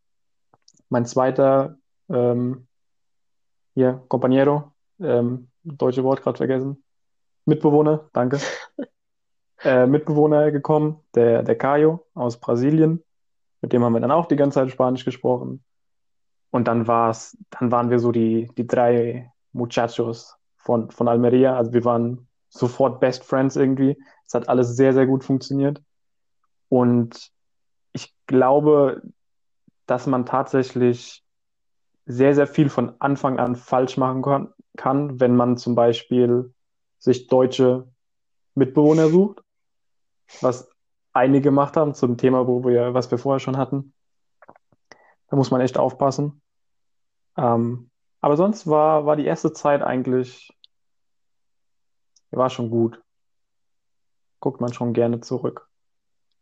mein 0.89 1.07
zweiter 1.07 1.77
ähm, 2.09 2.67
hier, 3.75 4.03
Compañero, 4.09 4.73
ähm, 5.01 5.49
deutsche 5.63 6.03
Wort 6.03 6.23
gerade 6.23 6.39
vergessen. 6.39 6.83
Mitbewohner, 7.45 8.09
danke. 8.13 8.39
äh, 9.63 9.87
Mitbewohner 9.87 10.51
gekommen, 10.51 11.01
der, 11.15 11.43
der 11.43 11.57
Caio 11.57 12.07
aus 12.15 12.41
Brasilien. 12.41 13.05
Mit 13.61 13.73
dem 13.73 13.85
haben 13.85 13.93
wir 13.93 14.01
dann 14.01 14.11
auch 14.11 14.27
die 14.27 14.37
ganze 14.37 14.57
Zeit 14.57 14.71
Spanisch 14.71 15.05
gesprochen. 15.05 15.63
Und 16.51 16.67
dann 16.67 16.87
war's, 16.87 17.37
dann 17.51 17.71
waren 17.71 17.91
wir 17.91 17.99
so 17.99 18.11
die, 18.11 18.51
die 18.57 18.67
drei 18.67 19.33
Muchachos 19.53 20.37
von, 20.57 20.91
von 20.91 21.09
Almeria. 21.09 21.57
Also 21.57 21.73
wir 21.73 21.85
waren 21.85 22.29
sofort 22.49 23.01
Best 23.01 23.25
Friends 23.25 23.57
irgendwie. 23.57 23.97
Es 24.27 24.35
hat 24.35 24.49
alles 24.49 24.77
sehr, 24.77 24.93
sehr 24.93 25.07
gut 25.07 25.25
funktioniert. 25.25 25.83
Und 26.69 27.31
ich 27.93 28.15
glaube, 28.27 29.03
dass 29.87 30.07
man 30.07 30.27
tatsächlich 30.27 31.25
sehr, 32.07 32.35
sehr 32.35 32.47
viel 32.47 32.69
von 32.69 32.95
Anfang 33.01 33.39
an 33.39 33.57
falsch 33.57 33.97
machen 33.97 34.53
kann, 34.77 35.21
wenn 35.21 35.37
man 35.37 35.57
zum 35.57 35.75
Beispiel 35.75 36.55
sich 36.99 37.27
deutsche 37.27 37.89
Mitbewohner 38.55 39.09
sucht, 39.09 39.43
was 40.41 40.71
einige 41.13 41.43
gemacht 41.43 41.77
haben 41.77 41.95
zum 41.95 42.17
Thema, 42.17 42.47
wo 42.47 42.65
wir, 42.65 42.95
was 42.95 43.11
wir 43.11 43.19
vorher 43.19 43.41
schon 43.41 43.57
hatten. 43.57 43.93
Da 45.29 45.37
muss 45.37 45.51
man 45.51 45.61
echt 45.61 45.77
aufpassen. 45.77 46.41
Ähm, 47.37 47.91
aber 48.21 48.37
sonst 48.37 48.67
war, 48.67 49.07
war 49.07 49.17
die 49.17 49.27
erste 49.27 49.53
Zeit 49.53 49.83
eigentlich, 49.83 50.51
war 52.31 52.51
schon 52.51 52.71
gut. 52.71 53.03
Guckt 54.41 54.61
man 54.61 54.73
schon 54.73 54.93
gerne 54.93 55.21
zurück. 55.21 55.68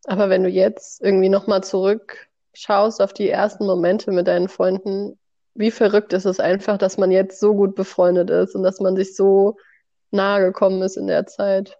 Aber 0.07 0.31
wenn 0.31 0.45
du 0.45 0.49
jetzt 0.49 1.03
irgendwie 1.03 1.29
nochmal 1.29 1.64
zurückschaust 1.64 3.03
auf 3.03 3.12
die 3.12 3.29
ersten 3.29 3.66
Momente 3.66 4.12
mit 4.12 4.29
deinen 4.29 4.49
Freunden, 4.49 5.19
wie 5.55 5.73
verrückt 5.73 6.12
ist 6.12 6.27
es 6.27 6.38
einfach, 6.38 6.79
dass 6.79 6.97
man 6.97 7.11
jetzt 7.11 7.40
so 7.40 7.55
gut 7.55 7.75
befreundet 7.75 8.31
ist 8.31 8.55
und 8.55 8.62
dass 8.62 8.79
man 8.79 8.95
sich 8.95 9.16
so 9.16 9.57
nahe 10.12 10.45
gekommen 10.45 10.81
ist 10.83 10.97
in 10.97 11.09
der 11.09 11.27
Zeit. 11.27 11.79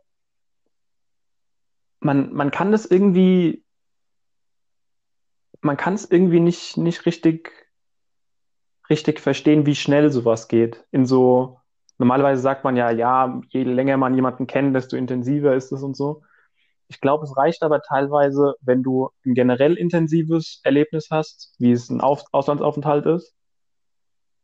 Man, 2.01 2.33
man 2.33 2.51
kann 2.51 2.73
das 2.73 2.85
irgendwie, 2.85 3.65
man 5.61 5.77
kann 5.77 5.95
es 5.95 6.11
irgendwie 6.11 6.41
nicht, 6.41 6.77
nicht 6.77 7.07
richtig, 7.07 7.53
richtig 8.91 9.21
verstehen, 9.21 9.67
wie 9.67 9.77
schnell 9.77 10.11
sowas 10.11 10.49
geht. 10.49 10.85
In 10.91 11.07
so, 11.07 11.61
normalerweise 11.99 12.43
sagt 12.43 12.65
man 12.65 12.77
ja, 12.77 12.91
ja, 12.91 13.41
je 13.51 13.63
länger 13.63 13.97
man 13.99 14.15
jemanden 14.15 14.49
kennt, 14.49 14.75
desto 14.75 14.97
intensiver 14.97 15.55
ist 15.55 15.71
es 15.71 15.83
und 15.83 15.97
so. 15.97 16.23
Ich 16.89 17.01
glaube, 17.01 17.25
es 17.25 17.37
reicht 17.37 17.63
aber 17.63 17.83
teilweise, 17.83 18.55
wenn 18.61 18.83
du 18.83 19.11
ein 19.25 19.35
generell 19.35 19.75
intensives 19.75 20.61
Erlebnis 20.63 21.09
hast, 21.11 21.55
wie 21.59 21.73
es 21.73 21.91
ein 21.91 22.01
Auf 22.01 22.23
Auslandsaufenthalt 22.33 23.07
ist, 23.07 23.35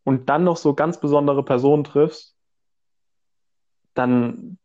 und 0.05 0.29
dann 0.29 0.45
noch 0.45 0.57
so 0.57 0.75
ganz 0.75 0.99
besondere 0.99 1.45
Personen 1.45 1.85
triffst, 1.85 2.35
dann, 3.95 4.59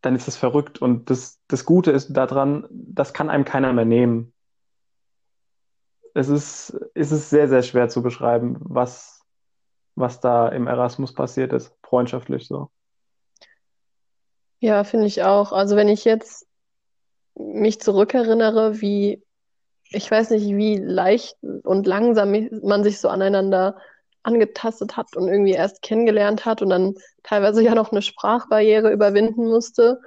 dann 0.00 0.16
ist 0.16 0.26
das 0.26 0.36
verrückt. 0.36 0.80
Und 0.80 1.10
das, 1.10 1.40
das 1.46 1.64
Gute 1.64 1.92
ist 1.92 2.12
daran, 2.12 2.66
das 2.70 3.12
kann 3.12 3.30
einem 3.30 3.44
keiner 3.44 3.72
mehr 3.72 3.84
nehmen. 3.84 4.32
Es 6.14 6.28
ist, 6.28 6.76
es 6.94 7.12
ist 7.12 7.30
sehr, 7.30 7.48
sehr 7.48 7.62
schwer 7.62 7.88
zu 7.88 8.02
beschreiben, 8.02 8.56
was, 8.60 9.22
was 9.94 10.20
da 10.20 10.48
im 10.48 10.66
Erasmus 10.66 11.14
passiert 11.14 11.52
ist, 11.52 11.76
freundschaftlich 11.82 12.48
so. 12.48 12.70
Ja, 14.60 14.82
finde 14.82 15.06
ich 15.06 15.22
auch. 15.22 15.52
Also 15.52 15.76
wenn 15.76 15.88
ich 15.88 16.04
jetzt 16.04 16.47
mich 17.38 17.80
zurückerinnere, 17.80 18.80
wie, 18.80 19.22
ich 19.90 20.10
weiß 20.10 20.30
nicht, 20.30 20.46
wie 20.46 20.76
leicht 20.76 21.36
und 21.42 21.86
langsam 21.86 22.48
man 22.62 22.84
sich 22.84 23.00
so 23.00 23.08
aneinander 23.08 23.76
angetastet 24.22 24.96
hat 24.96 25.16
und 25.16 25.28
irgendwie 25.28 25.52
erst 25.52 25.82
kennengelernt 25.82 26.44
hat 26.44 26.60
und 26.60 26.70
dann 26.70 26.94
teilweise 27.22 27.62
ja 27.62 27.74
noch 27.74 27.92
eine 27.92 28.02
Sprachbarriere 28.02 28.92
überwinden 28.92 29.48
musste, 29.48 30.00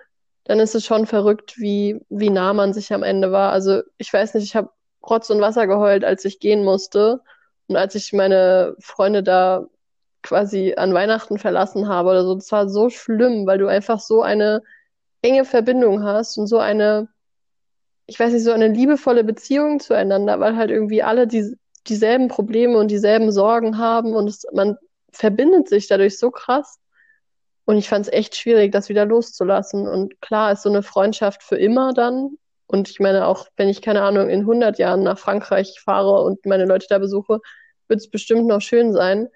dann 0.44 0.60
ist 0.60 0.76
es 0.76 0.86
schon 0.86 1.06
verrückt, 1.06 1.58
wie, 1.58 2.00
wie 2.10 2.30
nah 2.30 2.54
man 2.54 2.74
sich 2.74 2.94
am 2.94 3.04
Ende 3.04 3.32
war. 3.32 3.52
Also 3.52 3.82
ich 3.98 4.12
weiß 4.12 4.34
nicht, 4.34 4.44
ich 4.44 4.56
habe 4.56 4.70
Rotz 5.08 5.30
und 5.30 5.42
Wasser 5.42 5.68
geheult, 5.68 6.04
als 6.04 6.26
ich 6.26 6.40
gehen 6.40 6.64
musste 6.64 7.22
und 7.68 7.78
als 7.78 7.96
ich 7.96 8.14
meine 8.14 8.76
Freunde 8.80 9.24
da 9.24 9.66
quasi 10.24 10.76
an 10.78 10.94
Weihnachten 10.94 11.38
verlassen 11.38 11.88
habe 11.88 12.10
oder 12.10 12.24
so. 12.24 12.36
Das 12.36 12.52
war 12.52 12.70
so 12.70 12.90
schlimm, 12.90 13.48
weil 13.48 13.58
du 13.58 13.68
einfach 13.68 14.00
so 14.00 14.22
eine 14.22 14.62
enge 15.22 15.46
Verbindung 15.46 16.04
hast 16.04 16.38
und 16.38 16.48
so 16.48 16.60
eine, 16.60 17.08
ich 18.12 18.20
weiß 18.20 18.34
nicht, 18.34 18.44
so 18.44 18.52
eine 18.52 18.68
liebevolle 18.68 19.24
Beziehung 19.24 19.80
zueinander, 19.80 20.42
weil 20.42 20.58
halt 20.58 20.70
irgendwie 20.70 21.02
alle 21.02 21.28
die, 21.28 21.56
dieselben 21.88 22.28
Probleme 22.28 22.78
und 22.78 22.92
dieselben 22.92 23.32
Sorgen 23.32 23.78
haben 23.78 24.14
und 24.16 24.28
es, 24.28 24.46
man 24.52 24.76
verbindet 25.14 25.70
sich 25.70 25.88
dadurch 25.88 26.20
so 26.20 26.30
krass. 26.30 26.78
Und 27.64 27.78
ich 27.78 27.88
fand 27.88 28.08
es 28.08 28.12
echt 28.12 28.36
schwierig, 28.36 28.74
das 28.74 28.90
wieder 28.90 29.06
loszulassen. 29.06 29.88
Und 29.88 30.20
klar 30.20 30.52
ist 30.52 30.64
so 30.64 30.70
eine 30.70 30.84
Freundschaft 30.84 31.42
für 31.42 31.56
immer 31.56 31.94
dann. 31.94 32.38
Und 32.68 32.90
ich 32.90 33.00
meine, 33.00 33.28
auch 33.28 33.48
wenn 33.56 33.70
ich, 33.70 33.82
keine 33.82 34.02
Ahnung, 34.02 34.28
in 34.30 34.42
100 34.42 34.78
Jahren 34.78 35.04
nach 35.04 35.18
Frankreich 35.18 35.80
fahre 35.80 36.22
und 36.22 36.46
meine 36.46 36.66
Leute 36.66 36.88
da 36.90 36.98
besuche, 36.98 37.40
wird 37.88 38.02
es 38.02 38.10
bestimmt 38.10 38.46
noch 38.46 38.60
schön 38.60 38.92
sein. 38.92 39.30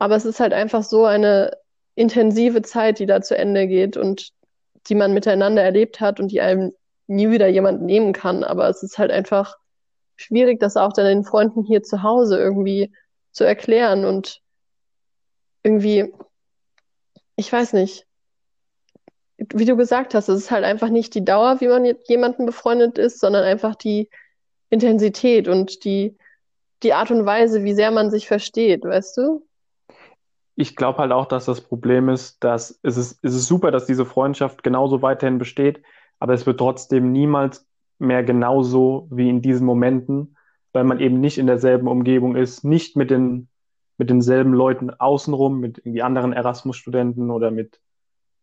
Aber 0.00 0.16
es 0.16 0.24
ist 0.24 0.40
halt 0.40 0.52
einfach 0.52 0.82
so 0.82 1.04
eine 1.04 1.52
intensive 1.94 2.62
Zeit, 2.62 2.98
die 2.98 3.06
da 3.06 3.20
zu 3.20 3.36
Ende 3.38 3.68
geht 3.68 3.96
und 3.96 4.32
die 4.88 4.96
man 4.96 5.14
miteinander 5.14 5.62
erlebt 5.62 6.00
hat 6.00 6.18
und 6.18 6.32
die 6.32 6.40
einem 6.40 6.72
nie 7.08 7.30
wieder 7.30 7.48
jemand 7.48 7.82
nehmen 7.82 8.12
kann. 8.12 8.44
Aber 8.44 8.68
es 8.68 8.82
ist 8.82 8.98
halt 8.98 9.10
einfach 9.10 9.56
schwierig, 10.16 10.60
das 10.60 10.76
auch 10.76 10.92
dann 10.92 11.06
den 11.06 11.24
Freunden 11.24 11.64
hier 11.64 11.82
zu 11.82 12.02
Hause 12.02 12.38
irgendwie 12.38 12.92
zu 13.32 13.44
erklären 13.44 14.04
und 14.04 14.40
irgendwie, 15.62 16.12
ich 17.36 17.52
weiß 17.52 17.72
nicht, 17.72 18.06
wie 19.38 19.64
du 19.64 19.76
gesagt 19.76 20.14
hast, 20.14 20.28
es 20.28 20.38
ist 20.40 20.50
halt 20.50 20.64
einfach 20.64 20.88
nicht 20.88 21.14
die 21.14 21.24
Dauer, 21.24 21.60
wie 21.60 21.68
man 21.68 21.82
mit 21.82 22.08
jemandem 22.08 22.46
befreundet 22.46 22.98
ist, 22.98 23.20
sondern 23.20 23.44
einfach 23.44 23.74
die 23.76 24.10
Intensität 24.70 25.48
und 25.48 25.84
die, 25.84 26.16
die 26.82 26.92
Art 26.92 27.10
und 27.10 27.24
Weise, 27.24 27.64
wie 27.64 27.74
sehr 27.74 27.90
man 27.90 28.10
sich 28.10 28.26
versteht, 28.26 28.84
weißt 28.84 29.16
du? 29.16 29.46
Ich 30.56 30.74
glaube 30.74 30.98
halt 30.98 31.12
auch, 31.12 31.26
dass 31.26 31.44
das 31.44 31.60
Problem 31.60 32.08
ist, 32.08 32.42
dass 32.42 32.80
es 32.82 32.96
ist, 32.96 33.18
es 33.22 33.34
ist 33.34 33.46
super, 33.46 33.70
dass 33.70 33.86
diese 33.86 34.04
Freundschaft 34.04 34.64
genauso 34.64 35.02
weiterhin 35.02 35.38
besteht, 35.38 35.82
aber 36.18 36.34
es 36.34 36.46
wird 36.46 36.58
trotzdem 36.58 37.12
niemals 37.12 37.66
mehr 37.98 38.22
genauso 38.22 39.08
wie 39.10 39.28
in 39.28 39.42
diesen 39.42 39.66
Momenten, 39.66 40.36
weil 40.72 40.84
man 40.84 41.00
eben 41.00 41.20
nicht 41.20 41.38
in 41.38 41.46
derselben 41.46 41.88
Umgebung 41.88 42.36
ist, 42.36 42.64
nicht 42.64 42.96
mit 42.96 43.10
den 43.10 43.48
mit 44.00 44.10
denselben 44.10 44.52
Leuten 44.52 44.90
außenrum, 44.90 45.58
mit 45.58 45.78
irgendwie 45.78 46.02
anderen 46.02 46.32
Erasmus-Studenten 46.32 47.30
oder 47.32 47.50
mit 47.50 47.80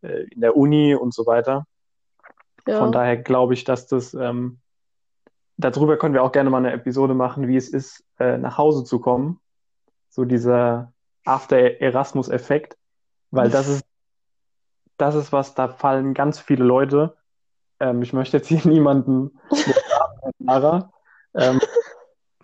äh, 0.01 0.25
in 0.25 0.41
der 0.41 0.57
Uni 0.57 0.95
und 0.95 1.13
so 1.13 1.25
weiter. 1.25 1.65
Ja. 2.67 2.79
Von 2.79 2.91
daher 2.91 3.15
glaube 3.15 3.53
ich, 3.53 3.63
dass 3.63 3.87
das 3.87 4.13
ähm, 4.13 4.59
darüber 5.57 5.97
können 5.97 6.13
wir 6.13 6.23
auch 6.23 6.31
gerne 6.31 6.49
mal 6.49 6.57
eine 6.57 6.73
Episode 6.73 7.13
machen, 7.13 7.47
wie 7.47 7.55
es 7.55 7.69
ist, 7.69 8.03
äh, 8.19 8.37
nach 8.37 8.57
Hause 8.57 8.83
zu 8.83 8.99
kommen. 8.99 9.39
So 10.09 10.25
dieser 10.25 10.93
After-Erasmus-Effekt, 11.25 12.77
weil 13.31 13.49
das 13.49 13.67
ist, 13.67 13.85
das 14.97 15.15
ist 15.15 15.33
was, 15.33 15.55
da 15.55 15.67
fallen 15.67 16.13
ganz 16.13 16.39
viele 16.39 16.63
Leute. 16.63 17.17
Ähm, 17.85 18.01
ich 18.01 18.13
möchte 18.13 18.37
jetzt 18.37 18.47
hier 18.47 18.61
niemanden 18.65 19.37
Lara, 20.39 20.91
ähm, 21.35 21.59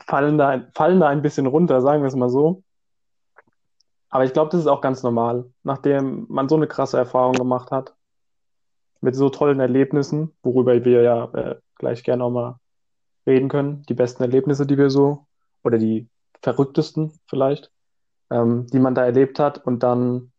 fallen 0.05 0.37
da, 0.37 0.63
fallen 0.75 0.99
da 0.99 1.07
ein 1.07 1.21
bisschen 1.21 1.47
runter, 1.47 1.81
sagen 1.81 2.03
wir 2.03 2.07
es 2.07 2.15
mal 2.15 2.29
so. 2.29 2.63
Aber 4.09 4.25
ich 4.25 4.33
glaube, 4.33 4.51
das 4.51 4.61
ist 4.61 4.67
auch 4.67 4.81
ganz 4.81 5.03
normal, 5.03 5.45
nachdem 5.63 6.25
man 6.29 6.49
so 6.49 6.55
eine 6.55 6.67
krasse 6.67 6.97
Erfahrung 6.97 7.33
gemacht 7.33 7.71
hat, 7.71 7.95
mit 8.99 9.15
so 9.15 9.29
tollen 9.29 9.59
Erlebnissen, 9.59 10.35
worüber 10.43 10.83
wir 10.85 11.01
ja 11.01 11.25
äh, 11.33 11.55
gleich 11.75 12.03
gerne 12.03 12.23
auch 12.23 12.29
mal 12.29 12.59
reden 13.25 13.49
können, 13.49 13.83
die 13.87 13.93
besten 13.93 14.21
Erlebnisse, 14.21 14.67
die 14.67 14.77
wir 14.77 14.89
so, 14.89 15.25
oder 15.63 15.77
die 15.77 16.07
verrücktesten 16.41 17.13
vielleicht, 17.27 17.71
ähm, 18.29 18.67
die 18.67 18.79
man 18.79 18.95
da 18.95 19.05
erlebt 19.05 19.39
hat. 19.39 19.65
Und 19.65 19.81
dann 19.81 20.30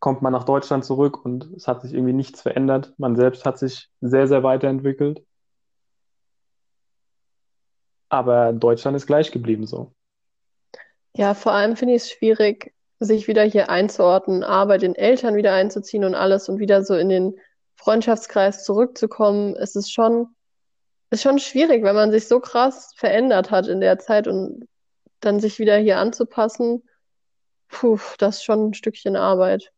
kommt 0.00 0.22
man 0.22 0.32
nach 0.32 0.44
Deutschland 0.44 0.84
zurück 0.84 1.24
und 1.24 1.52
es 1.54 1.68
hat 1.68 1.82
sich 1.82 1.92
irgendwie 1.92 2.14
nichts 2.14 2.40
verändert. 2.40 2.94
Man 2.96 3.16
selbst 3.16 3.44
hat 3.44 3.58
sich 3.58 3.88
sehr, 4.00 4.26
sehr 4.26 4.42
weiterentwickelt. 4.42 5.22
Aber 8.08 8.52
Deutschland 8.52 8.96
ist 8.96 9.06
gleich 9.06 9.30
geblieben 9.30 9.66
so. 9.66 9.92
Ja, 11.14 11.34
vor 11.34 11.52
allem 11.52 11.76
finde 11.76 11.94
ich 11.94 12.02
es 12.02 12.10
schwierig, 12.10 12.74
sich 12.98 13.28
wieder 13.28 13.42
hier 13.42 13.68
einzuordnen, 13.68 14.42
A, 14.42 14.64
den 14.78 14.94
Eltern 14.94 15.36
wieder 15.36 15.52
einzuziehen 15.52 16.04
und 16.04 16.14
alles 16.14 16.48
und 16.48 16.58
wieder 16.58 16.82
so 16.82 16.94
in 16.94 17.08
den 17.08 17.38
Freundschaftskreis 17.76 18.64
zurückzukommen. 18.64 19.54
Es 19.54 19.76
ist 19.76 19.92
schon, 19.92 20.34
ist 21.10 21.22
schon 21.22 21.38
schwierig, 21.38 21.84
wenn 21.84 21.94
man 21.94 22.10
sich 22.10 22.26
so 22.26 22.40
krass 22.40 22.92
verändert 22.96 23.50
hat 23.50 23.68
in 23.68 23.80
der 23.80 23.98
Zeit 23.98 24.28
und 24.28 24.66
dann 25.20 25.40
sich 25.40 25.58
wieder 25.58 25.76
hier 25.76 25.98
anzupassen. 25.98 26.82
Puh, 27.68 27.98
das 28.18 28.36
ist 28.36 28.44
schon 28.44 28.68
ein 28.70 28.74
Stückchen 28.74 29.16
Arbeit. 29.16 29.72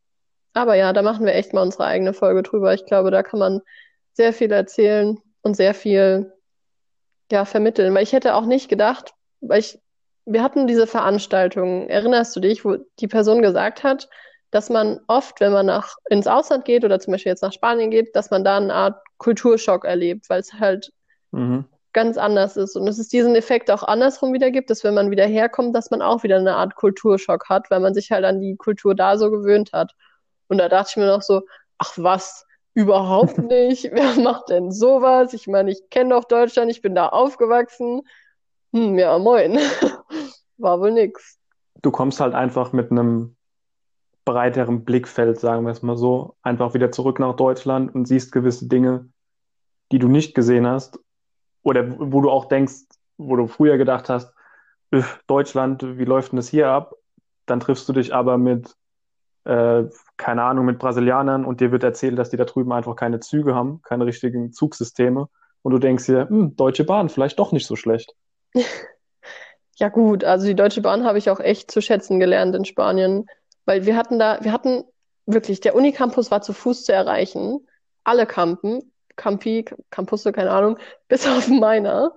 Aber 0.55 0.74
ja, 0.74 0.92
da 0.92 1.03
machen 1.03 1.24
wir 1.24 1.34
echt 1.34 1.53
mal 1.53 1.62
unsere 1.62 1.84
eigene 1.84 2.12
Folge 2.12 2.42
drüber. 2.42 2.74
Ich 2.74 2.84
glaube, 2.84 3.11
da 3.11 3.22
kann 3.22 3.40
man 3.40 3.61
sehr 4.12 4.32
viel 4.32 4.53
erzählen 4.53 5.18
und 5.42 5.57
sehr 5.57 5.74
viel 5.74 6.32
ja, 7.30 7.44
vermitteln. 7.44 7.94
Weil 7.94 8.03
ich 8.03 8.12
hätte 8.12 8.34
auch 8.34 8.44
nicht 8.44 8.68
gedacht, 8.68 9.14
weil 9.40 9.61
ich 9.61 9.78
wir 10.24 10.42
hatten 10.42 10.66
diese 10.66 10.86
Veranstaltung, 10.86 11.88
erinnerst 11.88 12.34
du 12.36 12.40
dich, 12.40 12.64
wo 12.64 12.76
die 13.00 13.09
Person 13.09 13.42
gesagt 13.42 13.82
hat, 13.82 14.09
dass 14.50 14.70
man 14.70 15.00
oft, 15.07 15.40
wenn 15.40 15.53
man 15.53 15.66
nach, 15.66 15.96
ins 16.11 16.26
Ausland 16.26 16.64
geht 16.64 16.84
oder 16.84 17.00
zum 17.00 17.12
Beispiel 17.12 17.30
jetzt 17.30 17.42
nach 17.42 17.53
Spanien 17.53 17.90
geht, 17.90 18.14
dass 18.14 18.30
man 18.30 18.44
da 18.44 18.59
eine 18.59 18.74
Art 18.74 19.00
Kulturschock 19.18 19.84
erlebt, 19.84 20.28
weil 20.28 20.40
es 20.40 20.53
halt 20.53 20.92
mhm. 21.30 21.64
ganz 21.92 22.18
anders 22.18 22.57
ist. 22.57 22.76
Und 22.76 22.86
dass 22.86 22.98
es 22.98 23.09
diesen 23.09 23.34
Effekt 23.34 23.70
auch 23.70 23.82
andersrum 23.82 24.32
wieder 24.32 24.50
gibt, 24.50 24.68
dass 24.70 24.84
wenn 24.84 24.94
man 24.94 25.11
wieder 25.11 25.26
herkommt, 25.26 25.74
dass 25.74 25.90
man 25.90 26.03
auch 26.03 26.22
wieder 26.22 26.36
eine 26.36 26.55
Art 26.55 26.76
Kulturschock 26.76 27.48
hat, 27.48 27.70
weil 27.70 27.80
man 27.80 27.94
sich 27.94 28.12
halt 28.12 28.24
an 28.24 28.40
die 28.40 28.57
Kultur 28.57 28.94
da 28.94 29.16
so 29.16 29.30
gewöhnt 29.30 29.72
hat. 29.72 29.94
Und 30.53 30.59
da 30.59 30.68
dachte 30.68 30.90
ich 30.90 30.96
mir 30.98 31.07
noch 31.07 31.22
so, 31.22 31.40
ach 31.78 31.94
was, 31.96 32.44
überhaupt 32.74 33.38
nicht. 33.38 33.84
Wer 33.90 34.20
macht 34.20 34.50
denn 34.50 34.70
sowas? 34.70 35.32
Ich 35.32 35.46
meine, 35.46 35.70
ich 35.70 35.88
kenne 35.88 36.11
doch 36.11 36.24
Deutschland, 36.24 36.70
ich 36.70 36.82
bin 36.82 36.94
da 36.94 37.09
aufgewachsen. 37.09 38.03
Hm, 38.74 38.98
ja, 38.98 39.18
moin. 39.18 39.59
War 40.59 40.78
wohl 40.78 40.92
nix. 40.92 41.38
Du 41.80 41.90
kommst 41.90 42.20
halt 42.20 42.34
einfach 42.34 42.74
mit 42.74 42.90
einem 42.90 43.34
breiteren 44.26 44.84
Blickfeld, 44.84 45.40
sagen 45.40 45.64
wir 45.64 45.72
es 45.72 45.80
mal 45.80 45.96
so, 45.96 46.36
einfach 46.42 46.74
wieder 46.74 46.92
zurück 46.92 47.18
nach 47.18 47.34
Deutschland 47.34 47.94
und 47.94 48.07
siehst 48.07 48.30
gewisse 48.30 48.68
Dinge, 48.68 49.09
die 49.90 49.98
du 49.98 50.09
nicht 50.09 50.34
gesehen 50.34 50.66
hast 50.66 51.00
oder 51.62 51.98
wo 51.98 52.20
du 52.20 52.28
auch 52.30 52.44
denkst, 52.44 52.84
wo 53.16 53.36
du 53.36 53.46
früher 53.46 53.78
gedacht 53.78 54.11
hast, 54.11 54.34
Deutschland, 55.26 55.82
wie 55.96 56.05
läuft 56.05 56.32
denn 56.32 56.36
das 56.36 56.48
hier 56.48 56.68
ab? 56.68 56.94
Dann 57.46 57.61
triffst 57.61 57.88
du 57.88 57.94
dich 57.94 58.14
aber 58.14 58.36
mit, 58.36 58.76
äh, 59.45 59.84
keine 60.16 60.43
Ahnung, 60.45 60.66
mit 60.66 60.78
Brasilianern 60.78 61.45
und 61.45 61.61
dir 61.61 61.72
wird 61.72 61.82
erzählt, 61.82 62.18
dass 62.18 62.30
die 62.30 62.36
da 62.36 62.45
drüben 62.45 62.72
einfach 62.72 62.97
keine 62.97 63.20
Züge 63.20 63.55
haben, 63.55 63.80
keine 63.82 64.07
richtigen 64.07 64.53
Zugsysteme. 64.53 65.28
Und 65.62 65.72
du 65.72 65.78
denkst 65.78 66.07
dir, 66.07 66.28
hm, 66.28 66.57
Deutsche 66.57 66.84
Bahn, 66.84 67.09
vielleicht 67.09 67.38
doch 67.38 67.53
nicht 67.53 67.66
so 67.66 67.76
schlecht. 67.76 68.14
Ja 69.76 69.88
gut, 69.88 70.22
also 70.22 70.47
die 70.47 70.55
Deutsche 70.55 70.82
Bahn 70.82 71.05
habe 71.05 71.18
ich 71.18 71.30
auch 71.30 71.40
echt 71.40 71.70
zu 71.70 71.80
schätzen 71.80 72.20
gelernt 72.20 72.55
in 72.55 72.64
Spanien, 72.64 73.26
weil 73.64 73.86
wir 73.86 73.97
hatten 73.97 74.18
da, 74.18 74.38
wir 74.43 74.53
hatten 74.53 74.84
wirklich, 75.26 75.61
der 75.61 75.74
Unicampus 75.74 76.30
war 76.30 76.43
zu 76.43 76.53
Fuß 76.53 76.84
zu 76.84 76.93
erreichen, 76.93 77.66
alle 78.05 78.26
Campen, 78.26 78.93
Campi, 79.16 79.64
Campusse, 79.90 80.32
keine 80.32 80.51
Ahnung, 80.51 80.78
bis 81.09 81.26
auf 81.26 81.49
meiner. 81.49 82.12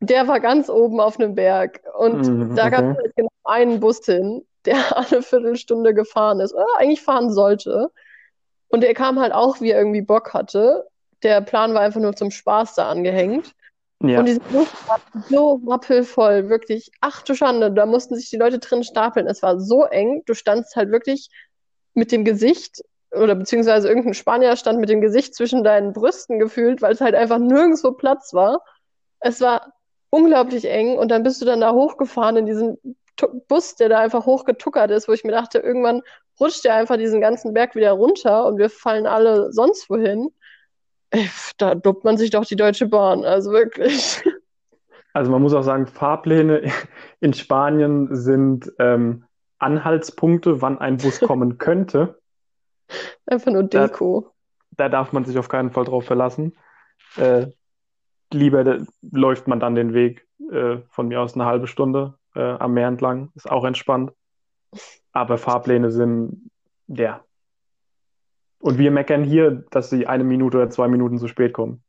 Der 0.00 0.28
war 0.28 0.40
ganz 0.40 0.70
oben 0.70 1.00
auf 1.00 1.18
einem 1.18 1.34
Berg 1.34 1.80
und 1.98 2.26
mm, 2.26 2.54
da 2.54 2.70
gab 2.70 2.84
es 2.84 2.96
halt 2.96 3.16
genau 3.16 3.30
einen 3.44 3.80
Bus 3.80 4.04
hin, 4.04 4.46
der 4.68 4.76
alle 4.96 5.22
Viertelstunde 5.22 5.94
gefahren 5.94 6.40
ist, 6.40 6.54
oder 6.54 6.66
eigentlich 6.78 7.02
fahren 7.02 7.30
sollte. 7.32 7.90
Und 8.68 8.82
der 8.82 8.94
kam 8.94 9.18
halt 9.18 9.32
auch, 9.32 9.60
wie 9.60 9.70
er 9.70 9.78
irgendwie 9.78 10.02
Bock 10.02 10.34
hatte. 10.34 10.86
Der 11.22 11.40
Plan 11.40 11.74
war 11.74 11.80
einfach 11.80 12.00
nur 12.00 12.14
zum 12.14 12.30
Spaß 12.30 12.74
da 12.74 12.88
angehängt. 12.88 13.52
Ja. 14.00 14.20
Und 14.20 14.26
diese 14.26 14.40
Luft 14.52 14.88
war 14.88 15.00
so 15.28 15.60
rappelvoll, 15.66 16.48
wirklich. 16.48 16.90
Ach 17.00 17.22
du 17.22 17.34
Schande, 17.34 17.72
da 17.72 17.86
mussten 17.86 18.14
sich 18.14 18.30
die 18.30 18.36
Leute 18.36 18.60
drin 18.60 18.84
stapeln. 18.84 19.26
Es 19.26 19.42
war 19.42 19.58
so 19.58 19.84
eng, 19.84 20.22
du 20.26 20.34
standst 20.34 20.76
halt 20.76 20.90
wirklich 20.90 21.30
mit 21.94 22.12
dem 22.12 22.24
Gesicht, 22.24 22.82
oder 23.10 23.34
beziehungsweise 23.34 23.88
irgendein 23.88 24.14
Spanier 24.14 24.54
stand 24.56 24.78
mit 24.78 24.88
dem 24.88 25.00
Gesicht 25.00 25.34
zwischen 25.34 25.64
deinen 25.64 25.92
Brüsten 25.92 26.38
gefühlt, 26.38 26.82
weil 26.82 26.92
es 26.92 27.00
halt 27.00 27.14
einfach 27.14 27.38
nirgendwo 27.38 27.92
Platz 27.92 28.34
war. 28.34 28.62
Es 29.18 29.40
war 29.40 29.72
unglaublich 30.10 30.66
eng 30.66 30.98
und 30.98 31.08
dann 31.08 31.22
bist 31.22 31.40
du 31.40 31.46
dann 31.46 31.60
da 31.60 31.72
hochgefahren 31.72 32.36
in 32.36 32.46
diesen 32.46 32.78
Bus, 33.48 33.74
der 33.76 33.88
da 33.88 34.00
einfach 34.00 34.26
hochgetuckert 34.26 34.90
ist, 34.90 35.08
wo 35.08 35.12
ich 35.12 35.24
mir 35.24 35.32
dachte, 35.32 35.58
irgendwann 35.58 36.02
rutscht 36.40 36.64
der 36.64 36.74
einfach 36.74 36.96
diesen 36.96 37.20
ganzen 37.20 37.52
Berg 37.52 37.74
wieder 37.74 37.92
runter 37.92 38.46
und 38.46 38.58
wir 38.58 38.70
fallen 38.70 39.06
alle 39.06 39.52
sonst 39.52 39.90
wohin. 39.90 40.30
Ey, 41.10 41.28
da 41.56 41.74
dobt 41.74 42.04
man 42.04 42.16
sich 42.16 42.30
doch 42.30 42.44
die 42.44 42.56
Deutsche 42.56 42.86
Bahn, 42.86 43.24
also 43.24 43.52
wirklich. 43.52 44.22
Also 45.14 45.32
man 45.32 45.42
muss 45.42 45.54
auch 45.54 45.62
sagen, 45.62 45.88
Fahrpläne 45.88 46.70
in 47.20 47.32
Spanien 47.32 48.14
sind 48.14 48.70
ähm, 48.78 49.24
Anhaltspunkte, 49.58 50.62
wann 50.62 50.78
ein 50.78 50.98
Bus 50.98 51.18
kommen 51.26 51.58
könnte. 51.58 52.20
Einfach 53.26 53.50
nur 53.50 53.64
Deko. 53.64 54.30
Da, 54.70 54.84
da, 54.84 54.88
darf 54.90 55.12
man 55.12 55.24
sich 55.24 55.36
auf 55.38 55.48
keinen 55.48 55.72
Fall 55.72 55.84
drauf 55.84 56.04
verlassen. 56.04 56.56
Äh, 57.16 57.46
lieber 58.32 58.78
läuft 59.02 59.48
man 59.48 59.58
dann 59.58 59.74
den 59.74 59.92
Weg 59.92 60.28
äh, 60.52 60.78
von 60.90 61.08
mir 61.08 61.20
aus 61.20 61.34
eine 61.34 61.46
halbe 61.46 61.66
Stunde 61.66 62.14
äh, 62.38 62.56
am 62.58 62.72
Meer 62.74 62.88
entlang. 62.88 63.30
Ist 63.34 63.50
auch 63.50 63.64
entspannt. 63.64 64.12
Aber 65.12 65.38
Fahrpläne 65.38 65.90
sind, 65.90 66.50
ja, 66.86 67.24
und 68.60 68.78
wir 68.78 68.90
meckern 68.90 69.24
hier, 69.24 69.64
dass 69.70 69.90
sie 69.90 70.06
eine 70.06 70.24
Minute 70.24 70.56
oder 70.56 70.70
zwei 70.70 70.88
Minuten 70.88 71.18
zu 71.18 71.28
spät 71.28 71.52
kommen. 71.52 71.82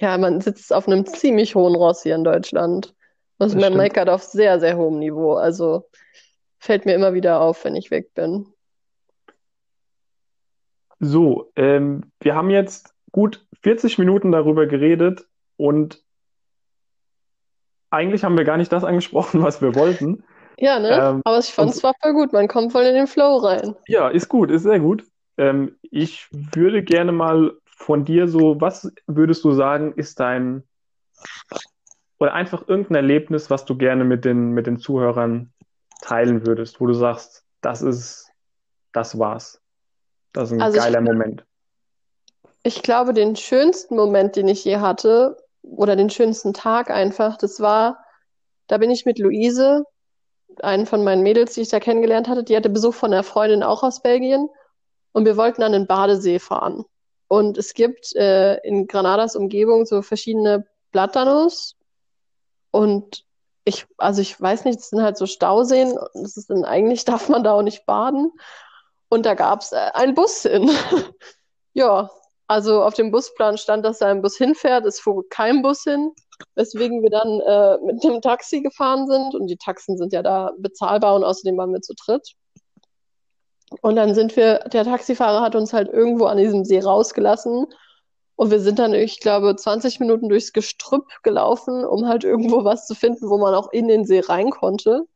Ja, 0.00 0.16
man 0.18 0.40
sitzt 0.40 0.72
auf 0.72 0.86
einem 0.86 1.06
ziemlich 1.06 1.54
hohen 1.54 1.74
Ross 1.74 2.02
hier 2.02 2.14
in 2.14 2.24
Deutschland. 2.24 2.94
Also 3.38 3.58
man 3.58 3.76
meckert 3.76 4.08
auf 4.08 4.22
sehr, 4.22 4.60
sehr 4.60 4.76
hohem 4.76 4.98
Niveau. 4.98 5.34
Also 5.34 5.88
fällt 6.58 6.86
mir 6.86 6.94
immer 6.94 7.14
wieder 7.14 7.40
auf, 7.40 7.64
wenn 7.64 7.76
ich 7.76 7.90
weg 7.90 8.14
bin. 8.14 8.46
So, 11.00 11.50
ähm, 11.56 12.12
wir 12.20 12.34
haben 12.34 12.50
jetzt 12.50 12.94
gut 13.12 13.46
40 13.62 13.98
Minuten 13.98 14.32
darüber 14.32 14.66
geredet 14.66 15.26
und 15.56 16.03
eigentlich 17.94 18.24
haben 18.24 18.36
wir 18.36 18.44
gar 18.44 18.56
nicht 18.56 18.72
das 18.72 18.84
angesprochen, 18.84 19.42
was 19.42 19.62
wir 19.62 19.74
wollten. 19.74 20.24
Ja, 20.58 20.78
ne? 20.78 20.90
Ähm, 20.90 21.22
Aber 21.24 21.38
ich 21.38 21.52
fand 21.52 21.70
es 21.70 21.82
war 21.82 21.94
voll 22.00 22.12
gut. 22.12 22.32
Man 22.32 22.48
kommt 22.48 22.72
voll 22.72 22.84
in 22.84 22.94
den 22.94 23.06
Flow 23.06 23.36
rein. 23.38 23.74
Ja, 23.88 24.08
ist 24.08 24.28
gut, 24.28 24.50
ist 24.50 24.62
sehr 24.62 24.80
gut. 24.80 25.04
Ähm, 25.36 25.76
ich 25.90 26.28
würde 26.30 26.82
gerne 26.82 27.12
mal 27.12 27.52
von 27.64 28.04
dir 28.04 28.28
so, 28.28 28.60
was 28.60 28.92
würdest 29.06 29.44
du 29.44 29.52
sagen, 29.52 29.94
ist 29.96 30.20
dein 30.20 30.62
oder 32.18 32.32
einfach 32.32 32.68
irgendein 32.68 32.96
Erlebnis, 32.96 33.50
was 33.50 33.64
du 33.64 33.76
gerne 33.76 34.04
mit 34.04 34.24
den, 34.24 34.52
mit 34.52 34.66
den 34.66 34.78
Zuhörern 34.78 35.52
teilen 36.00 36.46
würdest, 36.46 36.80
wo 36.80 36.86
du 36.86 36.94
sagst, 36.94 37.44
das 37.60 37.82
ist, 37.82 38.30
das 38.92 39.18
war's. 39.18 39.60
Das 40.32 40.50
ist 40.50 40.54
ein 40.54 40.62
also 40.62 40.78
geiler 40.78 41.00
ich, 41.00 41.04
Moment. 41.04 41.44
Ich 42.62 42.82
glaube, 42.82 43.12
den 43.12 43.36
schönsten 43.36 43.96
Moment, 43.96 44.36
den 44.36 44.48
ich 44.48 44.64
je 44.64 44.78
hatte, 44.78 45.36
oder 45.64 45.96
den 45.96 46.10
schönsten 46.10 46.54
Tag 46.54 46.90
einfach, 46.90 47.36
das 47.36 47.60
war, 47.60 48.04
da 48.66 48.78
bin 48.78 48.90
ich 48.90 49.04
mit 49.04 49.18
Luise, 49.18 49.84
einen 50.62 50.86
von 50.86 51.02
meinen 51.02 51.22
Mädels, 51.22 51.54
die 51.54 51.62
ich 51.62 51.68
da 51.68 51.80
kennengelernt 51.80 52.28
hatte, 52.28 52.44
die 52.44 52.56
hatte 52.56 52.70
Besuch 52.70 52.94
von 52.94 53.12
einer 53.12 53.24
Freundin 53.24 53.62
auch 53.62 53.82
aus 53.82 54.02
Belgien 54.02 54.48
und 55.12 55.24
wir 55.24 55.36
wollten 55.36 55.62
an 55.62 55.72
den 55.72 55.86
Badesee 55.86 56.38
fahren. 56.38 56.84
Und 57.28 57.58
es 57.58 57.74
gibt 57.74 58.14
äh, 58.14 58.56
in 58.58 58.86
Granadas 58.86 59.34
Umgebung 59.34 59.86
so 59.86 60.02
verschiedene 60.02 60.66
Platanos 60.92 61.76
und 62.70 63.24
ich, 63.64 63.86
also 63.96 64.20
ich 64.20 64.38
weiß 64.40 64.64
nicht, 64.64 64.78
das 64.78 64.90
sind 64.90 65.02
halt 65.02 65.16
so 65.16 65.26
Stauseen 65.26 65.98
das 66.12 66.36
ist 66.36 66.50
dann, 66.50 66.64
eigentlich 66.64 67.04
darf 67.04 67.28
man 67.28 67.42
da 67.42 67.54
auch 67.54 67.62
nicht 67.62 67.86
baden. 67.86 68.30
Und 69.08 69.26
da 69.26 69.34
gab 69.34 69.60
es 69.62 69.72
äh, 69.72 69.90
einen 69.94 70.14
Bus 70.14 70.42
hin. 70.42 70.70
ja, 71.72 72.10
Also 72.46 72.82
auf 72.82 72.94
dem 72.94 73.10
Busplan 73.10 73.56
stand, 73.56 73.84
dass 73.84 73.98
da 73.98 74.08
ein 74.08 74.22
Bus 74.22 74.36
hinfährt, 74.36 74.84
es 74.84 75.00
fuhr 75.00 75.26
kein 75.28 75.62
Bus 75.62 75.84
hin, 75.84 76.12
weswegen 76.54 77.02
wir 77.02 77.10
dann 77.10 77.40
äh, 77.40 77.78
mit 77.84 78.04
dem 78.04 78.20
Taxi 78.20 78.60
gefahren 78.60 79.06
sind 79.06 79.34
und 79.34 79.46
die 79.46 79.56
Taxen 79.56 79.96
sind 79.96 80.12
ja 80.12 80.22
da 80.22 80.52
bezahlbar 80.58 81.14
und 81.14 81.24
außerdem 81.24 81.56
waren 81.56 81.72
wir 81.72 81.80
zu 81.80 81.94
dritt. 81.94 82.32
Und 83.80 83.96
dann 83.96 84.14
sind 84.14 84.36
wir, 84.36 84.58
der 84.60 84.84
Taxifahrer 84.84 85.40
hat 85.40 85.56
uns 85.56 85.72
halt 85.72 85.88
irgendwo 85.88 86.26
an 86.26 86.36
diesem 86.36 86.64
See 86.64 86.80
rausgelassen 86.80 87.66
und 88.36 88.50
wir 88.50 88.60
sind 88.60 88.78
dann, 88.78 88.94
ich 88.94 89.20
glaube, 89.20 89.54
20 89.54 90.00
Minuten 90.00 90.28
durchs 90.28 90.52
Gestrüpp 90.52 91.06
gelaufen, 91.22 91.84
um 91.84 92.08
halt 92.08 92.24
irgendwo 92.24 92.64
was 92.64 92.86
zu 92.86 92.94
finden, 92.94 93.28
wo 93.30 93.38
man 93.38 93.54
auch 93.54 93.70
in 93.72 93.88
den 93.88 94.04
See 94.04 94.20
rein 94.20 94.50
konnte. 94.50 95.06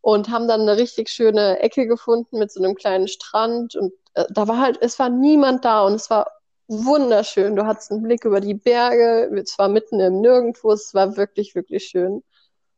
Und 0.00 0.30
haben 0.30 0.48
dann 0.48 0.62
eine 0.62 0.76
richtig 0.76 1.10
schöne 1.10 1.60
Ecke 1.60 1.86
gefunden 1.86 2.38
mit 2.38 2.50
so 2.52 2.62
einem 2.62 2.74
kleinen 2.74 3.08
Strand. 3.08 3.76
Und 3.76 3.92
äh, 4.14 4.24
da 4.30 4.48
war 4.48 4.58
halt, 4.58 4.78
es 4.80 4.98
war 4.98 5.08
niemand 5.08 5.64
da 5.64 5.84
und 5.84 5.94
es 5.94 6.08
war 6.08 6.26
wunderschön. 6.68 7.56
Du 7.56 7.66
hattest 7.66 7.90
einen 7.90 8.02
Blick 8.02 8.24
über 8.24 8.40
die 8.40 8.54
Berge, 8.54 9.30
es 9.40 9.58
war 9.58 9.68
mitten 9.68 10.00
im 10.00 10.20
Nirgendwo, 10.20 10.72
es 10.72 10.94
war 10.94 11.16
wirklich, 11.16 11.54
wirklich 11.54 11.86
schön. 11.86 12.22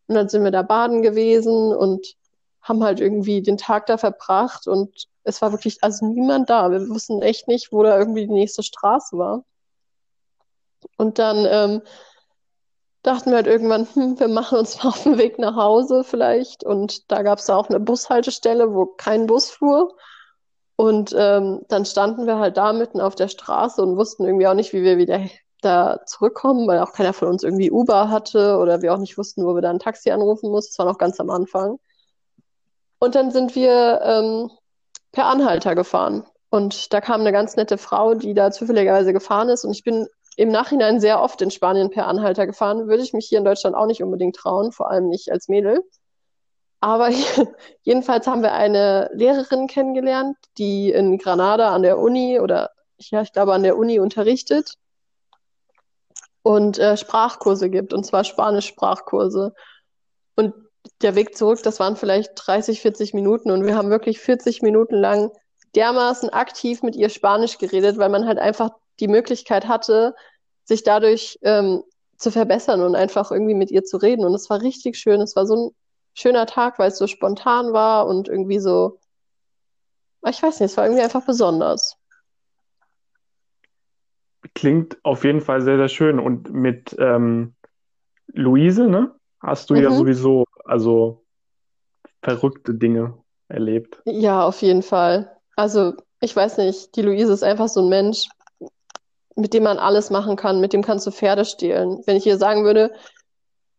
Und 0.06 0.14
dann 0.14 0.28
sind 0.28 0.44
wir 0.44 0.50
da 0.50 0.62
baden 0.62 1.02
gewesen 1.02 1.74
und 1.74 2.16
haben 2.62 2.82
halt 2.84 3.00
irgendwie 3.00 3.42
den 3.42 3.58
Tag 3.58 3.86
da 3.86 3.96
verbracht 3.98 4.66
und 4.66 5.08
es 5.24 5.42
war 5.42 5.52
wirklich 5.52 5.82
also 5.82 6.06
niemand 6.06 6.50
da. 6.50 6.70
Wir 6.70 6.88
wussten 6.88 7.22
echt 7.22 7.48
nicht, 7.48 7.72
wo 7.72 7.82
da 7.82 7.98
irgendwie 7.98 8.26
die 8.26 8.32
nächste 8.32 8.62
Straße 8.62 9.16
war. 9.18 9.44
Und 10.96 11.18
dann 11.18 11.46
ähm, 11.48 11.82
dachten 13.02 13.30
wir 13.30 13.36
halt 13.36 13.46
irgendwann, 13.46 13.86
hm, 13.92 14.18
wir 14.18 14.28
machen 14.28 14.58
uns 14.58 14.82
mal 14.82 14.90
auf 14.90 15.02
den 15.02 15.18
Weg 15.18 15.38
nach 15.38 15.56
Hause 15.56 16.04
vielleicht. 16.04 16.64
Und 16.64 17.10
da 17.10 17.22
gab 17.22 17.38
es 17.38 17.50
auch 17.50 17.68
eine 17.68 17.80
Bushaltestelle, 17.80 18.74
wo 18.74 18.86
kein 18.86 19.26
Bus 19.26 19.50
fuhr. 19.50 19.96
Und 20.80 21.14
ähm, 21.14 21.60
dann 21.68 21.84
standen 21.84 22.26
wir 22.26 22.38
halt 22.38 22.56
da 22.56 22.72
mitten 22.72 23.02
auf 23.02 23.14
der 23.14 23.28
Straße 23.28 23.82
und 23.82 23.98
wussten 23.98 24.24
irgendwie 24.24 24.46
auch 24.46 24.54
nicht, 24.54 24.72
wie 24.72 24.82
wir 24.82 24.96
wieder 24.96 25.20
da 25.60 26.00
zurückkommen, 26.06 26.66
weil 26.66 26.78
auch 26.78 26.94
keiner 26.94 27.12
von 27.12 27.28
uns 27.28 27.42
irgendwie 27.42 27.70
Uber 27.70 28.08
hatte 28.08 28.56
oder 28.56 28.80
wir 28.80 28.94
auch 28.94 28.98
nicht 28.98 29.18
wussten, 29.18 29.44
wo 29.44 29.54
wir 29.54 29.60
da 29.60 29.68
ein 29.68 29.78
Taxi 29.78 30.10
anrufen 30.10 30.50
mussten. 30.50 30.70
Das 30.70 30.78
war 30.78 30.90
noch 30.90 30.96
ganz 30.96 31.20
am 31.20 31.28
Anfang. 31.28 31.78
Und 32.98 33.14
dann 33.14 33.30
sind 33.30 33.54
wir 33.54 34.00
ähm, 34.02 34.50
per 35.12 35.26
Anhalter 35.26 35.74
gefahren. 35.74 36.24
Und 36.48 36.94
da 36.94 37.02
kam 37.02 37.20
eine 37.20 37.32
ganz 37.32 37.56
nette 37.56 37.76
Frau, 37.76 38.14
die 38.14 38.32
da 38.32 38.50
zufälligerweise 38.50 39.12
gefahren 39.12 39.50
ist. 39.50 39.66
Und 39.66 39.72
ich 39.72 39.84
bin 39.84 40.06
im 40.38 40.48
Nachhinein 40.48 40.98
sehr 40.98 41.20
oft 41.20 41.42
in 41.42 41.50
Spanien 41.50 41.90
per 41.90 42.06
Anhalter 42.06 42.46
gefahren. 42.46 42.88
Würde 42.88 43.02
ich 43.02 43.12
mich 43.12 43.26
hier 43.26 43.36
in 43.36 43.44
Deutschland 43.44 43.76
auch 43.76 43.84
nicht 43.84 44.02
unbedingt 44.02 44.36
trauen, 44.36 44.72
vor 44.72 44.90
allem 44.90 45.08
nicht 45.08 45.30
als 45.30 45.48
Mädel. 45.48 45.82
Aber 46.80 47.10
jedenfalls 47.82 48.26
haben 48.26 48.42
wir 48.42 48.52
eine 48.52 49.10
Lehrerin 49.12 49.66
kennengelernt, 49.66 50.36
die 50.58 50.90
in 50.90 51.18
Granada 51.18 51.74
an 51.74 51.82
der 51.82 51.98
Uni 51.98 52.40
oder 52.40 52.70
ja, 52.98 53.22
ich 53.22 53.32
glaube 53.32 53.54
an 53.54 53.62
der 53.62 53.76
Uni 53.76 53.98
unterrichtet 53.98 54.74
und 56.42 56.78
äh, 56.78 56.96
Sprachkurse 56.96 57.70
gibt, 57.70 57.92
und 57.92 58.04
zwar 58.04 58.24
Spanisch-Sprachkurse. 58.24 59.54
Und 60.36 60.54
der 61.02 61.14
Weg 61.14 61.36
zurück, 61.36 61.62
das 61.62 61.80
waren 61.80 61.96
vielleicht 61.96 62.32
30, 62.34 62.80
40 62.80 63.14
Minuten 63.14 63.50
und 63.50 63.64
wir 63.66 63.76
haben 63.76 63.90
wirklich 63.90 64.20
40 64.20 64.62
Minuten 64.62 64.96
lang 64.96 65.30
dermaßen 65.74 66.30
aktiv 66.30 66.82
mit 66.82 66.96
ihr 66.96 67.10
Spanisch 67.10 67.58
geredet, 67.58 67.98
weil 67.98 68.08
man 68.08 68.26
halt 68.26 68.38
einfach 68.38 68.70
die 68.98 69.08
Möglichkeit 69.08 69.68
hatte, 69.68 70.14
sich 70.64 70.82
dadurch 70.82 71.38
ähm, 71.42 71.82
zu 72.16 72.30
verbessern 72.30 72.82
und 72.82 72.94
einfach 72.94 73.30
irgendwie 73.30 73.54
mit 73.54 73.70
ihr 73.70 73.84
zu 73.84 73.96
reden. 73.96 74.24
Und 74.24 74.34
es 74.34 74.50
war 74.50 74.60
richtig 74.62 74.98
schön. 74.98 75.20
Es 75.20 75.36
war 75.36 75.46
so 75.46 75.56
ein 75.56 75.70
schöner 76.14 76.46
Tag, 76.46 76.78
weil 76.78 76.88
es 76.88 76.98
so 76.98 77.06
spontan 77.06 77.72
war 77.72 78.06
und 78.06 78.28
irgendwie 78.28 78.58
so, 78.58 78.98
ich 80.28 80.42
weiß 80.42 80.60
nicht, 80.60 80.70
es 80.70 80.76
war 80.76 80.84
irgendwie 80.84 81.02
einfach 81.02 81.24
besonders. 81.24 81.96
Klingt 84.54 84.98
auf 85.04 85.24
jeden 85.24 85.40
Fall 85.40 85.60
sehr, 85.62 85.76
sehr 85.76 85.88
schön. 85.88 86.18
Und 86.18 86.52
mit 86.52 86.96
ähm, 86.98 87.54
Luise, 88.26 88.88
ne? 88.88 89.14
Hast 89.40 89.70
du 89.70 89.74
mhm. 89.74 89.82
ja 89.82 89.90
sowieso, 89.90 90.44
also 90.64 91.24
verrückte 92.22 92.74
Dinge 92.74 93.14
erlebt. 93.48 94.02
Ja, 94.04 94.44
auf 94.44 94.60
jeden 94.62 94.82
Fall. 94.82 95.36
Also, 95.56 95.94
ich 96.20 96.34
weiß 96.34 96.58
nicht, 96.58 96.96
die 96.96 97.02
Luise 97.02 97.32
ist 97.32 97.42
einfach 97.42 97.68
so 97.68 97.80
ein 97.80 97.88
Mensch, 97.88 98.28
mit 99.36 99.54
dem 99.54 99.62
man 99.62 99.78
alles 99.78 100.10
machen 100.10 100.36
kann. 100.36 100.60
Mit 100.60 100.72
dem 100.72 100.82
kannst 100.82 101.06
du 101.06 101.10
Pferde 101.10 101.44
stehlen. 101.44 102.02
Wenn 102.06 102.16
ich 102.16 102.26
ihr 102.26 102.36
sagen 102.36 102.64
würde, 102.64 102.92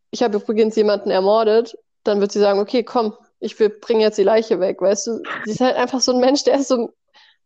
ich 0.10 0.24
habe 0.24 0.38
übrigens 0.38 0.76
jemanden 0.76 1.12
ermordet, 1.12 1.78
dann 2.04 2.22
wird 2.22 2.32
sie 2.32 2.40
sagen, 2.40 2.60
okay, 2.60 2.84
komm, 2.84 3.14
ich 3.40 3.58
bringe 3.58 4.02
jetzt 4.02 4.18
die 4.18 4.24
Leiche 4.24 4.60
weg, 4.60 4.82
weißt 4.82 5.08
du? 5.08 5.24
Sie 5.46 5.52
ist 5.52 5.62
halt 5.62 5.76
einfach 5.76 6.02
so 6.02 6.12
ein 6.12 6.20
Mensch, 6.20 6.44
der 6.44 6.56
ist 6.60 6.68
so 6.68 6.94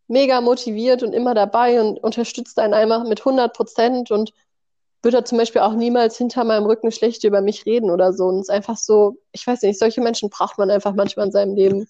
mega 0.08 0.42
motiviert 0.42 1.04
und 1.04 1.14
immer 1.14 1.34
dabei 1.34 1.82
und 1.82 2.04
unterstützt 2.04 2.60
einen 2.60 2.74
einfach 2.74 3.06
mit 3.06 3.20
100 3.22 3.54
Prozent 3.56 4.12
und 4.12 4.34
würde 5.02 5.24
zum 5.24 5.38
Beispiel 5.38 5.62
auch 5.62 5.74
niemals 5.74 6.18
hinter 6.18 6.44
meinem 6.44 6.66
Rücken 6.66 6.92
schlecht 6.92 7.24
über 7.24 7.42
mich 7.42 7.66
reden 7.66 7.92
oder 7.92 8.12
so. 8.12 8.26
Und 8.26 8.40
es 8.40 8.50
ist 8.50 8.50
einfach 8.50 8.78
so, 8.78 9.18
ich 9.32 9.46
weiß 9.46 9.62
nicht, 9.62 9.80
solche 9.80 10.02
Menschen 10.02 10.30
braucht 10.30 10.58
man 10.58 10.70
einfach 10.72 10.94
manchmal 10.96 11.28
in 11.28 11.32
seinem 11.32 11.56
Leben. 11.56 11.88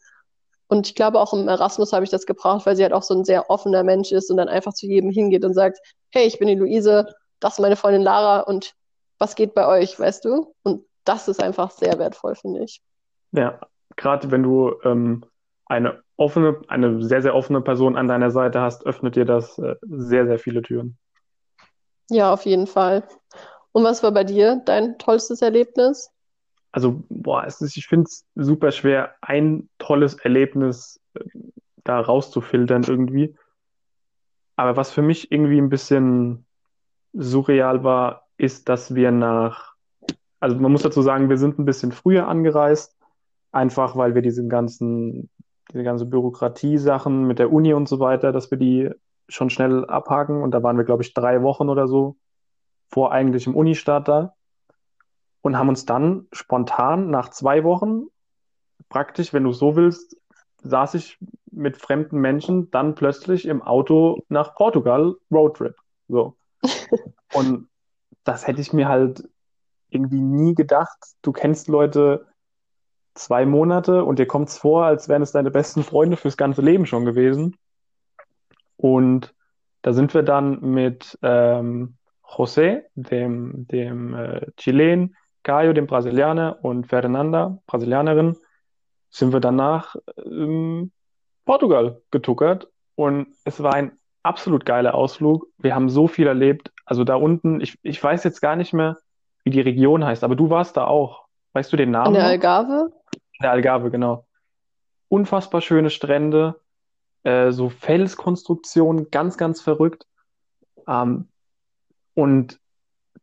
Und 0.67 0.87
ich 0.87 0.95
glaube, 0.95 1.19
auch 1.19 1.33
im 1.33 1.47
Erasmus 1.47 1.93
habe 1.93 2.03
ich 2.03 2.09
das 2.09 2.25
gebraucht, 2.25 2.65
weil 2.65 2.75
sie 2.75 2.83
halt 2.83 2.93
auch 2.93 3.03
so 3.03 3.13
ein 3.13 3.23
sehr 3.23 3.49
offener 3.49 3.83
Mensch 3.83 4.11
ist 4.11 4.29
und 4.29 4.37
dann 4.37 4.49
einfach 4.49 4.73
zu 4.73 4.85
jedem 4.85 5.11
hingeht 5.11 5.45
und 5.45 5.53
sagt, 5.53 5.79
hey, 6.11 6.25
ich 6.25 6.39
bin 6.39 6.47
die 6.47 6.55
Luise, 6.55 7.13
das 7.39 7.53
ist 7.53 7.59
meine 7.59 7.75
Freundin 7.75 8.01
Lara 8.01 8.41
und 8.41 8.73
was 9.17 9.35
geht 9.35 9.53
bei 9.53 9.67
euch, 9.67 9.97
weißt 9.97 10.25
du? 10.25 10.53
Und 10.63 10.85
das 11.05 11.27
ist 11.27 11.41
einfach 11.41 11.71
sehr 11.71 11.97
wertvoll, 11.99 12.35
finde 12.35 12.63
ich. 12.63 12.81
Ja, 13.31 13.59
gerade 13.95 14.31
wenn 14.31 14.43
du 14.43 14.75
ähm, 14.83 15.23
eine 15.65 16.03
offene, 16.17 16.61
eine 16.67 17.03
sehr, 17.03 17.21
sehr 17.21 17.35
offene 17.35 17.61
Person 17.61 17.97
an 17.97 18.07
deiner 18.07 18.31
Seite 18.31 18.61
hast, 18.61 18.85
öffnet 18.85 19.15
dir 19.15 19.25
das 19.25 19.57
äh, 19.57 19.75
sehr, 19.81 20.25
sehr 20.25 20.39
viele 20.39 20.61
Türen. 20.61 20.97
Ja, 22.09 22.31
auf 22.31 22.45
jeden 22.45 22.67
Fall. 22.67 23.03
Und 23.71 23.83
was 23.83 24.03
war 24.03 24.11
bei 24.11 24.23
dir 24.23 24.61
dein 24.65 24.97
tollstes 24.97 25.41
Erlebnis? 25.41 26.11
Also, 26.71 27.03
boah, 27.09 27.45
ist, 27.45 27.61
ich 27.61 27.87
finde 27.87 28.05
es 28.05 28.25
super 28.35 28.71
schwer, 28.71 29.15
ein 29.21 29.69
tolles 29.77 30.15
Erlebnis 30.15 30.99
äh, 31.13 31.23
da 31.83 31.99
rauszufiltern 31.99 32.83
irgendwie. 32.83 33.35
Aber 34.55 34.77
was 34.77 34.91
für 34.91 35.01
mich 35.01 35.31
irgendwie 35.31 35.59
ein 35.59 35.69
bisschen 35.69 36.45
surreal 37.13 37.83
war, 37.83 38.27
ist, 38.37 38.69
dass 38.69 38.95
wir 38.95 39.11
nach, 39.11 39.74
also 40.45 40.57
man 40.57 40.71
muss 40.71 40.83
dazu 40.83 41.01
sagen, 41.01 41.27
wir 41.27 41.39
sind 41.39 41.57
ein 41.57 41.65
bisschen 41.65 41.91
früher 41.91 42.27
angereist, 42.27 42.95
einfach 43.51 43.95
weil 43.95 44.13
wir 44.13 44.21
diesen 44.21 44.47
ganzen, 44.47 45.31
diese 45.71 45.83
ganze 45.83 46.05
Bürokratie-Sachen 46.05 47.25
mit 47.25 47.39
der 47.39 47.51
Uni 47.51 47.73
und 47.73 47.89
so 47.89 47.99
weiter, 47.99 48.31
dass 48.31 48.51
wir 48.51 48.59
die 48.59 48.91
schon 49.27 49.49
schnell 49.49 49.85
abhaken 49.85 50.43
und 50.43 50.51
da 50.51 50.61
waren 50.61 50.77
wir, 50.77 50.83
glaube 50.83 51.01
ich, 51.01 51.15
drei 51.15 51.41
Wochen 51.41 51.67
oder 51.67 51.87
so 51.87 52.17
vor 52.89 53.11
eigentlichem 53.11 53.55
Unistart 53.55 54.07
da 54.07 54.35
und 55.41 55.57
haben 55.57 55.69
uns 55.69 55.87
dann 55.87 56.27
spontan 56.31 57.09
nach 57.09 57.29
zwei 57.29 57.63
Wochen, 57.63 58.03
praktisch, 58.87 59.33
wenn 59.33 59.45
du 59.45 59.51
so 59.51 59.75
willst, 59.75 60.15
saß 60.61 60.93
ich 60.93 61.17
mit 61.51 61.77
fremden 61.77 62.19
Menschen 62.19 62.69
dann 62.69 62.93
plötzlich 62.93 63.47
im 63.47 63.63
Auto 63.63 64.23
nach 64.29 64.53
Portugal, 64.53 65.15
Roadtrip. 65.31 65.75
So. 66.07 66.37
und 67.33 67.67
das 68.23 68.45
hätte 68.45 68.61
ich 68.61 68.73
mir 68.73 68.87
halt 68.87 69.27
irgendwie 69.95 70.21
nie 70.21 70.53
gedacht. 70.53 70.97
Du 71.21 71.31
kennst 71.31 71.67
Leute 71.67 72.27
zwei 73.15 73.45
Monate 73.45 74.03
und 74.03 74.19
dir 74.19 74.27
kommt 74.27 74.49
es 74.49 74.57
vor, 74.57 74.85
als 74.85 75.09
wären 75.09 75.21
es 75.21 75.31
deine 75.31 75.49
besten 75.49 75.83
Freunde 75.83 76.17
fürs 76.17 76.37
ganze 76.37 76.61
Leben 76.61 76.85
schon 76.85 77.05
gewesen. 77.05 77.55
Und 78.77 79.33
da 79.81 79.93
sind 79.93 80.13
wir 80.13 80.23
dann 80.23 80.59
mit 80.61 81.17
ähm, 81.21 81.97
José, 82.23 82.83
dem, 82.95 83.67
dem 83.67 84.13
äh, 84.13 84.47
Chilen, 84.57 85.15
Caio, 85.43 85.73
dem 85.73 85.87
Brasilianer 85.87 86.59
und 86.61 86.87
Fernanda, 86.87 87.61
Brasilianerin, 87.67 88.35
sind 89.09 89.31
wir 89.31 89.39
danach 89.39 89.95
ähm, 90.25 90.91
Portugal 91.45 92.01
getuckert 92.11 92.67
und 92.95 93.27
es 93.45 93.61
war 93.61 93.75
ein 93.75 93.97
absolut 94.23 94.65
geiler 94.65 94.95
Ausflug. 94.95 95.47
Wir 95.57 95.75
haben 95.75 95.89
so 95.89 96.07
viel 96.07 96.27
erlebt. 96.27 96.71
Also 96.83 97.03
da 97.03 97.15
unten, 97.15 97.61
ich, 97.61 97.77
ich 97.83 98.03
weiß 98.03 98.23
jetzt 98.23 98.41
gar 98.41 98.55
nicht 98.55 98.73
mehr, 98.73 98.97
wie 99.45 99.51
die 99.51 99.61
Region 99.61 100.03
heißt, 100.03 100.23
aber 100.23 100.35
du 100.35 100.49
warst 100.49 100.75
da 100.75 100.85
auch. 100.85 101.25
Weißt 101.53 101.71
du 101.71 101.77
den 101.77 101.91
Namen? 101.91 102.07
In 102.07 102.13
der 102.15 102.25
Algarve? 102.25 102.91
In 103.13 103.43
der 103.43 103.51
Algarve, 103.51 103.91
genau. 103.91 104.25
Unfassbar 105.07 105.61
schöne 105.61 105.89
Strände, 105.89 106.59
äh, 107.23 107.51
so 107.51 107.69
Felskonstruktionen, 107.69 109.11
ganz, 109.11 109.37
ganz 109.37 109.61
verrückt. 109.61 110.07
Ähm, 110.87 111.29
und 112.15 112.59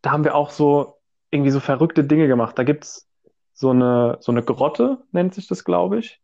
da 0.01 0.13
haben 0.13 0.25
wir 0.25 0.35
auch 0.35 0.51
so 0.51 0.99
irgendwie 1.31 1.51
so 1.51 1.61
verrückte 1.61 2.05
Dinge 2.05 2.29
gemacht. 2.29 2.59
Da 2.59 2.63
gibt's 2.63 3.09
so 3.53 3.71
eine, 3.71 4.17
so 4.21 4.33
eine 4.33 4.43
Grotte, 4.43 4.99
nennt 5.11 5.35
sich 5.35 5.49
das, 5.49 5.65
glaube 5.65 5.99
ich, 5.99 6.21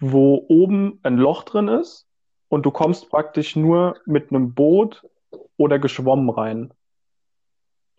wo 0.00 0.44
oben 0.48 0.98
ein 1.02 1.16
Loch 1.16 1.44
drin 1.44 1.68
ist 1.68 2.06
und 2.48 2.66
du 2.66 2.70
kommst 2.70 3.08
praktisch 3.10 3.54
nur 3.54 3.96
mit 4.06 4.30
einem 4.30 4.54
Boot 4.54 5.06
oder 5.56 5.78
geschwommen 5.78 6.30
rein. 6.30 6.72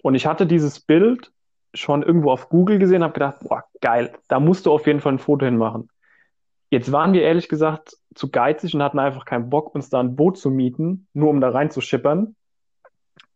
Und 0.01 0.15
ich 0.15 0.25
hatte 0.25 0.45
dieses 0.45 0.79
Bild 0.79 1.31
schon 1.73 2.03
irgendwo 2.03 2.31
auf 2.31 2.49
Google 2.49 2.79
gesehen, 2.79 3.03
habe 3.03 3.13
gedacht, 3.13 3.39
boah, 3.41 3.63
geil, 3.81 4.13
da 4.27 4.39
musst 4.39 4.65
du 4.65 4.71
auf 4.71 4.87
jeden 4.87 4.99
Fall 4.99 5.13
ein 5.13 5.19
Foto 5.19 5.45
hinmachen. 5.45 5.89
Jetzt 6.69 6.91
waren 6.91 7.13
wir 7.13 7.21
ehrlich 7.21 7.49
gesagt 7.49 7.97
zu 8.15 8.29
geizig 8.29 8.73
und 8.73 8.83
hatten 8.83 8.99
einfach 8.99 9.25
keinen 9.25 9.49
Bock, 9.49 9.75
uns 9.75 9.89
da 9.89 9.99
ein 9.99 10.15
Boot 10.15 10.37
zu 10.37 10.49
mieten, 10.49 11.07
nur 11.13 11.29
um 11.29 11.41
da 11.41 11.49
reinzuschippern. 11.49 12.35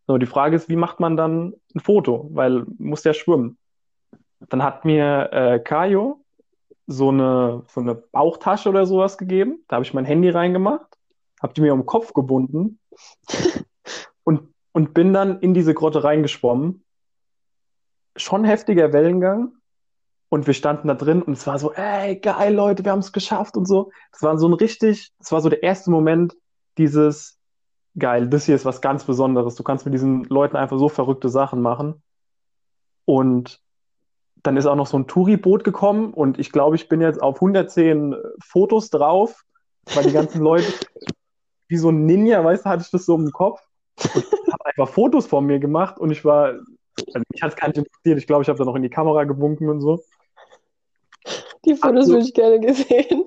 So, 0.07 0.17
die 0.17 0.25
Frage 0.25 0.55
ist, 0.55 0.69
wie 0.69 0.75
macht 0.75 0.99
man 0.99 1.17
dann 1.17 1.53
ein 1.73 1.79
Foto? 1.79 2.29
Weil 2.31 2.65
muss 2.77 3.03
ja 3.03 3.13
schwimmen. 3.13 3.57
Dann 4.49 4.63
hat 4.63 4.85
mir 4.85 5.29
äh, 5.31 5.59
Kajo 5.59 6.23
so 6.87 7.09
eine, 7.09 7.63
so 7.67 7.81
eine 7.81 7.95
Bauchtasche 7.95 8.69
oder 8.69 8.85
sowas 8.85 9.17
gegeben. 9.17 9.63
Da 9.67 9.77
habe 9.77 9.85
ich 9.85 9.93
mein 9.93 10.05
Handy 10.05 10.29
reingemacht, 10.29 10.97
habe 11.41 11.53
die 11.53 11.61
mir 11.61 11.73
um 11.73 11.81
den 11.81 11.85
Kopf 11.85 12.13
gebunden 12.13 12.79
und, 14.75 14.93
bin 14.93 15.13
dann 15.13 15.39
in 15.39 15.53
diese 15.53 15.73
Grotte 15.73 16.03
reingeschwommen. 16.03 16.83
Schon 18.17 18.43
heftiger 18.43 18.91
Wellengang. 18.91 19.53
Und 20.27 20.47
wir 20.47 20.53
standen 20.53 20.89
da 20.89 20.95
drin 20.95 21.21
und 21.21 21.33
es 21.33 21.47
war 21.47 21.59
so, 21.59 21.71
ey, 21.73 22.19
geil, 22.19 22.53
Leute, 22.53 22.83
wir 22.83 22.91
haben 22.91 22.99
es 22.99 23.13
geschafft 23.13 23.55
und 23.55 23.65
so. 23.67 23.91
Das 24.11 24.21
war 24.21 24.37
so 24.37 24.49
ein 24.49 24.53
richtig, 24.53 25.13
das 25.19 25.31
war 25.31 25.39
so 25.39 25.49
der 25.49 25.63
erste 25.63 25.91
Moment 25.91 26.35
dieses, 26.77 27.39
geil, 27.97 28.27
das 28.27 28.45
hier 28.45 28.55
ist 28.55 28.65
was 28.65 28.81
ganz 28.81 29.05
Besonderes. 29.05 29.55
Du 29.55 29.63
kannst 29.63 29.85
mit 29.85 29.93
diesen 29.93 30.25
Leuten 30.25 30.57
einfach 30.57 30.77
so 30.77 30.89
verrückte 30.89 31.29
Sachen 31.29 31.61
machen. 31.61 32.03
Und 33.05 33.61
dann 34.43 34.57
ist 34.57 34.65
auch 34.65 34.75
noch 34.75 34.87
so 34.87 34.97
ein 34.97 35.07
Touri-Boot 35.07 35.63
gekommen 35.63 36.13
und 36.13 36.37
ich 36.37 36.51
glaube, 36.51 36.75
ich 36.75 36.89
bin 36.89 37.01
jetzt 37.01 37.21
auf 37.21 37.37
110 37.37 38.15
Fotos 38.43 38.89
drauf, 38.89 39.43
weil 39.93 40.03
die 40.03 40.11
ganzen 40.11 40.41
Leute, 40.43 40.71
wie 41.67 41.77
so 41.77 41.89
ein 41.89 42.05
Ninja, 42.05 42.43
weißt 42.43 42.65
du, 42.65 42.69
hatte 42.69 42.83
ich 42.83 42.91
das 42.91 43.05
so 43.05 43.15
im 43.15 43.31
Kopf 43.31 43.61
und 44.13 44.25
habe 44.55 44.65
einfach 44.65 44.89
Fotos 44.89 45.27
von 45.27 45.45
mir 45.45 45.59
gemacht 45.59 45.99
und 45.99 46.11
ich 46.11 46.23
war, 46.25 46.45
also 46.47 47.23
mich 47.31 47.41
hat 47.41 47.51
es 47.51 47.55
gar 47.55 47.67
nicht 47.67 47.77
interessiert, 47.77 48.17
ich 48.17 48.27
glaube, 48.27 48.43
ich 48.43 48.49
habe 48.49 48.57
da 48.57 48.65
noch 48.65 48.75
in 48.75 48.83
die 48.83 48.89
Kamera 48.89 49.23
gewunken 49.23 49.69
und 49.69 49.81
so. 49.81 50.01
Die 51.65 51.75
Fotos 51.75 52.07
würde 52.09 52.23
ich 52.23 52.33
gerne 52.33 52.59
gesehen. 52.59 53.25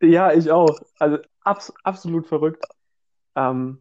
Ja, 0.00 0.32
ich 0.32 0.50
auch. 0.50 0.80
Also 0.98 1.18
abs 1.42 1.72
absolut 1.82 2.26
verrückt. 2.26 2.64
Ähm, 3.34 3.78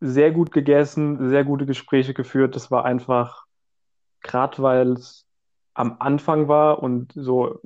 sehr 0.00 0.30
gut 0.30 0.52
gegessen, 0.52 1.28
sehr 1.28 1.44
gute 1.44 1.66
Gespräche 1.66 2.14
geführt. 2.14 2.56
Das 2.56 2.70
war 2.70 2.84
einfach, 2.84 3.46
gerade 4.22 4.62
weil 4.62 4.92
es 4.92 5.26
am 5.74 5.96
Anfang 5.98 6.48
war 6.48 6.82
und 6.82 7.12
so 7.14 7.60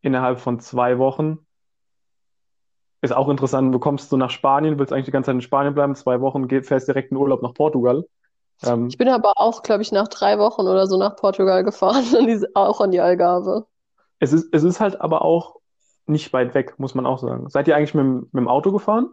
innerhalb 0.00 0.40
von 0.40 0.60
zwei 0.60 0.98
Wochen. 0.98 1.38
Ist 3.02 3.12
auch 3.12 3.28
interessant, 3.28 3.74
du 3.74 3.78
kommst 3.80 4.10
so 4.10 4.16
nach 4.16 4.30
Spanien, 4.30 4.78
willst 4.78 4.92
eigentlich 4.92 5.06
die 5.06 5.10
ganze 5.10 5.26
Zeit 5.26 5.34
in 5.34 5.40
Spanien 5.42 5.74
bleiben, 5.74 5.94
zwei 5.96 6.20
Wochen, 6.20 6.46
geh- 6.48 6.62
fährst 6.62 6.86
direkt 6.88 7.10
in 7.10 7.16
Urlaub 7.16 7.42
nach 7.42 7.52
Portugal. 7.52 8.04
Ähm, 8.64 8.88
Ich 8.88 8.96
bin 8.96 9.08
aber 9.08 9.32
auch, 9.40 9.62
glaube 9.64 9.82
ich, 9.82 9.90
nach 9.90 10.06
drei 10.08 10.38
Wochen 10.38 10.62
oder 10.62 10.86
so 10.86 10.96
nach 10.96 11.16
Portugal 11.16 11.64
gefahren, 11.64 12.04
auch 12.54 12.80
an 12.80 12.92
die 12.92 13.00
Algarve. 13.00 13.66
es 14.20 14.32
ist, 14.32 14.48
es 14.52 14.62
ist 14.62 14.80
halt 14.80 15.00
aber 15.00 15.22
auch 15.22 15.56
nicht 16.06 16.32
weit 16.32 16.54
weg, 16.54 16.74
muss 16.78 16.94
man 16.94 17.06
auch 17.06 17.18
sagen. 17.18 17.48
Seid 17.48 17.68
ihr 17.68 17.76
eigentlich 17.76 17.94
mit, 17.94 18.04
dem- 18.04 18.20
mit 18.32 18.40
dem 18.42 18.48
Auto 18.48 18.72
gefahren? 18.72 19.10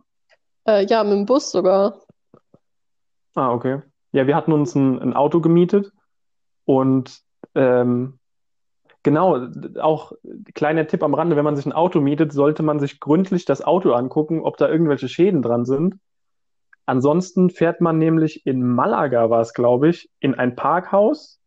Äh, 0.65 0.85
ja, 0.85 1.03
mit 1.03 1.13
dem 1.13 1.25
Bus 1.25 1.51
sogar. 1.51 1.99
Ah, 3.35 3.51
okay. 3.53 3.81
Ja, 4.11 4.27
wir 4.27 4.35
hatten 4.35 4.51
uns 4.53 4.75
ein, 4.75 4.99
ein 4.99 5.13
Auto 5.13 5.39
gemietet 5.41 5.91
und 6.65 7.21
ähm, 7.55 8.18
genau, 9.03 9.47
auch 9.79 10.13
kleiner 10.53 10.87
Tipp 10.87 11.03
am 11.03 11.13
Rande, 11.13 11.35
wenn 11.35 11.45
man 11.45 11.55
sich 11.55 11.65
ein 11.65 11.73
Auto 11.73 12.01
mietet, 12.01 12.33
sollte 12.33 12.63
man 12.63 12.79
sich 12.79 12.99
gründlich 12.99 13.45
das 13.45 13.61
Auto 13.61 13.93
angucken, 13.93 14.41
ob 14.41 14.57
da 14.57 14.69
irgendwelche 14.69 15.09
Schäden 15.09 15.41
dran 15.41 15.65
sind. 15.65 15.95
Ansonsten 16.85 17.49
fährt 17.49 17.81
man 17.81 17.97
nämlich 17.97 18.45
in 18.45 18.67
Malaga, 18.67 19.29
war 19.29 19.41
es, 19.41 19.53
glaube 19.53 19.89
ich, 19.89 20.09
in 20.19 20.33
ein 20.35 20.55
Parkhaus. 20.55 21.39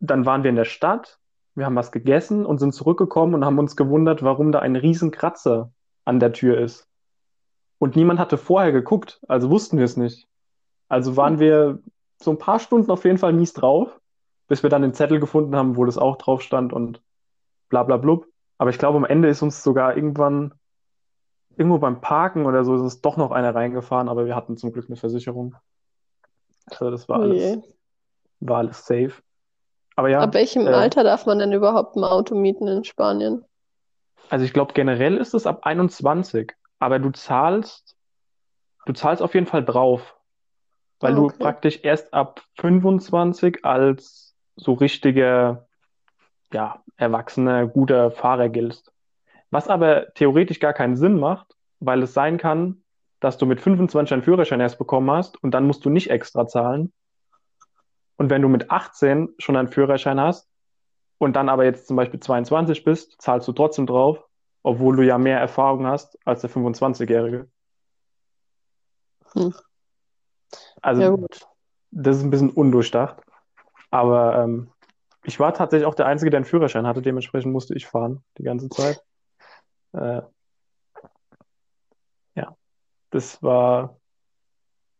Dann 0.00 0.26
waren 0.26 0.42
wir 0.42 0.50
in 0.50 0.56
der 0.56 0.64
Stadt, 0.64 1.18
wir 1.54 1.66
haben 1.66 1.76
was 1.76 1.92
gegessen 1.92 2.44
und 2.44 2.58
sind 2.58 2.74
zurückgekommen 2.74 3.34
und 3.34 3.44
haben 3.44 3.58
uns 3.58 3.76
gewundert, 3.76 4.22
warum 4.22 4.50
da 4.50 4.58
ein 4.60 4.76
riesen 4.76 5.10
Kratzer 5.10 5.72
an 6.04 6.18
der 6.18 6.32
Tür 6.32 6.58
ist. 6.58 6.88
Und 7.78 7.96
niemand 7.96 8.18
hatte 8.18 8.36
vorher 8.36 8.72
geguckt, 8.72 9.20
also 9.28 9.50
wussten 9.50 9.78
wir 9.78 9.84
es 9.84 9.96
nicht. 9.96 10.26
Also 10.88 11.16
waren 11.16 11.38
wir 11.38 11.80
so 12.20 12.32
ein 12.32 12.38
paar 12.38 12.58
Stunden 12.58 12.90
auf 12.90 13.04
jeden 13.04 13.18
Fall 13.18 13.32
mies 13.32 13.52
drauf, 13.52 13.99
bis 14.50 14.64
wir 14.64 14.70
dann 14.70 14.82
den 14.82 14.94
Zettel 14.94 15.20
gefunden 15.20 15.56
haben, 15.56 15.78
wo 15.78 15.86
das 15.86 15.98
auch 15.98 16.18
drauf 16.18 16.42
stand 16.42 16.74
und 16.74 17.02
bla 17.70 17.84
bla 17.84 17.98
blub. 17.98 18.26
Aber 18.58 18.70
ich 18.70 18.78
glaube, 18.78 18.98
am 18.98 19.06
Ende 19.06 19.28
ist 19.28 19.42
uns 19.42 19.62
sogar 19.64 19.96
irgendwann, 19.96 20.54
irgendwo 21.56 21.78
beim 21.78 22.00
Parken 22.00 22.44
oder 22.46 22.64
so, 22.64 22.74
ist 22.74 22.80
uns 22.82 23.00
doch 23.02 23.16
noch 23.16 23.30
einer 23.30 23.54
reingefahren, 23.54 24.08
aber 24.08 24.26
wir 24.26 24.34
hatten 24.34 24.56
zum 24.56 24.72
Glück 24.72 24.86
eine 24.88 24.96
Versicherung. 24.96 25.54
Also 26.70 26.90
das 26.90 27.08
war 27.08 27.20
Oh 27.20 27.22
alles, 27.22 27.58
war 28.40 28.58
alles 28.58 28.86
safe. 28.86 29.12
Aber 29.96 30.10
ja, 30.10 30.24
Ab 30.24 30.34
welchem 30.34 30.66
äh, 30.66 30.72
Alter 30.72 31.02
darf 31.02 31.26
man 31.26 31.40
denn 31.40 31.52
überhaupt 31.52 31.96
ein 31.96 32.04
Auto 32.04 32.36
mieten 32.36 32.68
in 32.68 32.84
Spanien? 32.84 33.44
Also 34.28 34.44
ich 34.44 34.52
glaube, 34.52 34.72
generell 34.74 35.16
ist 35.16 35.34
es 35.34 35.46
ab 35.46 35.66
21, 35.66 36.52
aber 36.78 36.98
du 36.98 37.10
zahlst, 37.10 37.96
du 38.86 38.92
zahlst 38.92 39.22
auf 39.22 39.34
jeden 39.34 39.46
Fall 39.46 39.64
drauf, 39.64 40.16
weil 41.00 41.14
Ah, 41.14 41.16
du 41.16 41.26
okay. 41.26 41.38
praktisch 41.38 41.80
erst 41.84 42.14
ab 42.14 42.42
25 42.60 43.64
als 43.64 44.29
so 44.60 44.74
richtiger, 44.74 45.66
ja, 46.52 46.82
erwachsener, 46.96 47.66
guter 47.66 48.10
Fahrer 48.10 48.48
giltst. 48.48 48.92
Was 49.50 49.68
aber 49.68 50.12
theoretisch 50.14 50.60
gar 50.60 50.72
keinen 50.72 50.96
Sinn 50.96 51.18
macht, 51.18 51.56
weil 51.80 52.02
es 52.02 52.14
sein 52.14 52.38
kann, 52.38 52.82
dass 53.20 53.36
du 53.38 53.46
mit 53.46 53.60
25 53.60 54.12
einen 54.12 54.22
Führerschein 54.22 54.60
erst 54.60 54.78
bekommen 54.78 55.10
hast 55.10 55.42
und 55.42 55.52
dann 55.52 55.66
musst 55.66 55.84
du 55.84 55.90
nicht 55.90 56.10
extra 56.10 56.46
zahlen. 56.46 56.92
Und 58.16 58.30
wenn 58.30 58.42
du 58.42 58.48
mit 58.48 58.70
18 58.70 59.34
schon 59.38 59.56
einen 59.56 59.68
Führerschein 59.68 60.20
hast 60.20 60.48
und 61.18 61.34
dann 61.36 61.48
aber 61.48 61.64
jetzt 61.64 61.86
zum 61.86 61.96
Beispiel 61.96 62.20
22 62.20 62.84
bist, 62.84 63.20
zahlst 63.20 63.48
du 63.48 63.52
trotzdem 63.52 63.86
drauf, 63.86 64.24
obwohl 64.62 64.96
du 64.96 65.02
ja 65.02 65.18
mehr 65.18 65.38
Erfahrung 65.38 65.86
hast 65.86 66.18
als 66.26 66.42
der 66.42 66.50
25-Jährige. 66.50 67.48
Hm. 69.32 69.54
Also 70.82 71.02
Ja, 71.02 71.10
gut. 71.10 71.46
das 71.90 72.18
ist 72.18 72.24
ein 72.24 72.30
bisschen 72.30 72.50
undurchdacht. 72.50 73.22
Aber 73.90 74.38
ähm, 74.38 74.70
ich 75.24 75.38
war 75.38 75.52
tatsächlich 75.52 75.86
auch 75.86 75.94
der 75.94 76.06
Einzige, 76.06 76.30
der 76.30 76.38
einen 76.38 76.44
Führerschein 76.44 76.86
hatte, 76.86 77.02
dementsprechend 77.02 77.52
musste 77.52 77.74
ich 77.74 77.86
fahren 77.86 78.22
die 78.38 78.42
ganze 78.42 78.68
Zeit. 78.68 79.02
Äh, 79.92 80.22
ja, 82.34 82.56
das 83.10 83.42
war, 83.42 83.96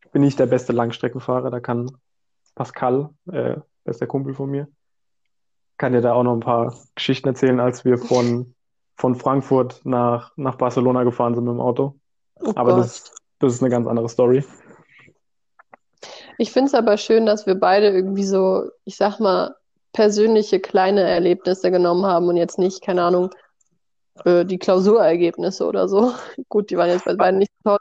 ich 0.04 0.10
bin 0.10 0.22
nicht 0.22 0.38
der 0.38 0.46
beste 0.46 0.72
Langstreckenfahrer, 0.72 1.50
da 1.50 1.60
kann 1.60 1.90
Pascal, 2.54 3.10
äh, 3.30 3.56
bester 3.84 4.06
Kumpel 4.06 4.34
von 4.34 4.50
mir, 4.50 4.68
kann 5.78 5.92
dir 5.92 6.02
da 6.02 6.12
auch 6.12 6.24
noch 6.24 6.34
ein 6.34 6.40
paar 6.40 6.76
Geschichten 6.94 7.28
erzählen, 7.28 7.60
als 7.60 7.84
wir 7.84 7.96
von, 7.96 8.54
von 8.96 9.14
Frankfurt 9.14 9.80
nach, 9.84 10.32
nach 10.36 10.56
Barcelona 10.56 11.04
gefahren 11.04 11.34
sind 11.34 11.44
mit 11.44 11.54
dem 11.54 11.60
Auto. 11.60 11.98
Oh 12.40 12.52
Aber 12.56 12.72
Gott. 12.72 12.80
das, 12.80 13.14
das 13.38 13.54
ist 13.54 13.62
eine 13.62 13.70
ganz 13.70 13.86
andere 13.86 14.08
Story. 14.08 14.44
Ich 16.40 16.52
finde 16.52 16.68
es 16.68 16.74
aber 16.74 16.96
schön, 16.96 17.26
dass 17.26 17.44
wir 17.44 17.54
beide 17.54 17.90
irgendwie 17.90 18.24
so, 18.24 18.70
ich 18.86 18.96
sag 18.96 19.20
mal, 19.20 19.54
persönliche 19.92 20.58
kleine 20.58 21.02
Erlebnisse 21.02 21.70
genommen 21.70 22.06
haben 22.06 22.28
und 22.28 22.38
jetzt 22.38 22.58
nicht, 22.58 22.80
keine 22.80 23.02
Ahnung, 23.02 23.28
äh, 24.24 24.46
die 24.46 24.56
Klausurergebnisse 24.58 25.66
oder 25.66 25.86
so. 25.86 26.14
Gut, 26.48 26.70
die 26.70 26.78
waren 26.78 26.88
jetzt 26.88 27.04
bei 27.04 27.14
beiden 27.14 27.40
nicht 27.40 27.52
toll. 27.62 27.76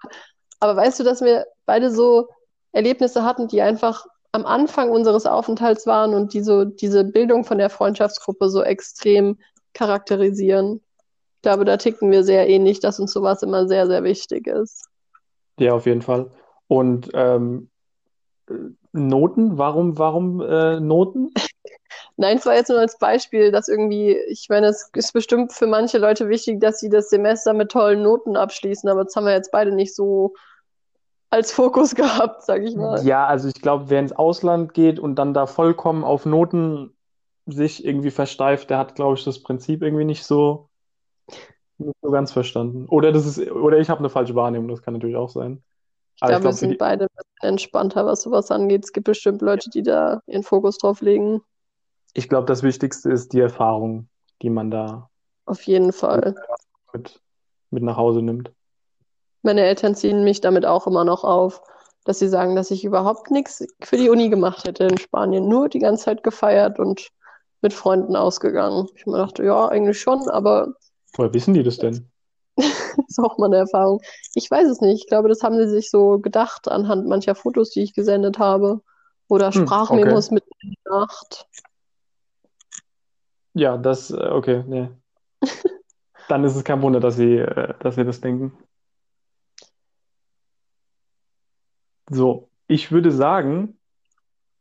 Aber 0.60 0.76
weißt 0.76 1.00
du, 1.00 1.06
dass 1.06 1.22
wir 1.22 1.46
beide 1.66 1.90
so 1.90 2.28
Erlebnisse 2.74 3.24
hatten, 3.24 3.48
die 3.48 3.62
einfach 3.62 4.06
am 4.34 4.46
Anfang 4.46 4.90
unseres 4.90 5.26
Aufenthalts 5.26 5.88
waren 5.88 6.14
und 6.14 6.34
die 6.34 6.42
so 6.42 6.66
diese 6.66 7.06
Bildung 7.06 7.46
von 7.46 7.60
der 7.60 7.70
Freundschaftsgruppe 7.70 8.50
so 8.50 8.62
extrem 8.62 9.40
charakterisieren. 9.74 10.82
Ich 11.38 11.44
glaube, 11.44 11.64
da 11.64 11.78
ticken 11.78 12.12
wir 12.12 12.26
sehr 12.26 12.50
ähnlich, 12.50 12.82
dass 12.82 13.00
uns 13.00 13.14
sowas 13.14 13.42
immer 13.42 13.70
sehr, 13.70 13.88
sehr 13.88 14.04
wichtig 14.04 14.48
ist. 14.48 14.90
Ja, 15.58 15.72
auf 15.72 15.86
jeden 15.86 16.02
Fall. 16.02 16.30
Und 16.68 17.10
ähm, 17.14 17.69
äh, 17.69 17.69
Noten, 18.92 19.58
warum, 19.58 19.98
warum 19.98 20.42
äh, 20.42 20.80
Noten? 20.80 21.32
Nein, 22.18 22.38
es 22.38 22.46
war 22.46 22.56
jetzt 22.56 22.70
nur 22.70 22.80
als 22.80 22.98
Beispiel, 22.98 23.52
dass 23.52 23.70
irgendwie, 23.70 24.18
ich 24.28 24.48
meine, 24.50 24.68
es 24.68 24.90
ist 24.94 25.14
bestimmt 25.14 25.54
für 25.54 25.68
manche 25.68 25.98
Leute 25.98 26.28
wichtig, 26.28 26.60
dass 26.60 26.80
sie 26.80 26.90
das 26.90 27.10
Semester 27.10 27.54
mit 27.54 27.72
tollen 27.72 28.04
Noten 28.04 28.36
abschließen, 28.36 28.90
aber 28.90 29.06
das 29.06 29.16
haben 29.16 29.26
wir 29.26 29.34
jetzt 29.34 29.52
beide 29.52 29.72
nicht 29.72 29.96
so 29.96 30.34
als 31.30 31.52
Fokus 31.52 31.96
gehabt, 31.96 32.44
sag 32.44 32.64
ich 32.64 32.76
mal. 32.76 33.06
Ja, 33.06 33.26
also 33.26 33.48
ich 33.48 33.62
glaube, 33.62 33.90
wer 33.90 34.00
ins 34.00 34.12
Ausland 34.12 34.74
geht 34.74 35.00
und 35.00 35.16
dann 35.16 35.34
da 35.34 35.48
vollkommen 35.48 36.04
auf 36.04 36.26
Noten 36.26 36.94
sich 37.46 37.86
irgendwie 37.86 38.12
versteift, 38.12 38.70
der 38.70 38.78
hat, 38.78 38.96
glaube 38.96 39.16
ich, 39.16 39.24
das 39.24 39.42
Prinzip 39.42 39.82
irgendwie 39.82 40.06
nicht 40.06 40.24
so, 40.24 40.70
nicht 41.78 41.96
so 42.02 42.12
ganz 42.12 42.32
verstanden. 42.32 42.86
Oder 42.90 43.12
das 43.12 43.26
ist, 43.26 43.52
oder 43.52 43.80
ich 43.80 43.90
habe 43.90 44.00
eine 44.00 44.10
falsche 44.10 44.36
Wahrnehmung, 44.36 44.68
das 44.68 44.82
kann 44.82 44.94
natürlich 44.94 45.16
auch 45.16 45.30
sein. 45.30 45.64
Ich 46.22 46.28
glaube, 46.28 46.34
wir 46.34 46.40
glaube, 46.42 46.56
für 46.56 46.60
sind 46.60 46.72
die, 46.72 46.78
beide 46.78 47.08
entspannter, 47.42 48.06
was 48.06 48.24
sowas 48.24 48.52
angeht. 48.52 48.84
Es 48.84 48.92
gibt 48.92 49.06
bestimmt 49.06 49.42
Leute, 49.42 49.70
die 49.70 49.84
da 49.84 50.22
ihren 50.28 50.44
Fokus 50.44 50.78
drauf 50.78 51.02
legen. 51.02 51.42
ich 52.14 52.28
glaube, 52.28 52.46
das 52.46 52.62
Wichtigste 52.62 53.10
ist 53.10 53.32
die 53.32 53.40
Erfahrung, 53.40 54.10
die 54.42 54.50
man 54.50 54.70
da 54.70 55.10
Auf 55.46 55.62
jeden 55.64 55.94
Fall. 55.94 56.36
mit, 56.92 57.22
mit 57.70 57.84
nach 57.84 57.96
Hause 57.96 58.22
nimmt. 58.22 58.52
Meine 59.44 59.62
Eltern 59.62 59.96
ziehen 59.96 60.26
mich 60.26 60.42
damit 60.42 60.66
auch 60.66 60.88
immer 60.88 61.06
noch 61.06 61.24
auf, 61.24 61.62
dass 62.04 62.20
sie 62.20 62.28
sagen, 62.28 62.56
dass 62.58 62.72
ich 62.72 62.84
überhaupt 62.84 63.32
nichts 63.32 63.66
für 63.82 63.96
die 63.96 64.10
Uni 64.10 64.30
gemacht 64.30 64.66
hätte 64.68 64.86
in 64.86 64.98
Spanien. 64.98 65.48
Nur 65.48 65.70
die 65.70 65.80
ganze 65.80 66.06
Zeit 66.06 66.24
gefeiert 66.24 66.80
und 66.80 67.10
mit 67.62 67.74
Freunden 67.74 68.18
ausgegangen. 68.18 68.90
Ich 68.96 69.06
mir 69.06 69.18
dachte, 69.18 69.44
ja, 69.46 69.70
eigentlich 69.70 70.02
schon, 70.02 70.30
aber 70.30 70.74
Woher 71.14 71.34
wissen 71.34 71.54
die 71.54 71.64
das 71.64 71.78
denn? 71.78 72.09
ist 73.08 73.20
auch 73.20 73.38
mal 73.38 73.48
eine 73.48 73.58
Erfahrung. 73.58 74.02
Ich 74.36 74.50
weiß 74.50 74.68
es 74.70 74.82
nicht. 74.82 75.04
Ich 75.04 75.08
glaube, 75.08 75.30
das 75.30 75.44
haben 75.44 75.58
sie 75.58 75.70
sich 75.70 75.90
so 75.90 76.20
gedacht 76.20 76.68
anhand 76.68 77.08
mancher 77.08 77.36
Fotos, 77.36 77.72
die 77.72 77.84
ich 77.84 77.94
gesendet 77.94 78.40
habe. 78.40 78.82
Oder 79.28 79.52
Hm, 79.52 79.66
Sprachmemos 79.66 80.28
okay. 80.28 80.36
mit 80.36 80.44
Nacht. 80.86 81.48
Ja, 83.54 83.78
das, 83.78 84.12
äh, 84.12 84.16
okay, 84.16 84.64
nee. 84.68 84.90
Dann 86.28 86.44
ist 86.44 86.56
es 86.56 86.64
kein 86.64 86.82
Wunder, 86.82 87.00
dass 87.00 87.16
sie, 87.16 87.38
äh, 87.38 87.74
dass 87.80 87.96
sie 87.96 88.06
das 88.06 88.22
denken. 88.22 88.58
So, 92.10 92.50
ich 92.68 92.92
würde 92.92 93.12
sagen, 93.12 93.78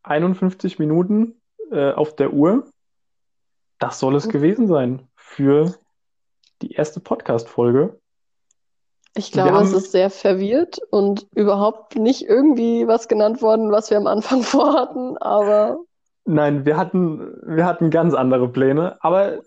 51 0.02 0.78
Minuten 0.78 1.40
äh, 1.70 1.92
auf 1.92 2.14
der 2.16 2.32
Uhr. 2.32 2.70
Das 3.78 4.00
soll 4.00 4.16
es 4.16 4.28
gewesen 4.28 4.66
sein 4.66 5.06
für 5.14 5.74
die 6.62 6.72
erste 6.72 7.00
Podcast-Folge. 7.00 7.98
Ich 9.18 9.32
glaube, 9.32 9.50
es 9.50 9.54
haben- 9.70 9.74
ist 9.74 9.90
sehr 9.92 10.10
verwirrt 10.10 10.78
und 10.90 11.26
überhaupt 11.34 11.96
nicht 11.96 12.22
irgendwie 12.22 12.86
was 12.86 13.08
genannt 13.08 13.42
worden, 13.42 13.72
was 13.72 13.90
wir 13.90 13.96
am 13.96 14.06
Anfang 14.06 14.42
vorhatten, 14.42 15.18
aber 15.18 15.78
Nein, 16.24 16.66
wir 16.66 16.76
hatten, 16.76 17.40
wir 17.46 17.64
hatten 17.64 17.88
ganz 17.90 18.12
andere 18.12 18.50
Pläne, 18.50 18.98
aber 19.02 19.40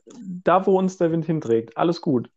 da, 0.44 0.66
wo 0.66 0.80
uns 0.80 0.98
der 0.98 1.12
Wind 1.12 1.26
hinträgt, 1.26 1.78
alles 1.78 2.02
gut. 2.02 2.30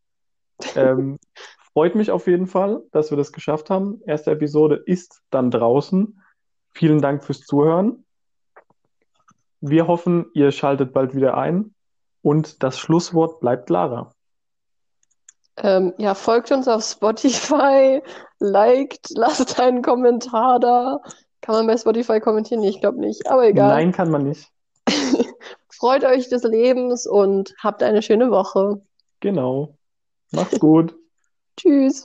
Ähm, 0.76 1.18
freut 1.72 1.94
mich 1.94 2.10
auf 2.10 2.26
jeden 2.26 2.46
Fall, 2.46 2.82
dass 2.92 3.10
wir 3.10 3.16
das 3.16 3.32
geschafft 3.32 3.70
haben. 3.70 4.02
Erste 4.04 4.30
Episode 4.32 4.82
ist 4.84 5.22
dann 5.30 5.50
draußen. 5.50 6.20
Vielen 6.72 7.00
Dank 7.00 7.24
fürs 7.24 7.40
Zuhören. 7.40 8.04
Wir 9.60 9.86
hoffen, 9.86 10.26
ihr 10.34 10.52
schaltet 10.52 10.92
bald 10.92 11.14
wieder 11.14 11.38
ein 11.38 11.74
und 12.20 12.62
das 12.62 12.78
Schlusswort 12.78 13.40
bleibt 13.40 13.70
Lara. 13.70 14.13
Ähm, 15.58 15.94
ja, 15.98 16.14
folgt 16.14 16.50
uns 16.50 16.68
auf 16.68 16.84
Spotify, 16.84 18.02
liked, 18.38 19.10
lasst 19.16 19.60
einen 19.60 19.82
Kommentar 19.82 20.60
da. 20.60 21.00
Kann 21.40 21.54
man 21.56 21.66
bei 21.66 21.76
Spotify 21.76 22.20
kommentieren? 22.20 22.60
Nee, 22.60 22.70
Ich 22.70 22.80
glaube 22.80 22.98
nicht, 23.00 23.28
aber 23.28 23.46
egal. 23.46 23.68
Nein, 23.68 23.92
kann 23.92 24.10
man 24.10 24.24
nicht. 24.24 24.48
Freut 25.68 26.04
euch 26.04 26.28
des 26.28 26.42
Lebens 26.42 27.06
und 27.06 27.54
habt 27.62 27.82
eine 27.82 28.00
schöne 28.00 28.30
Woche. 28.30 28.80
Genau. 29.20 29.76
Macht's 30.32 30.58
gut. 30.58 30.94
Tschüss. 31.56 32.02